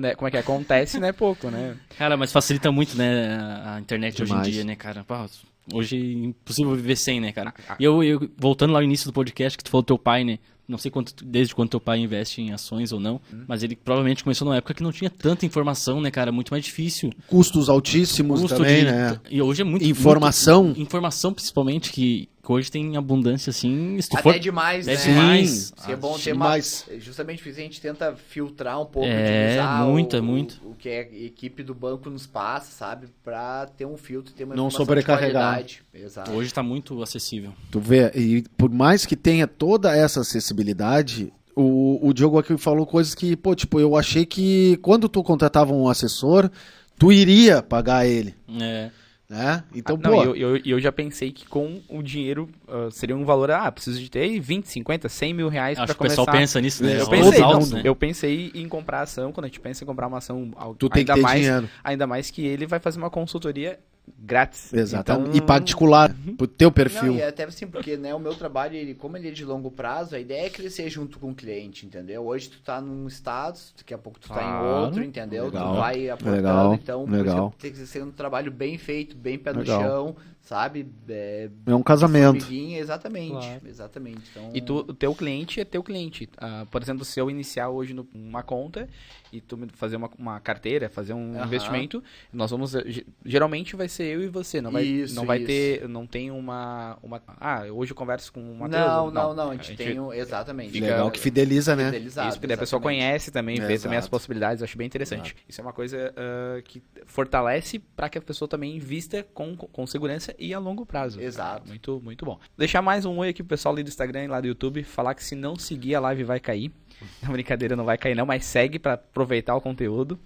né, 0.00 0.14
como 0.16 0.26
é 0.26 0.30
que 0.32 0.36
é? 0.36 0.40
acontece, 0.40 0.98
né? 0.98 1.12
Pouco, 1.12 1.48
né? 1.48 1.76
Cara, 1.96 2.16
mas 2.16 2.32
facilita 2.32 2.72
muito, 2.72 2.96
né, 2.96 3.38
a 3.64 3.78
internet 3.78 4.20
hoje 4.20 4.32
Demais. 4.32 4.48
em 4.48 4.50
dia, 4.50 4.64
né, 4.64 4.74
cara? 4.74 5.04
Pá, 5.04 5.26
hoje 5.72 5.96
é 5.96 6.26
impossível 6.26 6.74
viver 6.74 6.96
sem, 6.96 7.20
né, 7.20 7.32
cara? 7.32 7.52
Ah, 7.58 7.72
ah. 7.72 7.76
E 7.80 7.84
eu, 7.84 8.02
eu, 8.02 8.28
voltando 8.36 8.72
lá 8.72 8.78
no 8.80 8.84
início 8.84 9.06
do 9.06 9.12
podcast, 9.12 9.56
que 9.56 9.64
tu 9.64 9.70
falou 9.70 9.82
do 9.82 9.86
teu 9.86 9.98
pai, 9.98 10.24
né? 10.24 10.38
Não 10.66 10.78
sei 10.78 10.90
quanto, 10.90 11.22
desde 11.22 11.54
quando 11.54 11.68
teu 11.68 11.80
pai 11.80 11.98
investe 11.98 12.40
em 12.40 12.50
ações 12.52 12.90
ou 12.90 12.98
não, 12.98 13.20
Hum. 13.32 13.44
mas 13.46 13.62
ele 13.62 13.76
provavelmente 13.76 14.24
começou 14.24 14.46
numa 14.46 14.56
época 14.56 14.72
que 14.72 14.82
não 14.82 14.92
tinha 14.92 15.10
tanta 15.10 15.44
informação, 15.44 16.00
né, 16.00 16.10
cara? 16.10 16.32
Muito 16.32 16.50
mais 16.52 16.64
difícil. 16.64 17.10
Custos 17.26 17.68
altíssimos 17.68 18.40
Custo 18.40 18.56
também, 18.56 18.78
de- 18.78 18.84
né? 18.90 19.20
E 19.30 19.42
hoje 19.42 19.60
é 19.60 19.64
muito. 19.64 19.84
Informação. 19.84 20.64
muito- 20.64 20.80
informação, 20.80 21.34
principalmente, 21.34 21.92
que, 21.92 22.30
que 22.44 22.52
hoje 22.52 22.70
tem 22.70 22.96
abundância, 22.96 23.50
assim. 23.50 23.98
Se 24.00 24.08
tu 24.08 24.14
Até 24.18 24.22
for. 24.34 24.38
demais, 24.38 24.86
é 24.86 24.94
né? 24.94 25.02
demais. 25.02 25.72
Sim, 25.76 25.92
é 25.92 25.96
bom 25.96 26.18
ter 26.18 26.32
uma... 26.32 26.44
demais. 26.44 26.86
Justamente 26.98 27.42
por 27.42 27.48
isso 27.48 27.58
a 27.58 27.62
gente 27.62 27.80
tenta 27.80 28.14
filtrar 28.14 28.80
um 28.80 28.86
pouco, 28.86 29.08
É, 29.08 29.46
utilizar 29.46 29.84
muito, 29.86 30.12
o, 30.12 30.16
é 30.16 30.20
muito. 30.20 30.60
O, 30.62 30.70
o 30.70 30.74
que 30.74 30.88
a 30.88 31.00
equipe 31.00 31.62
do 31.62 31.74
banco 31.74 32.10
nos 32.10 32.26
passa, 32.26 32.70
sabe? 32.70 33.06
Pra 33.24 33.66
ter 33.66 33.86
um 33.86 33.96
filtro, 33.96 34.34
ter 34.34 34.44
uma 34.44 34.54
Não 34.54 34.70
sobrecarregar. 34.70 35.64
Exato. 35.92 36.30
Hoje 36.32 36.52
tá 36.52 36.62
muito 36.62 37.02
acessível. 37.02 37.52
Tu 37.70 37.80
vê, 37.80 38.10
e 38.14 38.44
por 38.56 38.70
mais 38.70 39.06
que 39.06 39.16
tenha 39.16 39.46
toda 39.46 39.96
essa 39.96 40.20
acessibilidade, 40.20 41.32
o, 41.56 41.98
o 42.06 42.12
Diogo 42.12 42.38
aqui 42.38 42.56
falou 42.58 42.84
coisas 42.86 43.14
que, 43.14 43.36
pô, 43.36 43.54
tipo, 43.54 43.80
eu 43.80 43.96
achei 43.96 44.26
que 44.26 44.76
quando 44.82 45.08
tu 45.08 45.22
contratava 45.22 45.72
um 45.72 45.88
assessor, 45.88 46.50
tu 46.98 47.10
iria 47.12 47.62
pagar 47.62 48.06
ele, 48.06 48.34
É. 48.60 48.90
né? 49.34 49.64
Então, 49.74 49.96
Ah, 49.96 50.08
pô, 50.08 50.10
não, 50.24 50.36
e 50.36 50.40
eu, 50.40 50.56
eu, 50.56 50.60
eu 50.64 50.80
já 50.80 50.92
pensei 50.92 51.32
que 51.32 51.46
com 51.46 51.82
o 51.88 52.02
dinheiro 52.02 52.48
ah, 52.68 52.88
seria 52.90 53.16
um 53.16 53.24
valor, 53.24 53.50
ah, 53.50 53.70
preciso 53.72 54.00
de 54.00 54.08
ter 54.10 54.38
20, 54.38 54.66
50, 54.66 55.08
100 55.08 55.34
mil 55.34 55.48
reais 55.48 55.76
Acho 55.78 55.86
pra 55.86 55.94
que 55.94 56.00
o 56.00 56.08
pessoal 56.08 56.26
começar. 56.26 56.40
pensa 56.40 56.60
nisso, 56.60 56.84
né? 56.84 57.00
Eu 57.00 57.08
pensei, 57.08 57.40
não, 57.40 57.46
altos, 57.48 57.72
né? 57.72 57.82
eu 57.84 57.96
pensei 57.96 58.52
em 58.54 58.68
comprar 58.68 59.02
ação, 59.02 59.32
quando 59.32 59.44
a 59.46 59.48
gente 59.48 59.60
pensa 59.60 59.82
em 59.82 59.86
comprar 59.86 60.06
uma 60.06 60.18
ação, 60.18 60.50
tu 60.78 60.88
tem 60.88 61.00
ainda 61.00 61.14
que 61.14 61.18
ter 61.18 61.22
mais, 61.22 61.40
dinheiro. 61.40 61.68
ainda 61.82 62.06
mais 62.06 62.30
que 62.30 62.46
ele 62.46 62.66
vai 62.66 62.78
fazer 62.78 62.98
uma 62.98 63.10
consultoria 63.10 63.78
grátis. 64.18 64.72
Exatamente. 64.72 65.28
Então, 65.28 65.36
E 65.36 65.40
particular, 65.46 66.14
pro 66.36 66.46
teu 66.46 66.70
perfil. 66.70 67.12
Não, 67.12 67.18
e 67.18 67.22
até 67.22 67.44
assim, 67.44 67.66
porque 67.66 67.96
né, 67.96 68.14
o 68.14 68.18
meu 68.18 68.34
trabalho, 68.34 68.74
ele, 68.74 68.94
como 68.94 69.16
ele 69.16 69.28
é 69.28 69.30
de 69.30 69.44
longo 69.44 69.70
prazo, 69.70 70.14
a 70.14 70.20
ideia 70.20 70.46
é 70.46 70.50
crescer 70.50 70.88
junto 70.88 71.18
com 71.18 71.30
o 71.30 71.34
cliente, 71.34 71.86
entendeu? 71.86 72.26
Hoje 72.26 72.48
tu 72.50 72.60
tá 72.62 72.80
num 72.80 73.06
status, 73.08 73.74
daqui 73.76 73.92
a 73.94 73.98
pouco 73.98 74.18
tu 74.18 74.28
tá 74.28 74.42
em 74.42 74.66
outro, 74.66 75.02
entendeu? 75.02 75.46
Legal. 75.46 75.72
Tu 75.74 75.78
vai 75.78 76.10
aportando, 76.10 76.36
Legal. 76.36 76.74
então 76.74 77.04
Legal. 77.04 77.36
por 77.36 77.42
isso 77.48 77.50
que 77.56 77.62
tem 77.62 77.72
que 77.72 77.86
ser 77.86 78.02
um 78.02 78.10
trabalho 78.10 78.50
bem 78.50 78.78
feito, 78.78 79.16
bem 79.16 79.38
pé 79.38 79.52
no 79.52 79.60
Legal. 79.60 79.80
chão, 79.80 80.16
sabe? 80.44 80.86
É, 81.08 81.48
É 81.66 81.74
um 81.74 81.82
casamento. 81.82 82.46
exatamente, 82.52 83.30
Claro. 83.30 83.60
exatamente. 83.68 84.20
Então, 84.30 84.50
E 84.54 84.60
tu, 84.60 84.76
o 84.86 84.94
teu 84.94 85.14
cliente 85.14 85.60
é 85.60 85.64
teu 85.64 85.82
cliente. 85.82 86.28
Ah, 86.36 86.66
por 86.70 86.82
exemplo, 86.82 87.04
se 87.04 87.18
eu 87.18 87.30
iniciar 87.30 87.70
hoje 87.70 87.94
no- 87.94 88.06
uma 88.14 88.42
conta 88.42 88.88
e 89.32 89.40
tu 89.40 89.56
me 89.56 89.66
fazer 89.72 89.96
uma, 89.96 90.10
uma 90.18 90.38
carteira, 90.40 90.88
fazer 90.88 91.14
um 91.14 91.42
investimento, 91.44 92.02
nós 92.32 92.50
vamos. 92.50 92.74
eh, 92.74 92.84
ge- 92.86 93.06
Geralmente 93.24 93.74
vai 93.74 93.88
ser 93.88 94.04
eu 94.04 94.22
e 94.22 94.28
você. 94.28 94.60
Não 94.60 94.70
vai, 94.70 94.84
Isso, 94.84 95.14
não 95.14 95.24
vai 95.26 95.38
isso. 95.38 95.46
ter. 95.46 95.88
Não 95.88 96.06
tem 96.06 96.30
uma, 96.30 96.98
uma. 97.02 97.22
Ah, 97.40 97.64
hoje 97.70 97.92
eu 97.92 97.96
converso 97.96 98.30
com 98.32 98.40
o 98.40 98.54
Matheus. 98.58 98.82
Não, 98.82 99.10
não, 99.10 99.34
não, 99.34 99.50
a 99.50 99.56
gente, 99.56 99.76
tem 99.76 99.98
um, 99.98 100.12
exatamente. 100.12 100.72
fica- 100.72 100.86
Legal 100.86 101.10
que 101.10 101.18
fideliza, 101.18 101.74
né? 101.74 101.86
Fidelizado, 101.86 102.28
Isso, 102.28 102.36
porque 102.38 102.46
daí 102.48 102.54
a 102.56 102.58
pessoa 102.58 102.80
conhece 102.82 103.30
também, 103.30 103.56
vê 103.56 103.72
Exato. 103.72 103.82
também 103.84 103.98
as 103.98 104.08
possibilidades, 104.08 104.62
acho 104.62 104.76
bem 104.76 104.86
interessante. 104.86 105.34
Isso 105.48 105.60
é 105.60 105.64
uma 105.64 105.72
coisa 105.72 106.12
ah, 106.16 106.60
que 106.62 106.82
fortalece 107.06 107.78
para 107.78 108.08
que 108.08 108.18
a 108.18 108.20
pessoa 108.20 108.46
também 108.48 108.76
invista 108.76 109.22
com, 109.34 109.56
com 109.56 109.86
segurança 109.86 110.33
e 110.38 110.52
a 110.54 110.58
longo 110.58 110.84
prazo. 110.86 111.20
Exato. 111.20 111.66
Muito, 111.68 112.00
muito 112.02 112.24
bom. 112.24 112.38
Deixar 112.56 112.82
mais 112.82 113.04
um 113.04 113.18
oi 113.18 113.28
aqui 113.30 113.42
pro 113.42 113.50
pessoal 113.50 113.74
ali 113.74 113.82
do 113.82 113.88
Instagram 113.88 114.24
e 114.24 114.28
lá 114.28 114.40
do 114.40 114.46
YouTube, 114.46 114.82
falar 114.84 115.14
que 115.14 115.22
se 115.24 115.34
não 115.34 115.56
seguir 115.56 115.94
a 115.94 116.00
live 116.00 116.24
vai 116.24 116.40
cair. 116.40 116.70
Não, 117.22 117.32
brincadeira, 117.32 117.74
não 117.74 117.84
vai 117.84 117.98
cair 117.98 118.14
não, 118.14 118.24
mas 118.24 118.44
segue 118.44 118.78
para 118.78 118.92
aproveitar 118.94 119.54
o 119.56 119.60
conteúdo. 119.60 120.18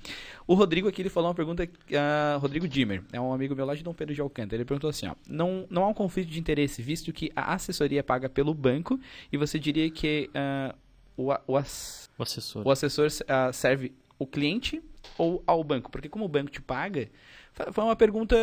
O 0.47 0.53
Rodrigo 0.55 0.87
aqui, 0.87 1.01
ele 1.01 1.09
falou 1.09 1.29
uma 1.31 1.35
pergunta, 1.35 1.67
ah, 1.95 2.37
Rodrigo 2.41 2.69
Dimmer, 2.69 3.03
é 3.11 3.19
um 3.19 3.33
amigo 3.33 3.55
meu 3.57 3.65
lá 3.65 3.75
de 3.75 3.83
Dom 3.83 3.95
Pedro 3.95 4.15
de 4.15 4.21
Alcântara, 4.21 4.57
ele 4.57 4.67
perguntou 4.67 4.91
assim, 4.91 5.07
ó, 5.07 5.15
não, 5.27 5.67
não 5.71 5.83
há 5.85 5.89
um 5.89 5.95
conflito 5.95 6.29
de 6.29 6.39
interesse, 6.39 6.83
visto 6.83 7.11
que 7.11 7.33
a 7.35 7.55
assessoria 7.55 8.01
é 8.01 8.03
paga 8.03 8.29
pelo 8.29 8.53
banco, 8.53 9.01
e 9.33 9.37
você 9.39 9.59
diria 9.59 9.91
que 9.91 10.29
ah, 10.35 10.75
o, 11.17 11.33
o, 11.47 11.57
ass- 11.57 12.11
O 12.19 12.23
assessor. 12.23 12.63
o 12.67 12.71
assessor 12.71 13.09
ah, 13.27 13.51
serve 13.51 13.93
o 14.19 14.27
cliente 14.27 14.83
ou 15.17 15.43
ao 15.47 15.63
banco? 15.65 15.91
Porque 15.91 16.09
como 16.09 16.25
o 16.25 16.29
banco 16.29 16.51
te 16.51 16.61
paga, 16.61 17.09
foi 17.73 17.85
uma 17.85 17.97
pergunta 17.97 18.37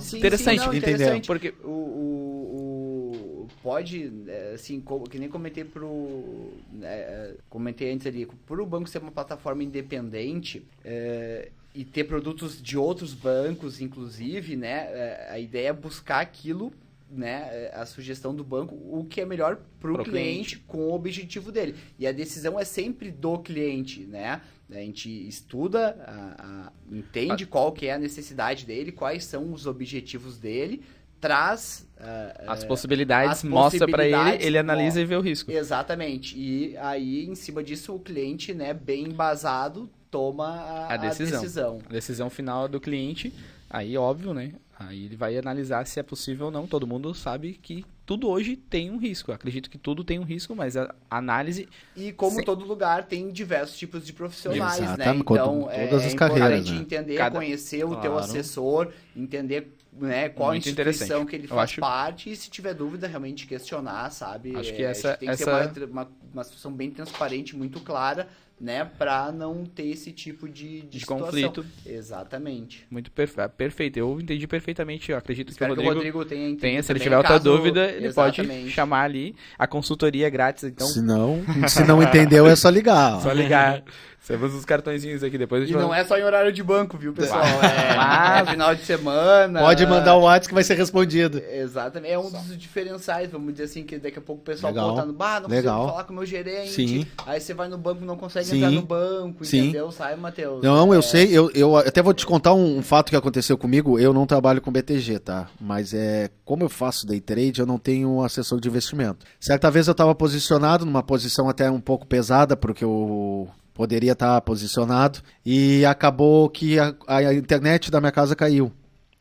Sim, 0.00 0.18
interessante. 0.18 0.58
sim, 0.60 0.66
não, 0.66 0.74
Entendeu. 0.74 0.78
interessante. 0.78 1.26
Porque 1.26 1.54
O, 1.64 1.68
o, 1.68 3.44
o- 3.44 3.48
pode, 3.62 4.12
é, 4.28 4.52
assim, 4.54 4.82
que 5.10 5.18
nem 5.18 5.28
comentei 5.28 5.64
pro. 5.64 6.52
é, 6.82 7.34
comentei 7.48 7.92
antes 7.92 8.06
ali, 8.06 8.26
pro 8.46 8.64
banco 8.66 8.88
ser 8.88 8.98
uma 8.98 9.10
plataforma 9.12 9.62
independente. 9.62 10.62
é, 10.84 11.50
e 11.72 11.84
ter 11.84 12.02
produtos 12.02 12.60
de 12.60 12.76
outros 12.76 13.14
bancos, 13.14 13.80
inclusive, 13.80 14.56
né? 14.56 14.88
é, 14.90 15.28
a 15.30 15.38
ideia 15.38 15.68
é 15.68 15.72
buscar 15.72 16.18
aquilo, 16.18 16.72
né? 17.08 17.48
é, 17.52 17.72
A 17.74 17.86
sugestão 17.86 18.34
do 18.34 18.42
banco, 18.42 18.74
o 18.74 19.04
que 19.08 19.20
é 19.20 19.24
melhor 19.24 19.56
pro, 19.78 19.94
Pro 19.94 20.04
cliente, 20.04 20.58
com 20.66 20.78
o 20.88 20.92
objetivo 20.94 21.52
dele. 21.52 21.76
E 21.96 22.06
a 22.08 22.12
decisão 22.12 22.58
é 22.58 22.64
sempre 22.64 23.12
do 23.12 23.38
cliente, 23.38 24.00
né? 24.00 24.40
A 24.72 24.76
gente 24.76 25.08
estuda, 25.28 25.96
a- 26.06 26.44
a- 26.68 26.72
entende 26.94 27.44
qual 27.46 27.72
que 27.72 27.86
é 27.86 27.94
a 27.94 27.98
necessidade 27.98 28.64
dele, 28.64 28.92
quais 28.92 29.24
são 29.24 29.52
os 29.52 29.66
objetivos 29.66 30.38
dele, 30.38 30.82
traz 31.20 31.86
ah, 31.98 32.44
as 32.48 32.64
possibilidades, 32.64 33.38
as 33.38 33.44
mostra 33.44 33.86
para 33.86 34.06
ele, 34.06 34.42
ele 34.44 34.56
analisa 34.58 34.98
mo- 34.98 35.02
e 35.02 35.06
vê 35.06 35.16
o 35.16 35.20
risco. 35.20 35.50
Exatamente. 35.50 36.38
E 36.38 36.76
aí, 36.78 37.26
em 37.26 37.34
cima 37.34 37.62
disso, 37.62 37.94
o 37.94 37.98
cliente, 37.98 38.54
né, 38.54 38.72
bem 38.72 39.04
embasado, 39.04 39.90
toma 40.10 40.46
a, 40.48 40.94
A 40.94 40.96
decisão. 40.96 41.40
decisão. 41.42 41.78
A 41.88 41.92
decisão 41.92 42.30
final 42.30 42.64
é 42.64 42.68
do 42.68 42.80
cliente, 42.80 43.32
aí 43.68 43.96
óbvio, 43.98 44.32
né? 44.32 44.52
Aí 44.82 45.04
ele 45.04 45.14
vai 45.14 45.36
analisar 45.36 45.86
se 45.86 46.00
é 46.00 46.02
possível 46.02 46.46
ou 46.46 46.50
não. 46.50 46.66
Todo 46.66 46.86
mundo 46.86 47.12
sabe 47.14 47.52
que 47.52 47.84
tudo 48.06 48.26
hoje 48.30 48.56
tem 48.56 48.90
um 48.90 48.96
risco. 48.96 49.30
Eu 49.30 49.34
acredito 49.34 49.68
que 49.68 49.76
tudo 49.76 50.02
tem 50.02 50.18
um 50.18 50.22
risco, 50.22 50.56
mas 50.56 50.74
a 50.74 50.94
análise. 51.10 51.68
E 51.94 52.12
como 52.12 52.36
Sim. 52.38 52.44
todo 52.44 52.64
lugar, 52.64 53.04
tem 53.04 53.30
diversos 53.30 53.76
tipos 53.78 54.06
de 54.06 54.14
profissionais, 54.14 54.78
né? 54.80 54.84
Exatamente, 54.86 55.20
Então, 55.20 55.60
todas 55.64 56.02
é, 56.02 56.06
as 56.06 56.12
é 56.14 56.16
carreiras, 56.16 56.50
importante 56.60 56.72
né? 56.72 56.78
entender, 56.80 57.14
Cada- 57.16 57.36
conhecer 57.38 57.84
o 57.84 57.90
teu 57.96 58.12
Claro. 58.12 58.16
assessor, 58.24 58.90
entender 59.14 59.76
né, 59.92 60.28
qual 60.30 60.50
Muito 60.52 60.66
a 60.66 60.70
instituição 60.70 61.26
que 61.26 61.34
ele 61.36 61.46
faz 61.48 61.62
acho- 61.72 61.80
parte 61.80 62.30
e 62.30 62.36
se 62.36 62.48
tiver 62.48 62.72
dúvida, 62.72 63.06
realmente 63.08 63.44
questionar, 63.46 64.08
sabe? 64.10 64.56
Acho 64.56 64.72
que 64.72 64.82
É, 64.82 64.86
essa- 64.92 65.16
tem 65.16 65.28
que 65.28 65.36
ser 65.36 65.42
essa- 65.42 65.50
uma, 65.58 65.68
tra- 65.68 65.86
uma, 65.86 66.10
uma 66.32 66.44
situação 66.44 66.72
bem 66.72 66.90
transparente, 66.92 67.54
muito 67.56 67.80
clara, 67.80 68.28
né? 68.60 68.84
Pra 68.98 69.32
não 69.32 69.64
ter 69.64 69.86
esse 69.88 70.12
tipo 70.12 70.48
de, 70.48 70.82
de, 70.82 70.98
De 70.98 71.06
conflito. 71.06 71.64
Exatamente. 71.86 72.86
Muito 72.90 73.10
perfe- 73.10 73.48
perfeito. 73.56 73.98
Eu 73.98 74.20
entendi 74.20 74.46
perfeitamente. 74.46 75.10
Eu 75.12 75.18
acredito 75.18 75.50
Espero 75.50 75.74
que 75.74 75.80
que 75.80 75.86
o 75.86 75.90
o 75.90 75.94
Rodrigo, 75.94 76.18
Rodrigo 76.18 76.28
tenha 76.28 76.44
entendido 76.46 76.60
tenha. 76.60 76.82
Se 76.82 76.92
ele 76.92 77.00
tiver 77.00 77.16
outra 77.16 77.32
caso- 77.34 77.44
dúvida, 77.44 77.86
ele 77.88 78.12
pode 78.12 78.40
Exatamente. 78.40 78.70
chamar 78.70 79.02
ali. 79.04 79.34
A 79.58 79.66
consultoria 79.66 80.26
é 80.26 80.30
grátis, 80.30 80.64
então 80.64 80.86
Se 80.86 81.00
não, 81.00 81.42
se 81.68 81.84
não 81.84 82.02
entendeu, 82.02 82.46
é 82.46 82.54
só 82.56 82.68
ligar. 82.68 83.14
ó. 83.16 83.20
só 83.20 83.32
ligar. 83.32 83.82
Temos 84.26 84.54
os 84.54 84.64
cartõezinhos 84.66 85.24
aqui 85.24 85.36
depois. 85.38 85.64
a 85.64 85.66
E 85.66 85.72
não 85.72 85.88
vai- 85.88 86.02
é 86.02 86.04
só 86.04 86.16
em 86.16 86.22
horário 86.22 86.52
de 86.52 86.62
banco, 86.62 86.96
viu, 86.98 87.12
pessoal? 87.12 87.40
É, 87.64 87.96
Mas- 87.96 88.48
é 88.48 88.50
final 88.52 88.74
de 88.74 88.84
semana. 88.84 89.60
Pode 89.60 89.84
mandar 89.86 90.14
o 90.16 90.20
WhatsApp 90.22 90.48
que 90.48 90.54
vai 90.54 90.62
ser 90.62 90.74
respondido. 90.74 91.38
Exatamente, 91.50 92.12
é 92.12 92.18
um 92.18 92.30
dos 92.30 92.56
diferenciais, 92.56 93.30
vamos 93.30 93.52
dizer 93.52 93.64
assim, 93.64 93.82
que 93.82 93.98
daqui 93.98 94.18
a 94.18 94.22
pouco 94.22 94.42
o 94.42 94.44
pessoal 94.44 94.72
Legal. 94.72 94.90
botando, 94.94 95.12
bah, 95.14 95.40
não 95.40 95.48
Legal. 95.48 95.74
consigo 95.78 95.92
falar 95.92 96.04
com 96.04 96.12
o 96.12 96.16
meu 96.16 96.26
gerente. 96.26 96.70
Sim. 96.70 97.06
Aí 97.26 97.40
você 97.40 97.54
vai 97.54 97.66
no 97.68 97.78
banco 97.78 98.04
não 98.04 98.16
consegue 98.16 98.49
Sim. 98.50 98.56
entrar 98.58 98.70
no 98.70 98.82
banco, 98.82 99.44
Sim. 99.44 99.58
entendeu? 99.60 99.90
Sai, 99.90 100.16
Matheus. 100.16 100.62
Não, 100.62 100.92
eu 100.92 101.00
É, 101.00 101.02
sei, 101.02 101.26
eu, 101.36 101.50
eu 101.54 101.76
até 101.76 102.02
vou 102.02 102.12
te 102.14 102.26
contar 102.26 102.52
um, 102.54 102.82
fato 102.82 103.10
que 103.10 103.16
aconteceu 103.16 103.56
comigo. 103.56 103.98
Eu 103.98 104.12
não 104.12 104.26
trabalho 104.26 104.60
com 104.60 104.70
BTG, 104.70 105.18
tá? 105.20 105.48
Mas 105.60 105.94
é 105.94 106.30
como 106.44 106.62
eu 106.64 106.68
faço 106.68 107.06
day 107.06 107.20
trade, 107.20 107.60
eu 107.60 107.66
não 107.66 107.78
tenho 107.78 108.08
um 108.10 108.22
assessor 108.22 108.60
de 108.60 108.68
investimento. 108.68 109.24
Certa 109.38 109.70
vez 109.70 109.86
eu 109.86 109.92
estava 109.92 110.14
posicionado 110.14 110.84
numa 110.84 111.02
posição 111.02 111.48
até 111.48 111.70
um 111.70 111.80
pouco 111.80 112.06
pesada, 112.06 112.56
porque 112.56 112.84
eu 112.84 113.48
poderia 113.72 114.12
estar 114.12 114.40
posicionado, 114.42 115.20
e 115.46 115.84
acabou 115.86 116.50
que 116.50 116.78
a, 116.78 116.94
a 117.06 117.32
internet 117.34 117.90
da 117.90 117.98
minha 118.00 118.12
casa 118.12 118.36
caiu. 118.36 118.70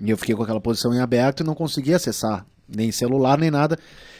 E 0.01 0.09
eu 0.09 0.17
fiquei 0.17 0.35
com 0.35 0.43
aquela 0.43 0.59
posição 0.59 0.93
em 0.93 0.99
aberto 0.99 1.41
e 1.41 1.45
não 1.45 1.53
consegui 1.55 1.93
acessar, 1.93 2.45
nem 2.67 2.91
celular, 2.91 3.37
nem 3.37 3.49
nada. 3.51 3.77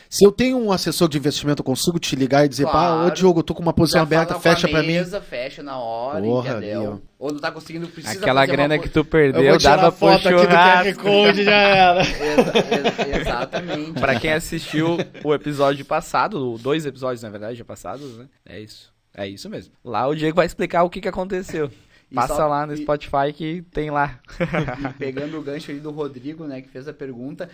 Se 0.10 0.26
eu 0.26 0.32
tenho 0.32 0.58
um 0.58 0.72
assessor 0.72 1.08
de 1.08 1.20
investimento, 1.20 1.60
eu 1.62 1.64
consigo 1.64 2.00
te 2.00 2.16
ligar 2.16 2.44
e 2.44 2.50
dizer, 2.50 2.66
pá, 2.66 2.72
ô 2.72 2.98
Claro. 3.02 3.12
Diogo, 3.14 3.40
eu 3.40 3.44
tô 3.44 3.54
com 3.54 3.62
uma 3.62 3.72
posição 3.72 4.00
já 4.00 4.04
aberta, 4.04 4.40
fecha 4.40 4.68
pra 4.68 4.82
mim. 4.82 4.98
fecha 5.22 5.62
na 5.62 5.78
hora, 5.78 6.20
Porra, 6.20 6.50
entendeu? 6.58 6.82
meu. 6.82 7.02
Ou 7.20 7.32
não 7.32 7.40
tá 7.40 7.52
conseguindo, 7.52 7.88
precisa 7.88 8.18
Aquela 8.20 8.42
fazer 8.42 8.52
uma 8.52 8.58
grana 8.58 8.78
co- 8.78 8.84
que 8.84 8.90
tu 8.90 9.00
Eu 9.00 9.06
perdeu 9.06 9.44
vou 9.52 9.58
tirar 9.60 9.76
dava 9.76 9.88
a 9.90 9.92
pro 9.92 10.00
foto 10.00 10.28
aqui 10.28 10.38
do 10.42 10.48
QR. 10.48 10.96
Code, 11.04 11.44
já 11.44 11.52
era. 11.52 12.02
Exa- 12.10 13.08
ex- 13.08 13.22
exatamente. 13.22 14.00
Pra 14.00 14.20
quem 14.20 14.34
assistiu 14.34 14.98
o 15.24 15.32
episódio 15.34 15.86
passado, 15.86 16.58
dois 16.58 16.88
episódios, 16.88 17.22
na 17.22 17.30
verdade, 17.30 17.58
já 17.60 17.64
passados, 17.66 18.18
né? 18.18 18.26
É 18.48 18.60
isso. 18.60 18.92
É 19.16 19.28
isso 19.28 19.48
mesmo. 19.48 19.74
Lá 19.86 20.08
o 20.08 20.16
Diego 20.16 20.38
vai 20.38 20.48
explicar 20.48 20.82
o 20.84 20.90
que, 20.90 21.02
que 21.02 21.08
aconteceu. 21.08 21.70
E 22.12 22.16
Passa 22.16 22.38
só- 22.38 22.48
lá 22.48 22.66
no 22.66 22.74
e- 22.74 22.78
Spotify 22.78 23.32
que 23.32 23.62
tem 23.72 23.92
lá. 23.92 24.18
Pegando 24.98 25.38
o 25.38 25.44
gancho 25.44 25.70
ali 25.70 25.80
do 25.80 25.92
Rodrigo, 25.92 26.46
né, 26.46 26.60
que 26.60 26.68
fez 26.68 26.88
a 26.88 26.94
pergunta, 26.94 27.48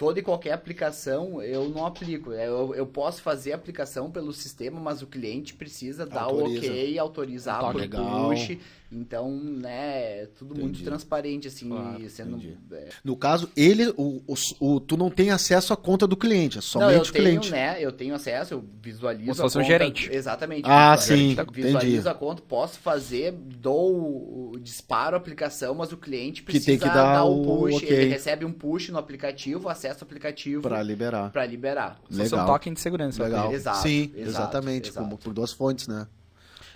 toda 0.00 0.18
e 0.18 0.22
qualquer 0.22 0.52
aplicação 0.52 1.42
eu 1.42 1.68
não 1.68 1.84
aplico. 1.84 2.32
É, 2.32 2.48
Eu, 2.48 2.74
eu 2.74 2.86
posso 2.86 3.20
fazer 3.20 3.52
a 3.52 3.56
aplicação 3.56 4.10
pelo 4.10 4.32
sistema, 4.32 4.80
mas 4.80 5.02
o 5.02 5.06
cliente 5.06 5.52
precisa 5.52 6.06
dar 6.06 6.22
Autoriza. 6.22 6.66
o 6.68 6.70
ok, 6.70 6.98
autorizar 6.98 7.60
Toque. 7.60 7.72
por 7.72 7.80
Legal. 7.82 8.30
push. 8.30 8.56
Então, 8.92 9.30
né, 9.40 10.22
é 10.22 10.28
tudo 10.36 10.48
muito 10.54 10.70
Entendi. 10.70 10.84
transparente, 10.84 11.46
assim, 11.46 11.68
Claro, 11.68 12.10
sendo... 12.10 12.40
é, 12.72 12.88
No 13.04 13.16
caso, 13.16 13.48
ele, 13.56 13.88
o, 13.96 14.20
o, 14.26 14.34
o- 14.58 14.80
tu 14.80 14.96
não 14.96 15.08
tem 15.08 15.30
acesso 15.30 15.72
à 15.72 15.76
conta 15.76 16.08
do 16.08 16.16
cliente, 16.16 16.56
é 16.56 16.58
Não, 16.58 16.62
somente 16.62 16.94
eu 16.96 17.00
o 17.02 17.04
tenho, 17.04 17.24
cliente. 17.24 17.50
né? 17.52 17.76
Eu 17.80 17.92
tenho 17.92 18.14
acesso, 18.16 18.54
eu 18.54 18.64
visualizo 18.82 19.26
Como 19.26 19.34
se 19.36 19.40
fosse 19.42 19.58
um 19.58 19.62
gerente. 19.64 20.10
Exatamente. 20.12 20.62
Ah, 20.64 20.96
sim, 20.96 21.36
Visualizo 21.52 21.98
entendi. 21.98 22.08
a 22.08 22.14
conta, 22.14 22.42
posso 22.42 22.80
fazer, 22.80 23.30
dou, 23.32 24.52
o- 24.54 24.58
disparo 24.60 25.14
a 25.14 25.18
aplicação, 25.18 25.72
mas 25.76 25.92
o 25.92 25.96
cliente 25.96 26.42
Que 26.42 26.46
precisa 26.52 26.66
tem 26.66 26.78
que 26.78 26.84
dar 26.92 27.24
o 27.24 27.42
o 27.42 27.44
push. 27.60 27.76
ok. 27.76 27.88
Ele 27.88 28.08
recebe 28.10 28.44
um 28.44 28.52
push 28.52 28.88
no 28.88 28.98
aplicativo, 28.98 29.68
acessa 29.68 30.00
o 30.00 30.04
aplicativo 30.04 30.62
Pra 30.62 30.82
liberar. 30.82 31.30
pra 31.30 31.46
liberar. 31.46 32.00
Só 32.10 32.16
seu 32.24 32.38
Legal. 32.38 32.46
token 32.46 32.72
de 32.74 32.80
segurança. 32.80 33.22
Legal. 33.22 33.52
Exato, 33.52 33.82
Sim, 33.82 34.10
exato, 34.16 34.20
exatamente. 34.28 34.88
exato. 34.90 35.04
Como 35.06 35.16
por 35.16 35.32
duas 35.32 35.52
fontes, 35.52 35.86
né? 35.86 36.08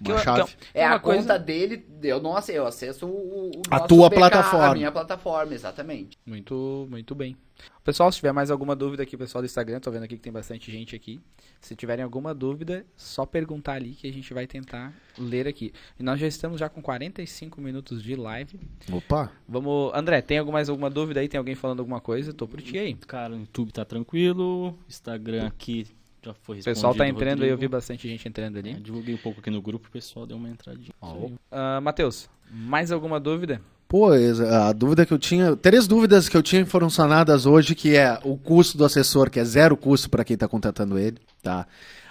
Que 0.02 0.10
Uma 0.10 0.18
eu- 0.20 0.24
chave. 0.24 0.44
que 0.44 0.56
É 0.78 0.86
Uma 0.86 0.96
a 0.96 0.98
coisa- 0.98 1.20
conta 1.22 1.38
dele, 1.38 1.86
eu 2.02 2.20
não 2.20 2.36
acesso, 2.36 2.58
eu 2.58 2.66
acesso 2.66 3.06
o, 3.06 3.50
o 3.50 3.62
A 3.70 3.76
nosso 3.76 3.88
tua 3.88 4.08
BK, 4.08 4.16
plataforma. 4.18 4.66
A 4.66 4.74
minha 4.74 4.92
plataforma, 4.92 5.54
exatamente. 5.54 6.18
Muito, 6.26 6.86
muito 6.90 7.14
bem. 7.14 7.36
Pessoal, 7.84 8.10
se 8.10 8.16
tiver 8.16 8.32
mais 8.32 8.50
alguma 8.50 8.74
dúvida 8.74 9.02
aqui, 9.04 9.16
pessoal 9.16 9.40
do 9.40 9.46
Instagram, 9.46 9.78
tô 9.78 9.90
vendo 9.90 10.02
aqui 10.02 10.16
que 10.16 10.22
tem 10.22 10.32
bastante 10.32 10.72
gente 10.72 10.96
aqui. 10.96 11.20
Se 11.60 11.76
tiverem 11.76 12.02
alguma 12.02 12.34
dúvida, 12.34 12.84
só 12.96 13.24
perguntar 13.24 13.74
ali 13.74 13.90
que 13.92 14.08
a 14.08 14.12
gente 14.12 14.34
vai 14.34 14.46
tentar 14.46 14.92
ler 15.16 15.46
aqui. 15.46 15.72
E 15.98 16.02
nós 16.02 16.18
já 16.18 16.26
estamos 16.26 16.58
já 16.58 16.68
com 16.68 16.82
45 16.82 17.60
minutos 17.60 18.02
de 18.02 18.16
live. 18.16 18.58
Opa. 18.92 19.30
Vamos, 19.48 19.92
André, 19.94 20.20
tem 20.20 20.38
alguma- 20.38 20.54
mais 20.56 20.68
alguma 20.68 20.90
dúvida 20.90 21.20
aí? 21.20 21.28
Tem 21.28 21.38
alguém 21.38 21.54
falando 21.54 21.78
alguma 21.80 22.00
coisa? 22.00 22.32
Tô 22.32 22.48
por 22.48 22.60
ti 22.60 22.76
aí. 22.76 22.94
Cara, 22.94 23.34
o 23.34 23.38
YouTube 23.38 23.72
tá 23.72 23.84
tranquilo. 23.84 24.76
Instagram 24.88 25.46
aqui 25.46 25.86
já 26.24 26.34
foi 26.42 26.54
O 26.54 26.56
respondido. 26.56 26.64
pessoal 26.64 26.94
tá 26.94 27.06
entrando 27.08 27.42
aí, 27.42 27.48
eu 27.48 27.56
vi 27.56 27.64
Rodrigo. 27.66 27.72
bastante 27.72 28.08
gente 28.08 28.26
entrando 28.28 28.56
É, 28.56 28.58
ali. 28.60 28.74
divulguei 28.74 29.14
um 29.14 29.18
pouco 29.18 29.40
aqui 29.40 29.50
no 29.50 29.60
grupo, 29.62 29.88
o 29.88 29.90
pessoal 29.90 30.26
deu 30.26 30.36
uma 30.36 30.48
entradinha. 30.48 30.92
Aí. 31.02 31.34
Ah, 31.50 31.80
Matheus, 31.80 32.28
mais 32.50 32.90
alguma 32.92 33.18
dúvida? 33.20 33.60
Pô, 33.86 34.08
a 34.10 34.72
dúvida 34.72 35.06
que 35.06 35.12
eu 35.12 35.18
tinha. 35.18 35.54
Três 35.54 35.86
dúvidas 35.86 36.28
que 36.28 36.36
eu 36.36 36.42
tinha 36.42 36.64
foram 36.66 36.88
sanadas 36.90 37.46
hoje, 37.46 37.74
que 37.74 37.94
é 37.96 38.18
o 38.24 38.36
custo 38.36 38.76
do 38.78 38.84
assessor, 38.84 39.30
que 39.30 39.38
é 39.38 39.44
zero 39.44 39.76
custo 39.76 40.10
para 40.10 40.24
quem 40.24 40.34
está 40.34 40.48
contratando 40.48 40.98
ele, 40.98 41.18
tá? 41.42 41.66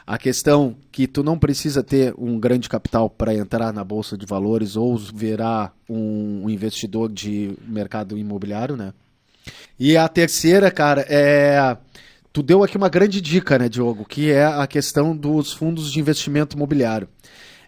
A 0.05 0.17
questão 0.17 0.75
que 0.91 1.07
tu 1.07 1.23
não 1.23 1.39
precisa 1.39 1.81
ter 1.81 2.13
um 2.17 2.37
grande 2.39 2.67
capital 2.69 3.09
para 3.09 3.33
entrar 3.33 3.73
na 3.73 3.83
bolsa 3.83 4.17
de 4.17 4.25
valores 4.25 4.75
ou 4.75 4.97
virar 4.97 5.73
um, 5.89 6.43
um 6.45 6.49
investidor 6.49 7.09
de 7.11 7.53
mercado 7.67 8.17
imobiliário, 8.17 8.75
né? 8.77 8.93
E 9.79 9.97
a 9.97 10.07
terceira, 10.07 10.69
cara, 10.69 11.05
é. 11.09 11.75
Tu 12.33 12.41
deu 12.41 12.63
aqui 12.63 12.75
uma 12.77 12.89
grande 12.89 13.21
dica, 13.21 13.59
né, 13.59 13.69
Diogo? 13.69 14.05
Que 14.05 14.31
é 14.31 14.43
a 14.43 14.65
questão 14.65 15.15
dos 15.15 15.53
fundos 15.53 15.91
de 15.91 15.99
investimento 15.99 16.55
imobiliário. 16.55 17.07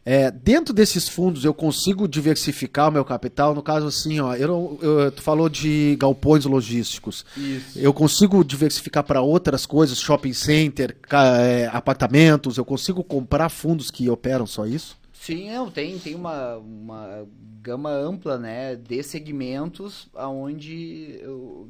É, 0.03 0.29
dentro 0.29 0.71
desses 0.73 1.07
fundos 1.09 1.45
eu 1.45 1.53
consigo 1.53 2.07
diversificar 2.07 2.89
o 2.89 2.91
meu 2.91 3.03
capital, 3.03 3.55
no 3.55 3.63
caso 3.63 3.87
assim, 3.87 4.19
ó, 4.19 4.35
eu, 4.35 4.77
eu- 4.81 5.11
tu 5.11 5.21
falou 5.21 5.49
de 5.49 5.95
galpões 5.99 6.45
logísticos. 6.45 7.25
Isso. 7.35 7.77
Eu 7.79 7.91
consigo 7.91 8.43
diversificar 8.43 9.03
para 9.03 9.21
outras 9.21 9.65
coisas, 9.65 9.99
shopping 9.99 10.33
center, 10.33 10.95
é, 11.39 11.69
apartamentos, 11.73 12.57
eu 12.57 12.65
consigo 12.65 13.03
comprar 13.03 13.49
fundos 13.49 13.89
que 13.89 14.07
operam 14.09 14.45
só 14.45 14.65
isso? 14.67 14.95
Sim, 15.25 15.49
não, 15.49 15.71
tem, 15.71 15.97
tem 15.97 16.13
uma, 16.13 16.57
uma 16.57 17.27
gama 17.59 17.89
ampla, 17.89 18.37
né, 18.37 18.75
de 18.75 19.01
segmentos 19.01 20.07
onde 20.13 21.19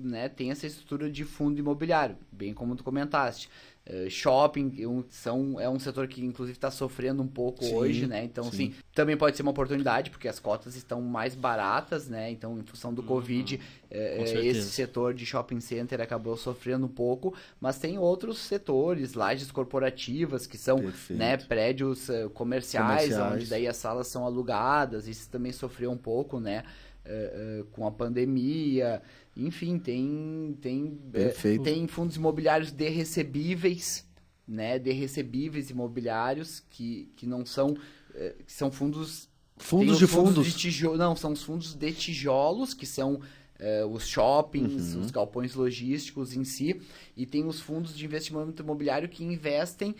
né, 0.01 0.27
tem 0.27 0.51
essa 0.51 0.67
estrutura 0.67 1.09
de 1.09 1.23
fundo 1.23 1.57
imobiliário, 1.57 2.17
bem 2.29 2.53
como 2.53 2.75
tu 2.75 2.83
comentaste. 2.83 3.49
Eh, 3.87 4.09
shopping 4.09 4.73
é 4.81 4.87
um- 4.87 5.03
são, 5.09 5.59
é 5.59 5.69
um 5.69 5.77
setor 5.77 6.07
que 6.07 6.25
inclusive 6.25 6.57
está 6.57 6.71
sofrendo 6.71 7.21
um 7.21 7.27
pouco 7.27 7.63
Sim, 7.63 7.75
hoje, 7.75 8.07
né? 8.07 8.23
Então, 8.23 8.45
sim. 8.45 8.71
sim, 8.71 8.73
também 8.95 9.15
pode 9.15 9.37
ser 9.37 9.43
uma 9.43 9.51
oportunidade, 9.51 10.09
porque 10.09 10.27
as 10.27 10.39
cotas 10.39 10.75
estão 10.75 11.01
mais 11.01 11.35
baratas, 11.35 12.07
né? 12.07 12.31
Então, 12.31 12.57
em 12.57 12.63
função 12.63 12.91
do 12.91 13.03
Covid, 13.03 13.57
com 13.57 13.63
eh, 13.91 14.25
certeza. 14.25 14.47
esse 14.59 14.69
setor 14.71 15.13
de 15.13 15.23
shopping 15.23 15.59
center 15.59 16.01
acabou 16.01 16.35
sofrendo 16.35 16.87
um 16.87 16.89
pouco, 16.89 17.35
mas 17.61 17.77
tem 17.77 17.99
outros 17.99 18.39
setores, 18.39 19.13
lajes 19.13 19.51
corporativas, 19.51 20.47
que 20.47 20.57
são 20.57 20.79
Perfeito. 20.79 21.19
né, 21.19 21.37
prédios 21.37 22.07
comerciais, 22.33 23.09
Comerciais. 23.09 23.33
onde 23.33 23.45
daí 23.45 23.67
as 23.67 23.77
salas 23.77 24.07
são 24.07 24.25
alugadas, 24.25 25.07
isso 25.07 25.29
também 25.29 25.51
sofreu 25.51 25.91
um 25.91 25.97
pouco, 25.97 26.39
né, 26.39 26.63
com 27.71 27.85
a 27.85 27.91
pandemia, 27.91 29.01
enfim, 29.35 29.77
tem 29.79 30.57
tem 30.61 30.97
Perfeito. 31.11 31.63
tem 31.63 31.87
fundos 31.87 32.15
imobiliários 32.15 32.71
de 32.71 32.87
recebíveis, 32.89 34.05
né, 34.47 34.77
de 34.79 34.91
recebíveis 34.91 35.69
imobiliários 35.69 36.61
que, 36.69 37.11
que 37.15 37.25
não 37.25 37.45
são 37.45 37.75
eh, 38.13 38.35
que 38.45 38.53
são 38.53 38.71
fundos 38.71 39.29
Fundos 39.57 39.93
os 39.93 39.99
de 39.99 40.07
fundos. 40.07 40.45
de 40.47 40.53
tijolo, 40.57 40.97
não, 40.97 41.15
são 41.15 41.31
os 41.31 41.41
fundos 41.41 41.73
de 41.73 41.91
tijolos, 41.93 42.73
que 42.73 42.85
são 42.85 43.21
eh, 43.57 43.85
os 43.85 44.05
shoppings, 44.05 44.93
Uhum. 44.93 45.01
os 45.01 45.11
galpões 45.11 45.55
logísticos 45.55 46.35
em 46.35 46.43
si, 46.43 46.81
e 47.15 47.25
tem 47.25 47.45
os 47.45 47.61
fundos 47.61 47.95
de 47.95 48.03
investimento 48.03 48.61
imobiliário 48.61 49.07
que 49.07 49.23
investem 49.23 49.95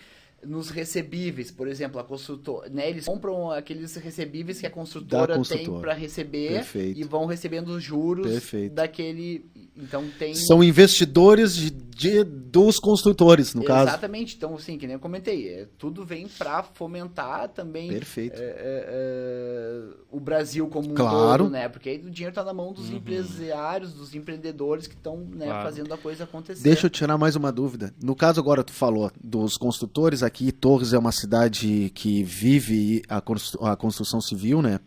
nos 0.45 0.69
recebíveis, 0.69 1.51
por 1.51 1.67
exemplo, 1.67 1.99
a 1.99 2.03
construtora, 2.03 2.69
né, 2.69 2.89
eles 2.89 3.05
compram 3.05 3.51
aqueles 3.51 3.95
recebíveis 3.95 4.59
que 4.59 4.65
a 4.65 4.69
construtora, 4.69 5.27
tem 5.27 5.35
construtora. 5.37 5.81
para 5.81 5.93
receber 5.93 6.49
Perfeito. 6.49 6.99
e 6.99 7.03
vão 7.03 7.25
recebendo 7.25 7.69
os 7.69 7.83
juros 7.83 8.27
Perfeito. 8.27 8.73
daquele, 8.75 9.45
então 9.75 10.05
tem 10.19 10.33
São 10.35 10.63
investidores 10.63 11.55
de, 11.55 11.69
de- 11.71 12.23
dos 12.23 12.79
construtores, 12.79 13.53
no 13.53 13.63
caso. 13.63 13.89
Exatamente, 13.89 14.35
então 14.35 14.53
assim, 14.55 14.77
que 14.77 14.85
nem 14.85 14.93
eu 14.95 14.99
comentei, 14.99 15.49
é, 15.49 15.67
tudo 15.77 16.05
vem 16.05 16.27
para 16.27 16.63
fomentar 16.63 17.49
também 17.49 17.89
Perfeito. 17.89 18.39
é, 18.39 18.45
é, 18.45 18.85
é, 18.87 19.83
o 20.11 20.19
Brasil 20.19 20.67
como 20.67 20.91
um 20.91 20.93
Claro. 20.93 21.43
todo, 21.45 21.51
né? 21.51 21.67
Porque 21.69 21.89
aí 21.89 21.97
o 21.99 22.09
dinheiro 22.09 22.33
tá 22.33 22.43
na 22.43 22.53
mão 22.53 22.71
dos 22.73 22.89
empresários, 22.89 23.93
dos 23.93 24.13
empreendedores 24.15 24.87
que 24.87 24.95
estão 24.95 25.17
né, 25.17 25.45
Claro. 25.45 25.63
fazendo 25.63 25.93
a 25.93 25.97
coisa 25.97 26.23
acontecer. 26.23 26.63
Deixa 26.63 26.85
eu 26.87 26.89
tirar 26.89 27.17
mais 27.17 27.35
uma 27.35 27.51
dúvida. 27.51 27.93
No 28.01 28.15
caso 28.15 28.39
agora 28.39 28.63
tu 28.63 28.71
falou 28.71 29.11
dos 29.21 29.57
construtores 29.57 30.23
aqui, 30.35 30.51
Torres 30.51 30.91
é 30.91 30.97
uma 30.97 31.13
cidade 31.13 31.89
que 31.95 32.21
vive 32.21 33.01
a, 33.07 33.21
constru- 33.21 33.65
a 33.65 33.75
construção 33.77 34.19
civil, 34.19 34.61
né? 34.61 34.79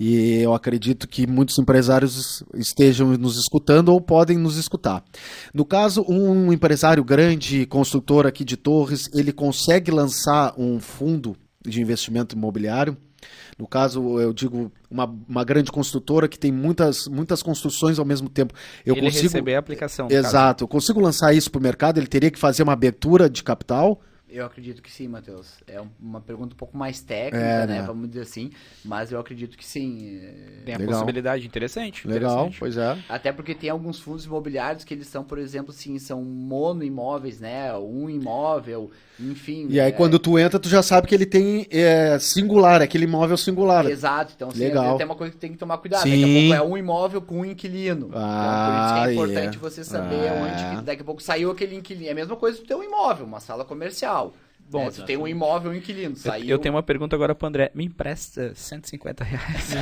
E 0.00 0.40
eu 0.40 0.54
acredito 0.54 1.06
que 1.06 1.26
muitos 1.26 1.58
empresários 1.58 2.42
estejam 2.54 3.08
nos 3.16 3.36
escutando 3.38 3.90
ou 3.90 4.00
podem 4.00 4.38
nos 4.38 4.56
escutar. 4.56 5.04
No 5.52 5.64
caso, 5.64 6.04
um 6.08 6.50
empresário 6.52 7.04
grande, 7.04 7.66
construtor 7.66 8.26
aqui 8.26 8.44
de 8.44 8.56
Torres, 8.56 9.08
ele 9.12 9.32
consegue 9.32 9.90
lançar 9.90 10.54
um 10.58 10.80
fundo 10.80 11.36
de 11.64 11.80
investimento 11.80 12.34
imobiliário? 12.34 12.96
No 13.58 13.66
caso, 13.66 14.20
eu 14.20 14.32
digo 14.32 14.70
uma, 14.90 15.04
uma 15.28 15.42
grande 15.44 15.72
construtora 15.72 16.28
que 16.28 16.38
tem 16.38 16.52
muitas, 16.52 17.08
muitas 17.08 17.42
construções 17.42 17.98
ao 17.98 18.04
mesmo 18.04 18.28
tempo. 18.28 18.54
Eu 18.84 18.94
Ele 18.94 19.06
consigo 19.06 19.24
receber 19.24 19.54
a 19.56 19.58
aplicação. 19.58 20.08
Exato. 20.10 20.64
Eu 20.64 20.68
consigo 20.68 21.00
lançar 21.00 21.34
isso 21.34 21.50
para 21.50 21.58
o 21.58 21.62
mercado? 21.62 21.98
Ele 21.98 22.06
teria 22.06 22.30
que 22.30 22.38
fazer 22.38 22.62
uma 22.62 22.74
abertura 22.74 23.28
de 23.28 23.42
capital? 23.42 24.00
Eu 24.28 24.44
acredito 24.44 24.82
que 24.82 24.90
sim, 24.90 25.06
Matheus. 25.06 25.54
É 25.68 25.80
um- 25.80 25.88
uma 26.00 26.20
pergunta 26.20 26.52
um 26.52 26.56
pouco 26.58 26.76
mais 26.76 27.00
técnica, 27.00 27.36
É, 27.38 27.66
né? 27.66 27.80
né? 27.80 27.82
Vamos 27.86 28.08
dizer 28.08 28.22
assim. 28.22 28.50
Mas 28.84 29.12
eu 29.12 29.20
acredito 29.20 29.56
que 29.56 29.64
sim. 29.64 30.18
É, 30.20 30.62
Tem 30.64 30.74
a 30.74 30.78
Legal. 30.78 30.94
possibilidade. 30.94 31.46
Interessante. 31.46 32.08
Legal, 32.08 32.32
interessante. 32.32 32.58
pois 32.58 32.76
é. 32.76 32.98
Até 33.08 33.30
porque 33.32 33.54
tem 33.54 33.70
alguns 33.70 34.00
fundos 34.00 34.24
imobiliários 34.24 34.82
que 34.82 34.92
eles 34.92 35.06
são, 35.06 35.22
por 35.22 35.38
exemplo, 35.38 35.70
assim, 35.70 35.96
são 36.00 36.22
mono 36.24 36.82
imóveis, 36.82 37.38
né? 37.38 37.72
Um 37.78 38.10
imóvel, 38.10 38.90
enfim. 39.18 39.68
E 39.70 39.78
aí, 39.78 39.90
é, 39.90 39.92
quando 39.92 40.18
tu 40.18 40.36
entra, 40.36 40.58
tu 40.58 40.68
já 40.68 40.82
sabe 40.82 41.06
que 41.06 41.14
ele 41.14 41.24
tem 41.24 41.64
é, 41.70 42.18
singular, 42.18 42.82
aquele 42.82 43.04
imóvel 43.04 43.36
singular. 43.36 43.86
Exato, 43.88 44.32
então 44.34 44.48
assim, 44.48 44.58
Legal. 44.58 44.96
tem 44.96 45.06
uma 45.06 45.14
coisa 45.14 45.32
que 45.32 45.38
tem 45.38 45.52
que 45.52 45.56
tomar 45.58 45.78
cuidado. 45.78 46.02
Sim. 46.02 46.10
Daqui 46.20 46.24
a 46.24 46.40
pouco 46.40 46.54
é 46.54 46.72
um 46.72 46.76
imóvel 46.76 47.22
com 47.22 47.40
um 47.42 47.44
inquilino. 47.44 48.10
Ah, 48.12 48.24
então, 48.42 48.74
por 48.74 48.74
isso 48.82 48.94
que 48.94 49.08
é 49.08 49.12
importante 49.44 49.56
é. 49.56 49.60
você 49.60 49.84
saber 49.84 50.28
Ah. 50.28 50.32
onde 50.72 50.78
que 50.80 50.84
daqui 50.84 51.02
a 51.02 51.04
pouco 51.04 51.22
saiu 51.22 51.52
aquele 51.52 51.76
inquilino. 51.76 52.08
É 52.08 52.12
a 52.12 52.14
mesma 52.14 52.34
coisa 52.34 52.58
do 52.58 52.64
teu 52.66 52.82
imóvel, 52.82 53.24
uma 53.24 53.38
sala 53.38 53.64
comercial. 53.64 54.25
Bom, 54.68 54.84
Bom, 54.86 54.90
tu 54.90 55.04
tem 55.04 55.16
um 55.16 55.28
imóvel 55.28 55.74
inquilino. 55.74 56.16
Saiu... 56.16 56.48
Eu 56.48 56.58
tenho 56.58 56.74
uma 56.74 56.82
pergunta 56.82 57.14
agora 57.14 57.34
pro 57.34 57.46
André. 57.46 57.70
Me 57.72 57.84
empresta 57.84 58.52
150 58.54 59.22
reais. 59.22 59.74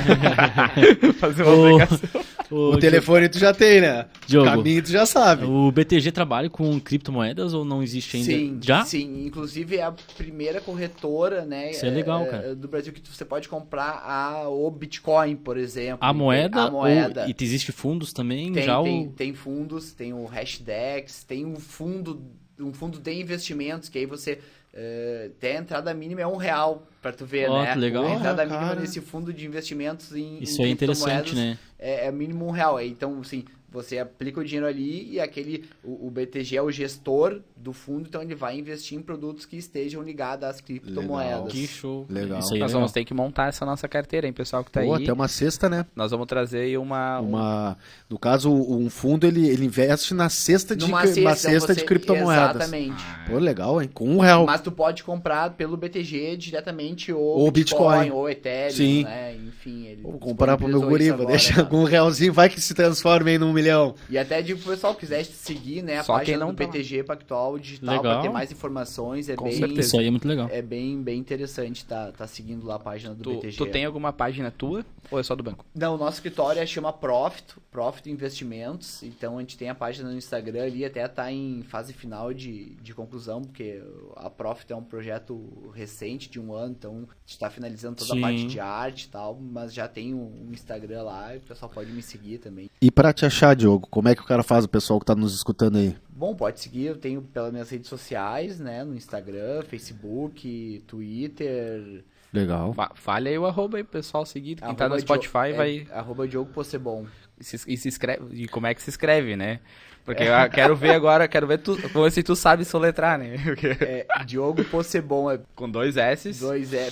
Fazer 1.19 1.43
uma 1.43 1.83
aplicação. 1.83 2.21
ô, 2.51 2.71
O 2.71 2.77
telefone 2.77 3.27
tu 3.27 3.39
já 3.39 3.51
tem, 3.51 3.81
né? 3.81 4.05
Diogo. 4.27 4.47
O 4.47 4.51
caminho 4.51 4.83
tu 4.83 4.91
já 4.91 5.05
sabe. 5.05 5.45
O 5.45 5.71
BTG 5.71 6.11
trabalha 6.11 6.49
com 6.51 6.79
criptomoedas 6.79 7.53
ou 7.53 7.65
não 7.65 7.81
existe 7.81 8.17
ainda? 8.17 8.31
Sim, 8.31 8.59
Já? 8.61 8.85
sim. 8.85 9.25
Inclusive 9.25 9.77
é 9.77 9.83
a 9.83 9.93
primeira 10.15 10.61
corretora, 10.61 11.45
né? 11.45 11.71
Isso 11.71 11.85
é 11.85 11.89
legal, 11.89 12.23
eh, 12.23 12.29
cara. 12.29 12.55
Do 12.55 12.67
Brasil 12.67 12.93
que 12.93 13.01
você 13.09 13.25
pode 13.25 13.49
comprar 13.49 14.03
a, 14.05 14.47
o 14.47 14.69
Bitcoin, 14.69 15.35
por 15.35 15.57
exemplo. 15.57 15.97
A 16.01 16.13
moeda, 16.13 16.63
A 16.63 16.71
moeda. 16.71 17.23
Ou, 17.23 17.29
e 17.29 17.35
existe 17.41 17.71
fundos 17.71 18.13
também? 18.13 18.53
Tem, 18.53 18.63
já 18.63 18.81
tem, 18.83 19.07
o... 19.07 19.11
tem 19.11 19.33
fundos, 19.33 19.93
tem 19.93 20.13
o 20.13 20.25
Hashdex, 20.25 21.23
tem 21.23 21.43
um 21.43 21.55
fundo, 21.55 22.21
um 22.59 22.71
fundo 22.71 22.99
de 22.99 23.13
investimentos, 23.13 23.89
que 23.89 23.97
aí 23.97 24.05
você 24.05 24.39
eh, 24.75 25.31
tem 25.39 25.55
a 25.55 25.59
entrada 25.61 25.93
mínima 25.93 26.19
é 26.21 26.27
um 26.27 26.35
real, 26.35 26.85
pra 27.01 27.13
tu 27.13 27.25
ver, 27.25 27.49
Ó, 27.49 27.63
né? 27.63 27.71
que 27.73 27.79
legal. 27.79 28.03
A 28.05 28.11
entrada 28.11 28.41
Ah, 28.43 28.45
mínima 28.45 28.67
cara. 28.67 28.79
nesse 28.81 28.99
fundo 28.99 29.31
de 29.33 29.45
investimentos 29.45 30.13
em 30.13 30.43
Isso 30.43 30.61
em 30.61 30.65
é 30.65 30.69
interessante, 30.69 31.33
né? 31.33 31.57
É, 31.79 32.07
é 32.07 32.11
mínimo 32.11 32.45
um 32.45 32.51
real. 32.51 32.79
Então, 32.81 33.21
assim, 33.21 33.45
você 33.75 33.99
aplica 33.99 34.39
o 34.39 34.43
dinheiro 34.43 34.65
ali 34.65 35.11
e 35.13 35.19
aquele, 35.19 35.65
o, 35.83 36.07
o 36.07 36.09
BTG 36.11 36.57
é 36.57 36.61
o 36.61 36.71
gestor 36.71 37.41
do 37.55 37.73
fundo, 37.73 38.07
então 38.07 38.21
ele 38.21 38.33
vai 38.35 38.57
investir 38.57 38.97
em 38.97 39.01
produtos 39.01 39.45
que 39.45 39.57
estejam 39.57 40.01
ligados 40.01 40.45
às 40.47 40.61
criptomoedas. 40.61 41.51
Que 41.51 41.67
show. 41.67 42.05
Legal. 42.09 42.39
Isso 42.39 42.53
aí 42.53 42.59
é 42.59 42.61
Nós 42.61 42.69
legal. 42.71 42.79
vamos 42.81 42.91
ter 42.91 43.05
que 43.05 43.13
montar 43.13 43.47
essa 43.49 43.65
nossa 43.65 43.87
carteira, 43.87 44.25
hein, 44.27 44.33
pessoal 44.33 44.63
que 44.63 44.71
tá 44.71 44.81
Pô, 44.81 44.93
aí. 44.95 45.03
até 45.03 45.11
uma 45.13 45.27
cesta, 45.27 45.67
né? 45.69 45.85
Nós 45.95 46.11
vamos 46.11 46.25
trazer 46.27 46.59
aí 46.59 46.77
uma... 46.77 47.19
um- 47.21 47.25
Uma, 47.35 47.77
no 48.09 48.17
caso, 48.17 48.49
um 48.51 48.89
fundo 48.89 49.27
ele, 49.27 49.47
ele 49.49 49.65
investe 49.65 50.13
na 50.13 50.29
cesta 50.29 50.75
de, 50.75 50.85
Numa 50.85 50.99
uma 51.01 51.07
cesta, 51.07 51.35
cesta 51.35 51.73
você- 51.73 51.81
de 51.81 51.85
criptomoedas. 51.85 52.55
Exatamente. 52.55 53.03
Pô, 53.27 53.37
legal, 53.37 53.81
hein? 53.81 53.89
Com 53.93 54.07
um 54.09 54.19
real. 54.19 54.45
Mas 54.45 54.61
tu 54.61 54.71
pode 54.71 55.03
comprar 55.03 55.49
pelo 55.51 55.75
BTG 55.75 56.37
diretamente 56.37 57.11
ou, 57.11 57.21
Ou 57.21 57.51
Bitcoin, 57.51 57.99
Bitcoin. 57.99 58.11
ou 58.11 58.29
Ethereum, 58.29 58.71
Sim. 58.75 59.03
né? 59.03 59.35
Enfim, 59.35 59.85
ele 59.87 60.01
Vou 60.01 60.13
comprar 60.19 60.55
pro 60.57 60.67
meu 60.67 60.81
guri, 60.81 61.11
vou 61.11 61.25
deixar 61.25 61.63
né? 61.63 61.69
com 61.69 61.77
um 61.81 61.83
realzinho, 61.83 62.31
vai 62.31 62.47
que 62.47 62.61
se 62.61 62.73
transforma 62.73 63.29
aí 63.29 63.37
num 63.37 63.51
milhão. 63.51 63.64
E 64.09 64.17
até 64.17 64.41
digo 64.41 64.59
pro 64.61 64.71
pessoal, 64.71 64.95
quiser 64.95 65.23
seguir, 65.25 65.81
né, 65.81 65.97
a 65.99 66.03
Só 66.03 66.13
quem 66.17 66.19
página 66.25 66.37
não 66.39 66.53
do 66.53 66.57
tá. 66.57 66.65
BTG 66.65 67.03
Pactual 67.03 67.57
Digital 67.59 67.95
Legal. 67.97 68.13
pra 68.13 68.21
ter 68.21 68.29
mais 68.29 68.51
informações, 68.51 69.29
é 69.29 69.35
Com 69.35 69.45
bem 69.45 69.53
certeza. 69.57 69.79
Isso 69.81 69.99
aí 69.99 70.07
é 70.07 70.11
muito 70.11 70.27
legal. 70.27 70.47
é 70.51 70.61
bem 70.61 71.01
bem 71.01 71.19
interessante 71.19 71.85
tá 71.85 72.11
tá 72.11 72.27
seguindo 72.27 72.65
lá 72.65 72.75
a 72.75 72.79
página 72.79 73.13
do 73.13 73.23
Tu, 73.23 73.29
BTG. 73.35 73.57
tu 73.57 73.65
tem 73.67 73.85
alguma 73.85 74.11
página 74.13 74.51
tua 74.51 74.85
ou 75.11 75.19
é 75.19 75.23
só 75.23 75.35
do 75.35 75.43
banco? 75.43 75.65
Não, 75.75 75.95
o 75.95 75.97
nosso 75.97 76.17
escritório 76.17 76.61
é- 76.61 76.65
chama 76.65 76.91
Profit, 76.91 77.55
Profit 77.71 78.09
Investimentos. 78.09 79.03
Então 79.03 79.37
a 79.37 79.41
gente 79.41 79.57
tem 79.57 79.69
a 79.69 79.75
página 79.75 80.09
no 80.09 80.17
Instagram 80.17 80.63
ali, 80.63 80.83
até 80.85 81.07
tá 81.07 81.31
em 81.31 81.63
fase 81.63 81.93
final 81.93 82.33
de, 82.33 82.75
de 82.81 82.93
conclusão, 82.93 83.41
porque 83.41 83.81
a 84.15 84.29
Profit 84.29 84.73
é 84.73 84.75
um 84.75 84.83
projeto 84.83 85.71
recente 85.73 86.29
de 86.29 86.39
um 86.39 86.53
ano, 86.53 86.75
então 86.77 87.07
a 87.09 87.15
gente 87.27 87.39
tá 87.39 87.49
finalizando 87.49 87.95
toda 87.97 88.13
Sim. 88.13 88.19
a 88.19 88.21
parte 88.21 88.47
de 88.47 88.59
arte 88.59 89.03
e 89.03 89.07
tal, 89.09 89.39
mas 89.39 89.73
já 89.73 89.87
tem 89.87 90.13
um, 90.13 90.47
um 90.47 90.51
Instagram 90.53 91.03
lá 91.03 91.33
e 91.35 91.37
o 91.37 91.41
pessoal 91.41 91.69
pode 91.71 91.91
me 91.91 92.01
seguir 92.01 92.39
também. 92.39 92.69
E 92.81 92.89
pra 92.89 93.13
te 93.13 93.25
achar, 93.25 93.44
Diogo, 93.53 93.87
como 93.89 94.07
é 94.07 94.15
que 94.15 94.21
o 94.21 94.25
cara 94.25 94.43
faz, 94.43 94.65
o 94.65 94.69
pessoal 94.69 94.99
que 94.99 95.05
tá 95.05 95.15
nos 95.15 95.35
escutando 95.35 95.77
aí? 95.77 95.95
Bom, 96.09 96.33
pode 96.35 96.59
seguir, 96.61 96.85
eu 96.85 96.95
tenho 96.97 97.21
pelas 97.21 97.51
minhas 97.51 97.69
redes 97.69 97.89
sociais, 97.89 98.59
né, 98.59 98.83
no 98.83 98.95
Instagram, 98.95 99.61
Facebook, 99.63 100.81
Twitter. 100.87 102.03
Legal. 102.33 102.73
Fa- 102.73 102.91
Fale 102.95 103.29
aí 103.29 103.37
o 103.37 103.45
arroba 103.45 103.77
aí, 103.77 103.83
pessoal 103.83 104.25
seguir. 104.25 104.55
Quem 104.55 104.73
tá 104.75 104.85
arroba 104.85 104.95
no 104.95 105.01
Spotify 105.01 105.47
Dio- 105.47 105.55
vai... 105.57 105.87
É, 105.89 105.93
arroba 105.97 106.27
Diogo 106.27 106.51
Possebon. 106.51 107.05
E 107.39 107.43
se, 107.43 107.57
e 107.69 107.77
se 107.77 107.89
escreve, 107.89 108.23
e 108.43 108.47
como 108.47 108.65
é 108.67 108.73
que 108.73 108.81
se 108.81 108.89
escreve, 108.89 109.35
né? 109.35 109.59
Porque 110.05 110.23
eu 110.23 110.49
quero 110.51 110.75
ver 110.75 110.91
agora, 110.91 111.27
quero 111.27 111.47
ver 111.47 111.57
tu, 111.57 111.77
se 112.11 112.21
tu 112.21 112.35
sabe 112.35 112.63
soletrar, 112.63 113.17
né? 113.17 113.37
Porque- 113.43 113.75
É, 113.81 114.05
Diogo 114.25 114.63
Possebon, 114.65 115.31
é 115.31 115.39
Com 115.55 115.67
dois 115.69 115.97
S, 115.97 116.31
dois 116.39 116.73
é 116.73 116.91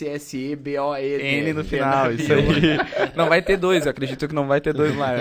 P-O-S-S-E-B-O-E. 0.00 1.20
N 1.38 1.52
no 1.54 1.64
final, 1.64 2.12
isso 2.12 2.32
aí. 2.32 2.78
Não 3.14 3.28
vai 3.28 3.40
ter 3.42 3.56
dois, 3.56 3.84
eu 3.86 3.90
acredito 3.90 4.28
que 4.28 4.34
não 4.34 4.46
vai 4.46 4.60
ter 4.60 4.72
dois 4.72 4.94
lá. 4.96 5.12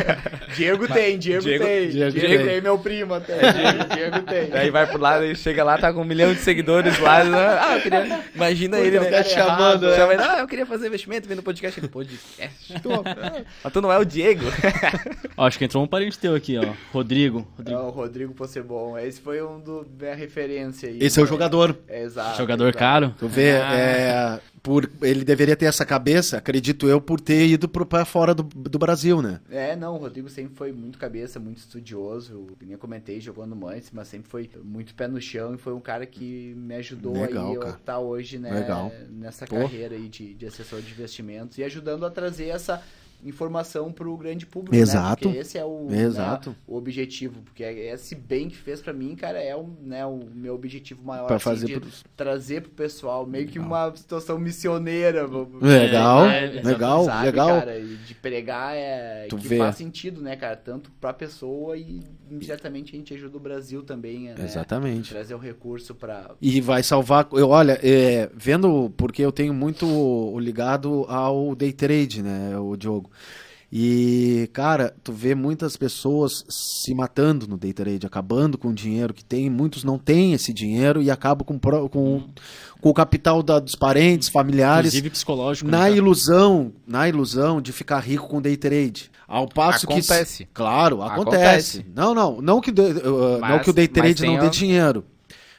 Diego 0.56 0.88
tem, 0.88 1.18
Diego, 1.18 1.42
Diego- 1.42 1.64
tem. 1.64 1.88
Diego 1.90 2.12
Diego, 2.18 2.36
tem. 2.36 2.46
tem, 2.46 2.60
meu 2.62 2.78
primo 2.78 3.14
até. 3.14 3.36
Diego, 3.52 3.94
Diego 3.94 4.20
tem. 4.22 4.50
Aí 4.58 4.70
vai 4.70 4.86
pro 4.86 4.98
lado 4.98 5.24
e 5.24 5.34
chega 5.36 5.62
lá, 5.62 5.76
tá 5.76 5.92
com 5.92 6.00
um 6.00 6.04
milhão 6.04 6.32
de 6.32 6.40
seguidores 6.40 6.98
lá. 6.98 7.16
Ah, 7.62 7.76
eu 7.76 7.82
queria. 7.82 8.20
Imagina 8.34 8.76
Puta, 8.78 8.88
ele, 8.88 9.00
né? 9.00 9.22
chamando, 9.24 9.94
Chama 9.94 10.14
ele, 10.14 10.22
ah, 10.22 10.38
eu 10.40 10.46
queria 10.46 10.64
fazer 10.66 10.86
investimento 10.86 11.28
vendo 11.28 11.42
podcast. 11.42 11.78
Ele, 11.78 11.88
podcast. 11.88 12.72
Tu, 12.82 12.88
mas 13.62 13.72
tu 13.72 13.80
não 13.82 13.92
é 13.92 13.98
o 13.98 14.04
Diego. 14.04 14.44
Acho 15.36 15.58
que 15.58 15.64
entrou 15.64 15.82
um 15.82 15.86
parente 15.86 16.18
teu 16.18 16.34
aqui, 16.34 16.45
ó. 16.58 16.74
Rodrigo. 16.92 17.38
É 17.40 17.56
Rodrigo. 17.56 17.80
o 17.80 17.90
Rodrigo 17.90 18.34
Possebon. 18.34 18.98
Esse 18.98 19.20
foi 19.20 19.42
um 19.42 19.58
do 19.58 19.86
minha 19.98 20.14
referência 20.14 20.88
aí. 20.90 20.98
Esse 21.00 21.18
é 21.18 21.22
o 21.22 21.26
jogador. 21.26 21.76
É, 21.88 22.02
exato. 22.02 22.36
Jogador 22.36 22.64
exato. 22.66 22.78
caro. 22.78 23.14
Tu 23.18 23.26
vê, 23.26 23.52
Ah. 23.56 23.74
é, 23.74 24.40
por, 24.62 24.90
ele 25.00 25.24
deveria 25.24 25.54
ter 25.56 25.66
essa 25.66 25.86
cabeça, 25.86 26.38
acredito 26.38 26.88
eu, 26.88 27.00
por 27.00 27.20
ter 27.20 27.46
ido 27.46 27.68
pro, 27.68 27.86
pra 27.86 28.04
fora 28.04 28.34
do, 28.34 28.42
do 28.42 28.78
Brasil, 28.80 29.22
né? 29.22 29.40
É, 29.48 29.76
não, 29.76 29.94
o 29.94 29.98
Rodrigo 29.98 30.28
sempre 30.28 30.56
foi 30.56 30.72
muito 30.72 30.98
cabeça, 30.98 31.38
muito 31.38 31.58
estudioso. 31.58 32.32
Eu 32.60 32.66
nem 32.66 32.76
comentei 32.76 33.20
jogando 33.20 33.54
Mantes, 33.54 33.90
mas 33.92 34.08
sempre 34.08 34.28
foi 34.28 34.50
muito 34.64 34.92
pé 34.94 35.06
no 35.06 35.20
chão 35.20 35.54
e 35.54 35.58
foi 35.58 35.72
um 35.72 35.80
cara 35.80 36.04
que 36.04 36.52
me 36.56 36.74
ajudou 36.74 37.12
Legal, 37.14 37.48
aí 37.48 37.54
eu 37.54 37.60
cara. 37.60 37.74
estar 37.76 37.98
hoje, 38.00 38.38
né, 38.38 38.50
Legal. 38.52 38.92
nessa 39.08 39.46
Pô. 39.46 39.56
carreira 39.56 39.94
aí 39.94 40.08
de, 40.08 40.34
de 40.34 40.46
assessor 40.46 40.80
de 40.82 40.90
investimentos 40.90 41.58
e 41.58 41.62
ajudando 41.64 42.04
a 42.04 42.10
trazer 42.10 42.48
essa 42.48 42.82
informação 43.24 43.90
para 43.92 44.08
o 44.08 44.16
grande 44.16 44.46
público, 44.46 44.76
Exato. 44.76 45.26
né? 45.28 45.34
Porque 45.34 45.38
esse 45.38 45.58
é 45.58 45.64
o, 45.64 45.86
né, 45.90 46.02
Exato. 46.02 46.54
o 46.66 46.76
objetivo, 46.76 47.40
porque 47.42 47.62
esse 47.64 48.14
bem 48.14 48.48
que 48.48 48.56
fez 48.56 48.80
para 48.80 48.92
mim, 48.92 49.14
cara, 49.16 49.42
é 49.42 49.54
o, 49.56 49.68
né, 49.82 50.04
o 50.06 50.20
meu 50.34 50.54
objetivo 50.54 51.02
maior 51.04 51.26
Pra 51.26 51.36
assim, 51.36 51.44
fazer 51.44 51.66
de 51.66 51.80
pros- 51.80 52.04
trazer 52.16 52.62
pro 52.62 52.70
pessoal, 52.70 53.26
meio 53.26 53.46
que 53.48 53.58
uma 53.58 53.94
situação 53.96 54.38
missioneira, 54.38 55.26
Legal, 55.60 56.24
É, 56.26 56.46
legal, 56.62 57.04
sabe, 57.04 57.26
legal. 57.26 57.48
cara, 57.48 57.80
de 57.80 58.14
pregar 58.14 58.74
é 58.76 59.26
Tu 59.28 59.36
que 59.36 59.48
vê. 59.48 59.58
faz 59.58 59.76
sentido, 59.76 60.20
né, 60.20 60.36
cara? 60.36 60.56
Tanto 60.56 60.90
pra 61.00 61.12
pessoa 61.12 61.76
e 61.76 62.00
indiretamente 62.30 62.94
a 62.94 62.98
gente 62.98 63.14
ajuda 63.14 63.36
o 63.36 63.40
Brasil 63.40 63.82
também, 63.82 64.24
né? 64.24 64.34
Exatamente. 64.42 65.10
Trazer 65.10 65.34
o 65.34 65.38
recurso 65.38 65.94
pra. 65.94 66.30
E 66.40 66.60
vai 66.60 66.82
salvar. 66.82 67.28
Eu, 67.32 67.48
olha, 67.50 67.78
é, 67.82 68.30
vendo, 68.34 68.92
porque 68.96 69.22
eu 69.22 69.32
tenho 69.32 69.52
muito 69.54 69.86
ligado 70.38 71.04
ao 71.08 71.54
day 71.54 71.72
trade, 71.72 72.22
né, 72.22 72.58
o 72.58 72.76
Diogo. 72.76 73.10
E, 73.72 74.48
cara, 74.52 74.94
tu 75.02 75.12
vê 75.12 75.34
muitas 75.34 75.76
pessoas 75.76 76.44
se 76.48 76.94
matando 76.94 77.48
no 77.48 77.56
day 77.58 77.72
trade, 77.72 78.06
acabando 78.06 78.56
com 78.56 78.68
o 78.68 78.72
dinheiro 78.74 79.12
que 79.12 79.24
tem. 79.24 79.50
Muitos 79.50 79.82
não 79.82 79.98
têm 79.98 80.32
esse 80.34 80.52
dinheiro 80.52 81.02
e 81.02 81.10
acabam 81.10 81.44
com, 81.44 81.58
com, 81.88 82.22
com 82.80 82.88
o 82.88 82.94
capital 82.94 83.42
da- 83.42 83.58
dos 83.58 83.74
parentes, 83.74 84.28
familiares. 84.28 84.92
Inclusive 84.94 85.10
psicológico. 85.10 85.68
né, 85.68 85.76
na 85.76 85.84
cara? 85.84 85.96
ilusão, 85.96 86.72
na 86.86 87.08
ilusão 87.08 87.60
de 87.60 87.72
ficar 87.72 87.98
rico 87.98 88.28
com 88.28 88.40
day 88.40 88.56
trade. 88.56 89.10
Ao 89.28 89.48
passo 89.48 89.86
Acontece. 89.86 90.44
que 90.44 90.50
claro, 90.52 91.02
acontece. 91.02 91.78
Acontece. 91.80 91.86
Não, 91.94 92.14
não, 92.14 92.40
não 92.40 92.60
que, 92.60 92.70
o 92.70 92.72
day- 92.74 92.92
uh, 92.92 93.32
não 93.32 93.40
Mas- 93.40 93.62
que 93.62 93.70
o 93.70 93.72
day 93.72 93.88
trade 93.88 94.24
não 94.24 94.38
dê 94.38 94.46
a- 94.46 94.50
dinheiro. 94.50 95.04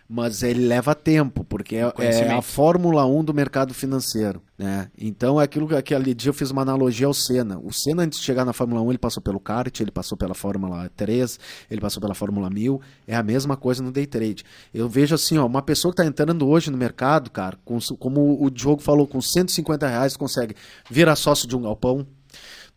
mas 0.10 0.42
ele 0.42 0.66
leva 0.66 0.96
tempo, 0.96 1.44
porque 1.44 1.76
é, 1.76 1.92
é 2.00 2.32
a. 2.32 2.42
Fórmula 2.42 3.06
1 3.06 3.26
do 3.26 3.34
mercado 3.34 3.74
financeiro, 3.74 4.42
né? 4.58 4.88
Então 4.98 5.40
é 5.42 5.44
aquilo 5.44 5.68
que 5.68 5.76
aquele 5.76 6.14
dia 6.14 6.30
eu 6.30 6.34
fiz 6.34 6.50
uma 6.50 6.62
analogia 6.62 7.08
ao 7.08 7.14
Senna. 7.14 7.60
O 7.62 7.74
Senna 7.74 8.04
antes 8.04 8.20
de 8.20 8.24
chegar 8.26 8.46
na 8.46 8.54
Fórmula 8.54 8.82
1, 8.84 8.92
ele 8.92 8.98
passou 8.98 9.22
pelo 9.22 9.38
kart, 9.38 9.78
ele 9.82 9.92
passou 9.92 10.18
pela 10.18 10.34
Fórmula 10.34 10.90
3, 10.96 11.38
ele 11.70 11.82
passou 11.82 12.00
pela 12.02 12.16
Fórmula 12.16 12.50
1000, 12.50 12.80
é 13.06 13.18
a 13.18 13.22
mesma 13.22 13.58
coisa 13.58 13.84
no 13.84 13.92
day 13.92 14.06
trade. 14.06 14.46
Eu 14.74 14.88
vejo 14.88 15.14
assim, 15.14 15.38
ó, 15.38 15.46
uma 15.46 15.62
pessoa 15.62 15.94
que 15.94 16.00
está 16.02 16.08
entrando 16.10 16.48
hoje 16.48 16.72
no 16.72 16.78
mercado, 16.78 17.30
cara, 17.30 17.58
com, 17.66 17.78
como 18.00 18.42
o 18.42 18.50
Diogo 18.50 18.82
falou, 18.82 19.06
com 19.06 19.20
150 19.20 19.86
reais 19.90 20.16
consegue 20.16 20.56
virar 20.90 21.18
sócio 21.18 21.46
de 21.50 21.54
um 21.58 21.64
galpão, 21.64 22.08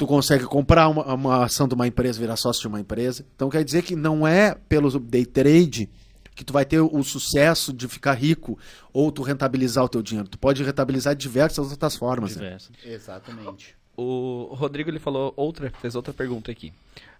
tu 0.01 0.07
consegue 0.07 0.44
comprar 0.44 0.88
uma, 0.88 1.12
uma 1.12 1.44
ação 1.44 1.68
de 1.68 1.74
uma 1.74 1.86
empresa, 1.86 2.18
virar 2.18 2.34
sócio 2.36 2.62
de 2.62 2.68
uma 2.68 2.80
empresa. 2.80 3.22
Então 3.36 3.51
quer 3.51 3.62
dizer 3.62 3.82
que 3.82 3.94
não 3.94 4.26
é 4.26 4.55
pelo 4.55 4.98
day 4.98 5.26
trade 5.26 5.90
que 6.34 6.42
tu 6.42 6.55
vai 6.55 6.64
ter 6.64 6.80
o 6.80 7.03
sucesso 7.05 7.70
de 7.70 7.86
ficar 7.86 8.14
rico 8.14 8.59
ou 8.94 9.12
tu 9.12 9.20
rentabilizar 9.20 9.84
o 9.84 9.90
teu 9.90 10.01
dinheiro. 10.01 10.26
Tu 10.26 10.38
pode 10.38 10.64
rentabilizar 10.64 11.14
de 11.14 11.20
diversas 11.20 11.70
outras 11.70 11.96
formas. 11.96 12.34
né? 12.34 12.44
Diverso. 12.44 12.72
Exatamente. 12.82 13.76
O 13.94 14.55
Rodrigo 14.55 14.88
ele 14.88 14.98
falou 14.98 15.34
outra, 15.36 15.70
fez 15.82 15.94
outra 15.94 16.14
pergunta 16.14 16.51
aqui. 16.51 16.72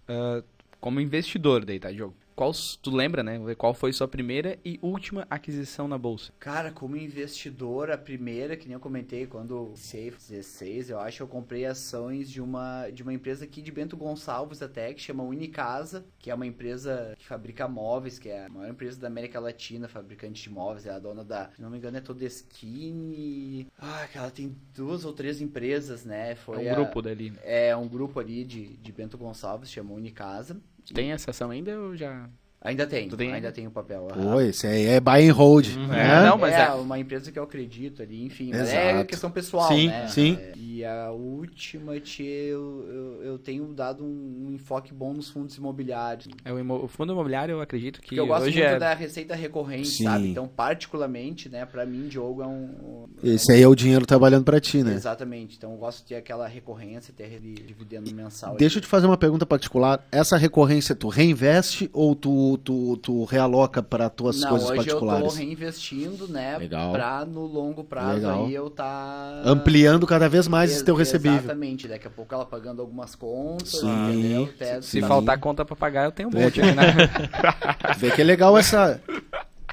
Ah, 0.09 0.43
como 0.81 1.03
investidor 1.03 1.67
daí, 1.67 1.79
tá, 1.79 1.93
Diogo? 1.93 2.15
Qual, 2.41 2.53
tu 2.81 2.91
lembra, 2.91 3.23
né? 3.23 3.39
Qual 3.55 3.75
foi 3.75 3.93
sua 3.93 4.09
primeira 4.09 4.59
e 4.65 4.79
última 4.81 5.27
aquisição 5.29 5.87
na 5.87 5.99
bolsa? 5.99 6.33
Cara, 6.41 6.73
como 6.73 6.97
investidor, 6.97 7.91
a 7.91 7.99
primeira, 7.99 8.57
que 8.57 8.67
nem 8.67 8.73
eu 8.73 8.81
comentei, 8.81 9.27
quando 9.27 9.67
iniciei 9.69 10.11
16, 10.11 10.89
eu 10.89 10.99
acho, 10.99 11.23
eu 11.23 11.29
comprei 11.29 11.67
ações 11.67 12.31
de 12.31 12.41
uma, 12.41 12.89
de 12.89 13.03
uma 13.03 13.13
empresa 13.13 13.45
aqui 13.45 13.61
de 13.61 13.71
Bento 13.71 13.95
Gonçalves 13.95 14.63
até, 14.63 14.95
que 14.95 15.03
chama 15.03 15.23
Unicasa, 15.23 16.07
que 16.19 16.31
é 16.31 16.35
uma 16.35 16.47
empresa 16.47 17.15
que 17.19 17.27
fabrica 17.27 17.69
móveis, 17.69 18.19
que 18.19 18.31
é 18.31 18.47
a 18.47 18.49
maior 18.49 18.71
empresa 18.71 18.99
da 18.99 19.09
América 19.09 19.39
Latina, 19.39 19.87
fabricante 19.87 20.43
de 20.43 20.49
móveis, 20.49 20.87
é 20.87 20.91
a 20.93 20.99
dona 20.99 21.23
da, 21.23 21.51
se 21.55 21.61
não 21.61 21.69
me 21.69 21.77
engano, 21.77 21.99
é 21.99 22.01
Todeskine. 22.01 23.67
Ah, 23.79 24.09
que 24.11 24.17
ela 24.17 24.31
tem 24.31 24.57
duas 24.75 25.05
ou 25.05 25.13
três 25.13 25.43
empresas, 25.43 26.07
né? 26.07 26.35
Foi 26.37 26.65
É 26.65 26.71
um 26.71 26.73
a- 26.73 26.75
grupo 26.77 27.03
dali. 27.03 27.35
É 27.43 27.77
um 27.77 27.87
grupo 27.87 28.19
ali 28.19 28.45
de, 28.47 28.79
de 28.79 28.93
Bento 28.93 29.19
Gonçalves, 29.19 29.71
chama 29.71 29.93
Unicasa. 29.93 30.59
Tem 30.95 31.13
essa 31.13 31.31
ação 31.31 31.51
ainda 31.51 31.79
ou 31.79 31.97
já... 31.97 32.29
Ainda 32.63 32.87
tem, 32.87 33.09
Tu 33.09 33.17
tem 33.17 33.33
ainda 33.33 33.51
tem 33.51 33.67
o 33.67 33.71
papel. 33.71 34.07
Pô, 34.13 34.39
esse 34.39 34.67
aí 34.67 34.85
é 34.85 35.01
buy 35.01 35.27
and 35.27 35.33
hold. 35.33 35.67
né? 35.89 36.19
É, 36.21 36.29
não, 36.29 36.37
mas 36.37 36.53
é, 36.55 36.67
é- 36.67 36.71
uma 36.73 36.99
empresa 36.99 37.33
que 37.33 37.39
eu 37.39 37.43
acredito 37.43 38.03
ali, 38.03 38.23
enfim. 38.27 38.51
mas 38.51 38.69
É 38.69 39.03
questão 39.05 39.31
pessoal, 39.31 39.67
Sim, 39.69 39.89
né? 39.89 40.07
sim. 40.09 40.37
É, 40.39 40.53
E 40.59 40.85
a 40.85 41.11
última, 41.11 41.99
tia, 42.01 42.27
eu, 42.27 42.85
eu, 42.89 43.23
eu 43.33 43.39
tenho 43.39 43.67
dado 43.73 44.05
um, 44.05 44.49
um 44.49 44.53
enfoque 44.55 44.93
bom 44.93 45.15
nos 45.15 45.31
fundos 45.31 45.57
imobiliários. 45.57 46.29
É 46.45 46.53
o, 46.53 46.59
imo- 46.59 46.85
o 46.85 46.89
fundo 46.89 47.13
imobiliário, 47.15 47.53
eu 47.53 47.61
acredito 47.63 47.99
que 48.01 48.09
Porque 48.09 48.21
eu 48.21 48.27
gosto 48.27 48.43
hoje 48.45 48.59
muito 48.59 48.75
é... 48.75 48.79
da 48.79 48.93
receita 48.93 49.35
recorrente, 49.35 49.89
Sim. 49.89 50.05
sabe? 50.05 50.29
Então, 50.29 50.47
particularmente, 50.47 51.49
né, 51.49 51.65
pra 51.65 51.87
mim, 51.87 52.09
Diogo 52.09 52.43
é 52.43 52.47
um... 52.47 52.65
um- 52.65 53.07
Esse 53.23 53.53
aí 53.53 53.63
é 53.63 53.69
o 53.69 53.75
dinheiro 53.75 54.05
trabalhando 54.05 54.45
pra 54.45 54.61
ti, 54.61 54.83
né? 54.83 54.93
Exatamente. 54.95 55.57
Então, 55.57 55.73
eu 55.73 55.79
gosto 55.79 56.01
de 56.01 56.09
ter 56.09 56.17
aquela 56.17 56.47
recorrência, 56.47 57.13
ter 57.17 57.41
dividendo 57.41 58.13
mensal. 58.15 58.57
Deixa 58.57 58.77
eu 58.79 58.83
te 58.83 58.87
fazer 58.89 59.07
uma 59.07 59.17
pergunta 59.17 59.47
particular. 59.47 60.07
Essa 60.13 60.37
recorrência 60.37 60.95
tu 60.95 61.09
reinveste 61.09 61.89
ou 61.93 62.15
tu, 62.15 62.50
tu, 62.59 62.97
tu 62.99 63.25
realoca 63.25 63.83
para 63.83 64.09
tuas 64.09 64.41
Não, 64.41 64.51
coisas 64.51 64.69
hoje 64.71 64.79
eu 64.81 64.85
tô 64.99 65.07
particulares? 65.07 65.37
reinvestindo, 65.37 66.29
né? 66.29 66.57
Legal. 66.59 66.93
Pra 66.93 67.25
no 67.25 67.47
longo 67.47 67.83
prazo 67.85 68.15
Legal. 68.17 68.45
aí 68.47 68.55
eu 68.55 68.71
tá... 68.71 69.43
Ampliando 69.45 70.07
cada 70.07 70.29
vez 70.29 70.47
mais 70.49 70.71
esse 70.71 70.79
Ex- 70.81 70.85
teu 70.87 70.95
recebível. 70.95 71.39
Exatamente, 71.39 71.89
daqui 71.89 72.07
a 72.07 72.11
pouco 72.11 72.35
ela 72.35 72.45
pagando 72.47 72.81
algumas 72.83 73.15
contas, 73.15 73.71
Sim. 73.81 74.09
entendeu? 74.09 74.45
Até 74.55 74.81
Se 74.83 75.01
faltar 75.01 75.39
conta 75.39 75.65
pra 75.65 75.75
pagar, 75.77 76.05
eu 76.05 76.13
tenho 76.13 76.29
um 76.29 76.33
monte 76.33 76.55
que- 76.55 76.61
aqui, 76.61 76.73
né? 76.73 76.95
Vê 77.99 78.11
que 78.11 78.21
é 78.21 78.25
legal 78.25 78.57
essa 78.57 79.01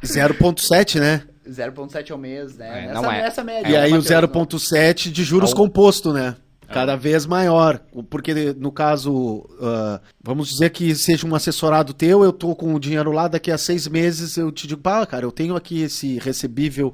0.7, 0.03 0.99
né? 0.99 1.23
0,7 1.47 2.11
ao 2.11 2.17
mês, 2.17 2.57
né? 2.57 2.83
É, 2.83 2.87
nessa, 2.87 3.01
não 3.01 3.11
é. 3.11 3.21
nessa 3.21 3.43
média. 3.43 3.69
E 3.69 3.71
né, 3.71 3.79
aí 3.79 3.91
o 3.93 3.95
Matheus? 4.01 4.69
0.7 4.69 5.11
de 5.11 5.23
juros 5.23 5.51
Ao- 5.51 5.55
composto, 5.57 6.11
né? 6.11 6.35
Cada 6.77 6.95
vez 6.95 7.25
maior. 7.25 7.81
Porque, 8.07 8.53
no 8.53 8.71
caso, 8.71 9.49
ah, 9.59 9.99
vamos 10.23 10.47
dizer 10.47 10.69
que 10.69 10.93
seja 10.93 11.25
um 11.25 11.33
assessorado 11.33 11.91
teu, 11.91 12.23
eu 12.23 12.31
tô 12.31 12.55
com 12.55 12.75
o 12.75 12.79
dinheiro 12.79 13.11
lá, 13.11 13.27
daqui 13.27 13.49
a 13.49 13.57
seis 13.57 13.87
meses 13.87 14.37
eu 14.37 14.51
te 14.51 14.67
digo, 14.67 14.79
pá, 14.79 15.03
cara, 15.03 15.25
eu 15.25 15.31
tenho 15.31 15.55
aqui 15.55 15.81
esse 15.81 16.19
recebível 16.19 16.93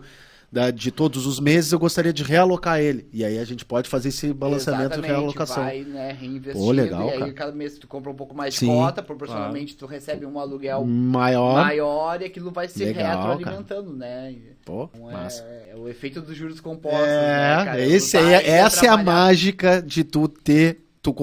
da- 0.54 0.70
de 0.70 0.92
todos 0.92 1.26
os 1.26 1.40
meses, 1.40 1.72
eu 1.72 1.80
gostaria 1.80 2.14
de 2.14 2.24
realocar 2.24 2.80
ele. 2.80 3.08
E 3.12 3.26
aí 3.26 3.40
a 3.40 3.44
gente 3.44 3.66
pode 3.66 3.90
fazer 3.90 4.10
esse 4.10 4.32
balanceamento 4.32 4.90
de 4.90 4.94
Exatamente, 5.00 5.12
realocação. 5.12 5.64
vai, 5.64 5.82
né, 5.82 6.16
Pô, 6.54 6.70
legal, 6.72 7.08
e 7.08 7.12
aí 7.12 7.20
cara. 7.20 7.34
cada 7.34 7.52
mês 7.54 7.80
tu 7.80 7.88
compra 7.88 8.12
um 8.12 8.16
pouco 8.16 8.36
mais 8.36 8.54
de 8.54 8.64
cota, 8.64 9.02
proporcionalmente 9.02 9.76
tu 9.76 9.88
recebe 9.88 10.28
um 10.28 10.40
aluguel 10.40 10.86
Maior. 10.86 11.56
maior 11.56 12.22
e 12.22 12.26
aquilo 12.26 12.52
vai 12.52 12.68
se 12.68 12.86
Legal, 12.86 13.16
retroalimentando, 13.16 13.94
né? 13.96 14.36
Pô, 14.64 14.92
Então 14.94 15.10
é, 15.10 15.72
é 15.72 15.76
o 15.76 15.90
efeito 15.90 16.22
dos 16.22 16.38
juros 16.38 16.60
compostos, 16.60 17.00
É, 17.02 17.58
né, 17.58 17.66
cara? 17.66 17.82
esse 17.82 18.12
tá 18.12 18.20
aí, 18.20 18.36
indo 18.36 18.50
essa 18.52 18.86
é 18.86 18.90
a 18.90 18.98
mágica 18.98 19.82
de 19.82 20.04
tu 20.04 20.28
ter. 20.28 20.82
Tu, 21.02 21.14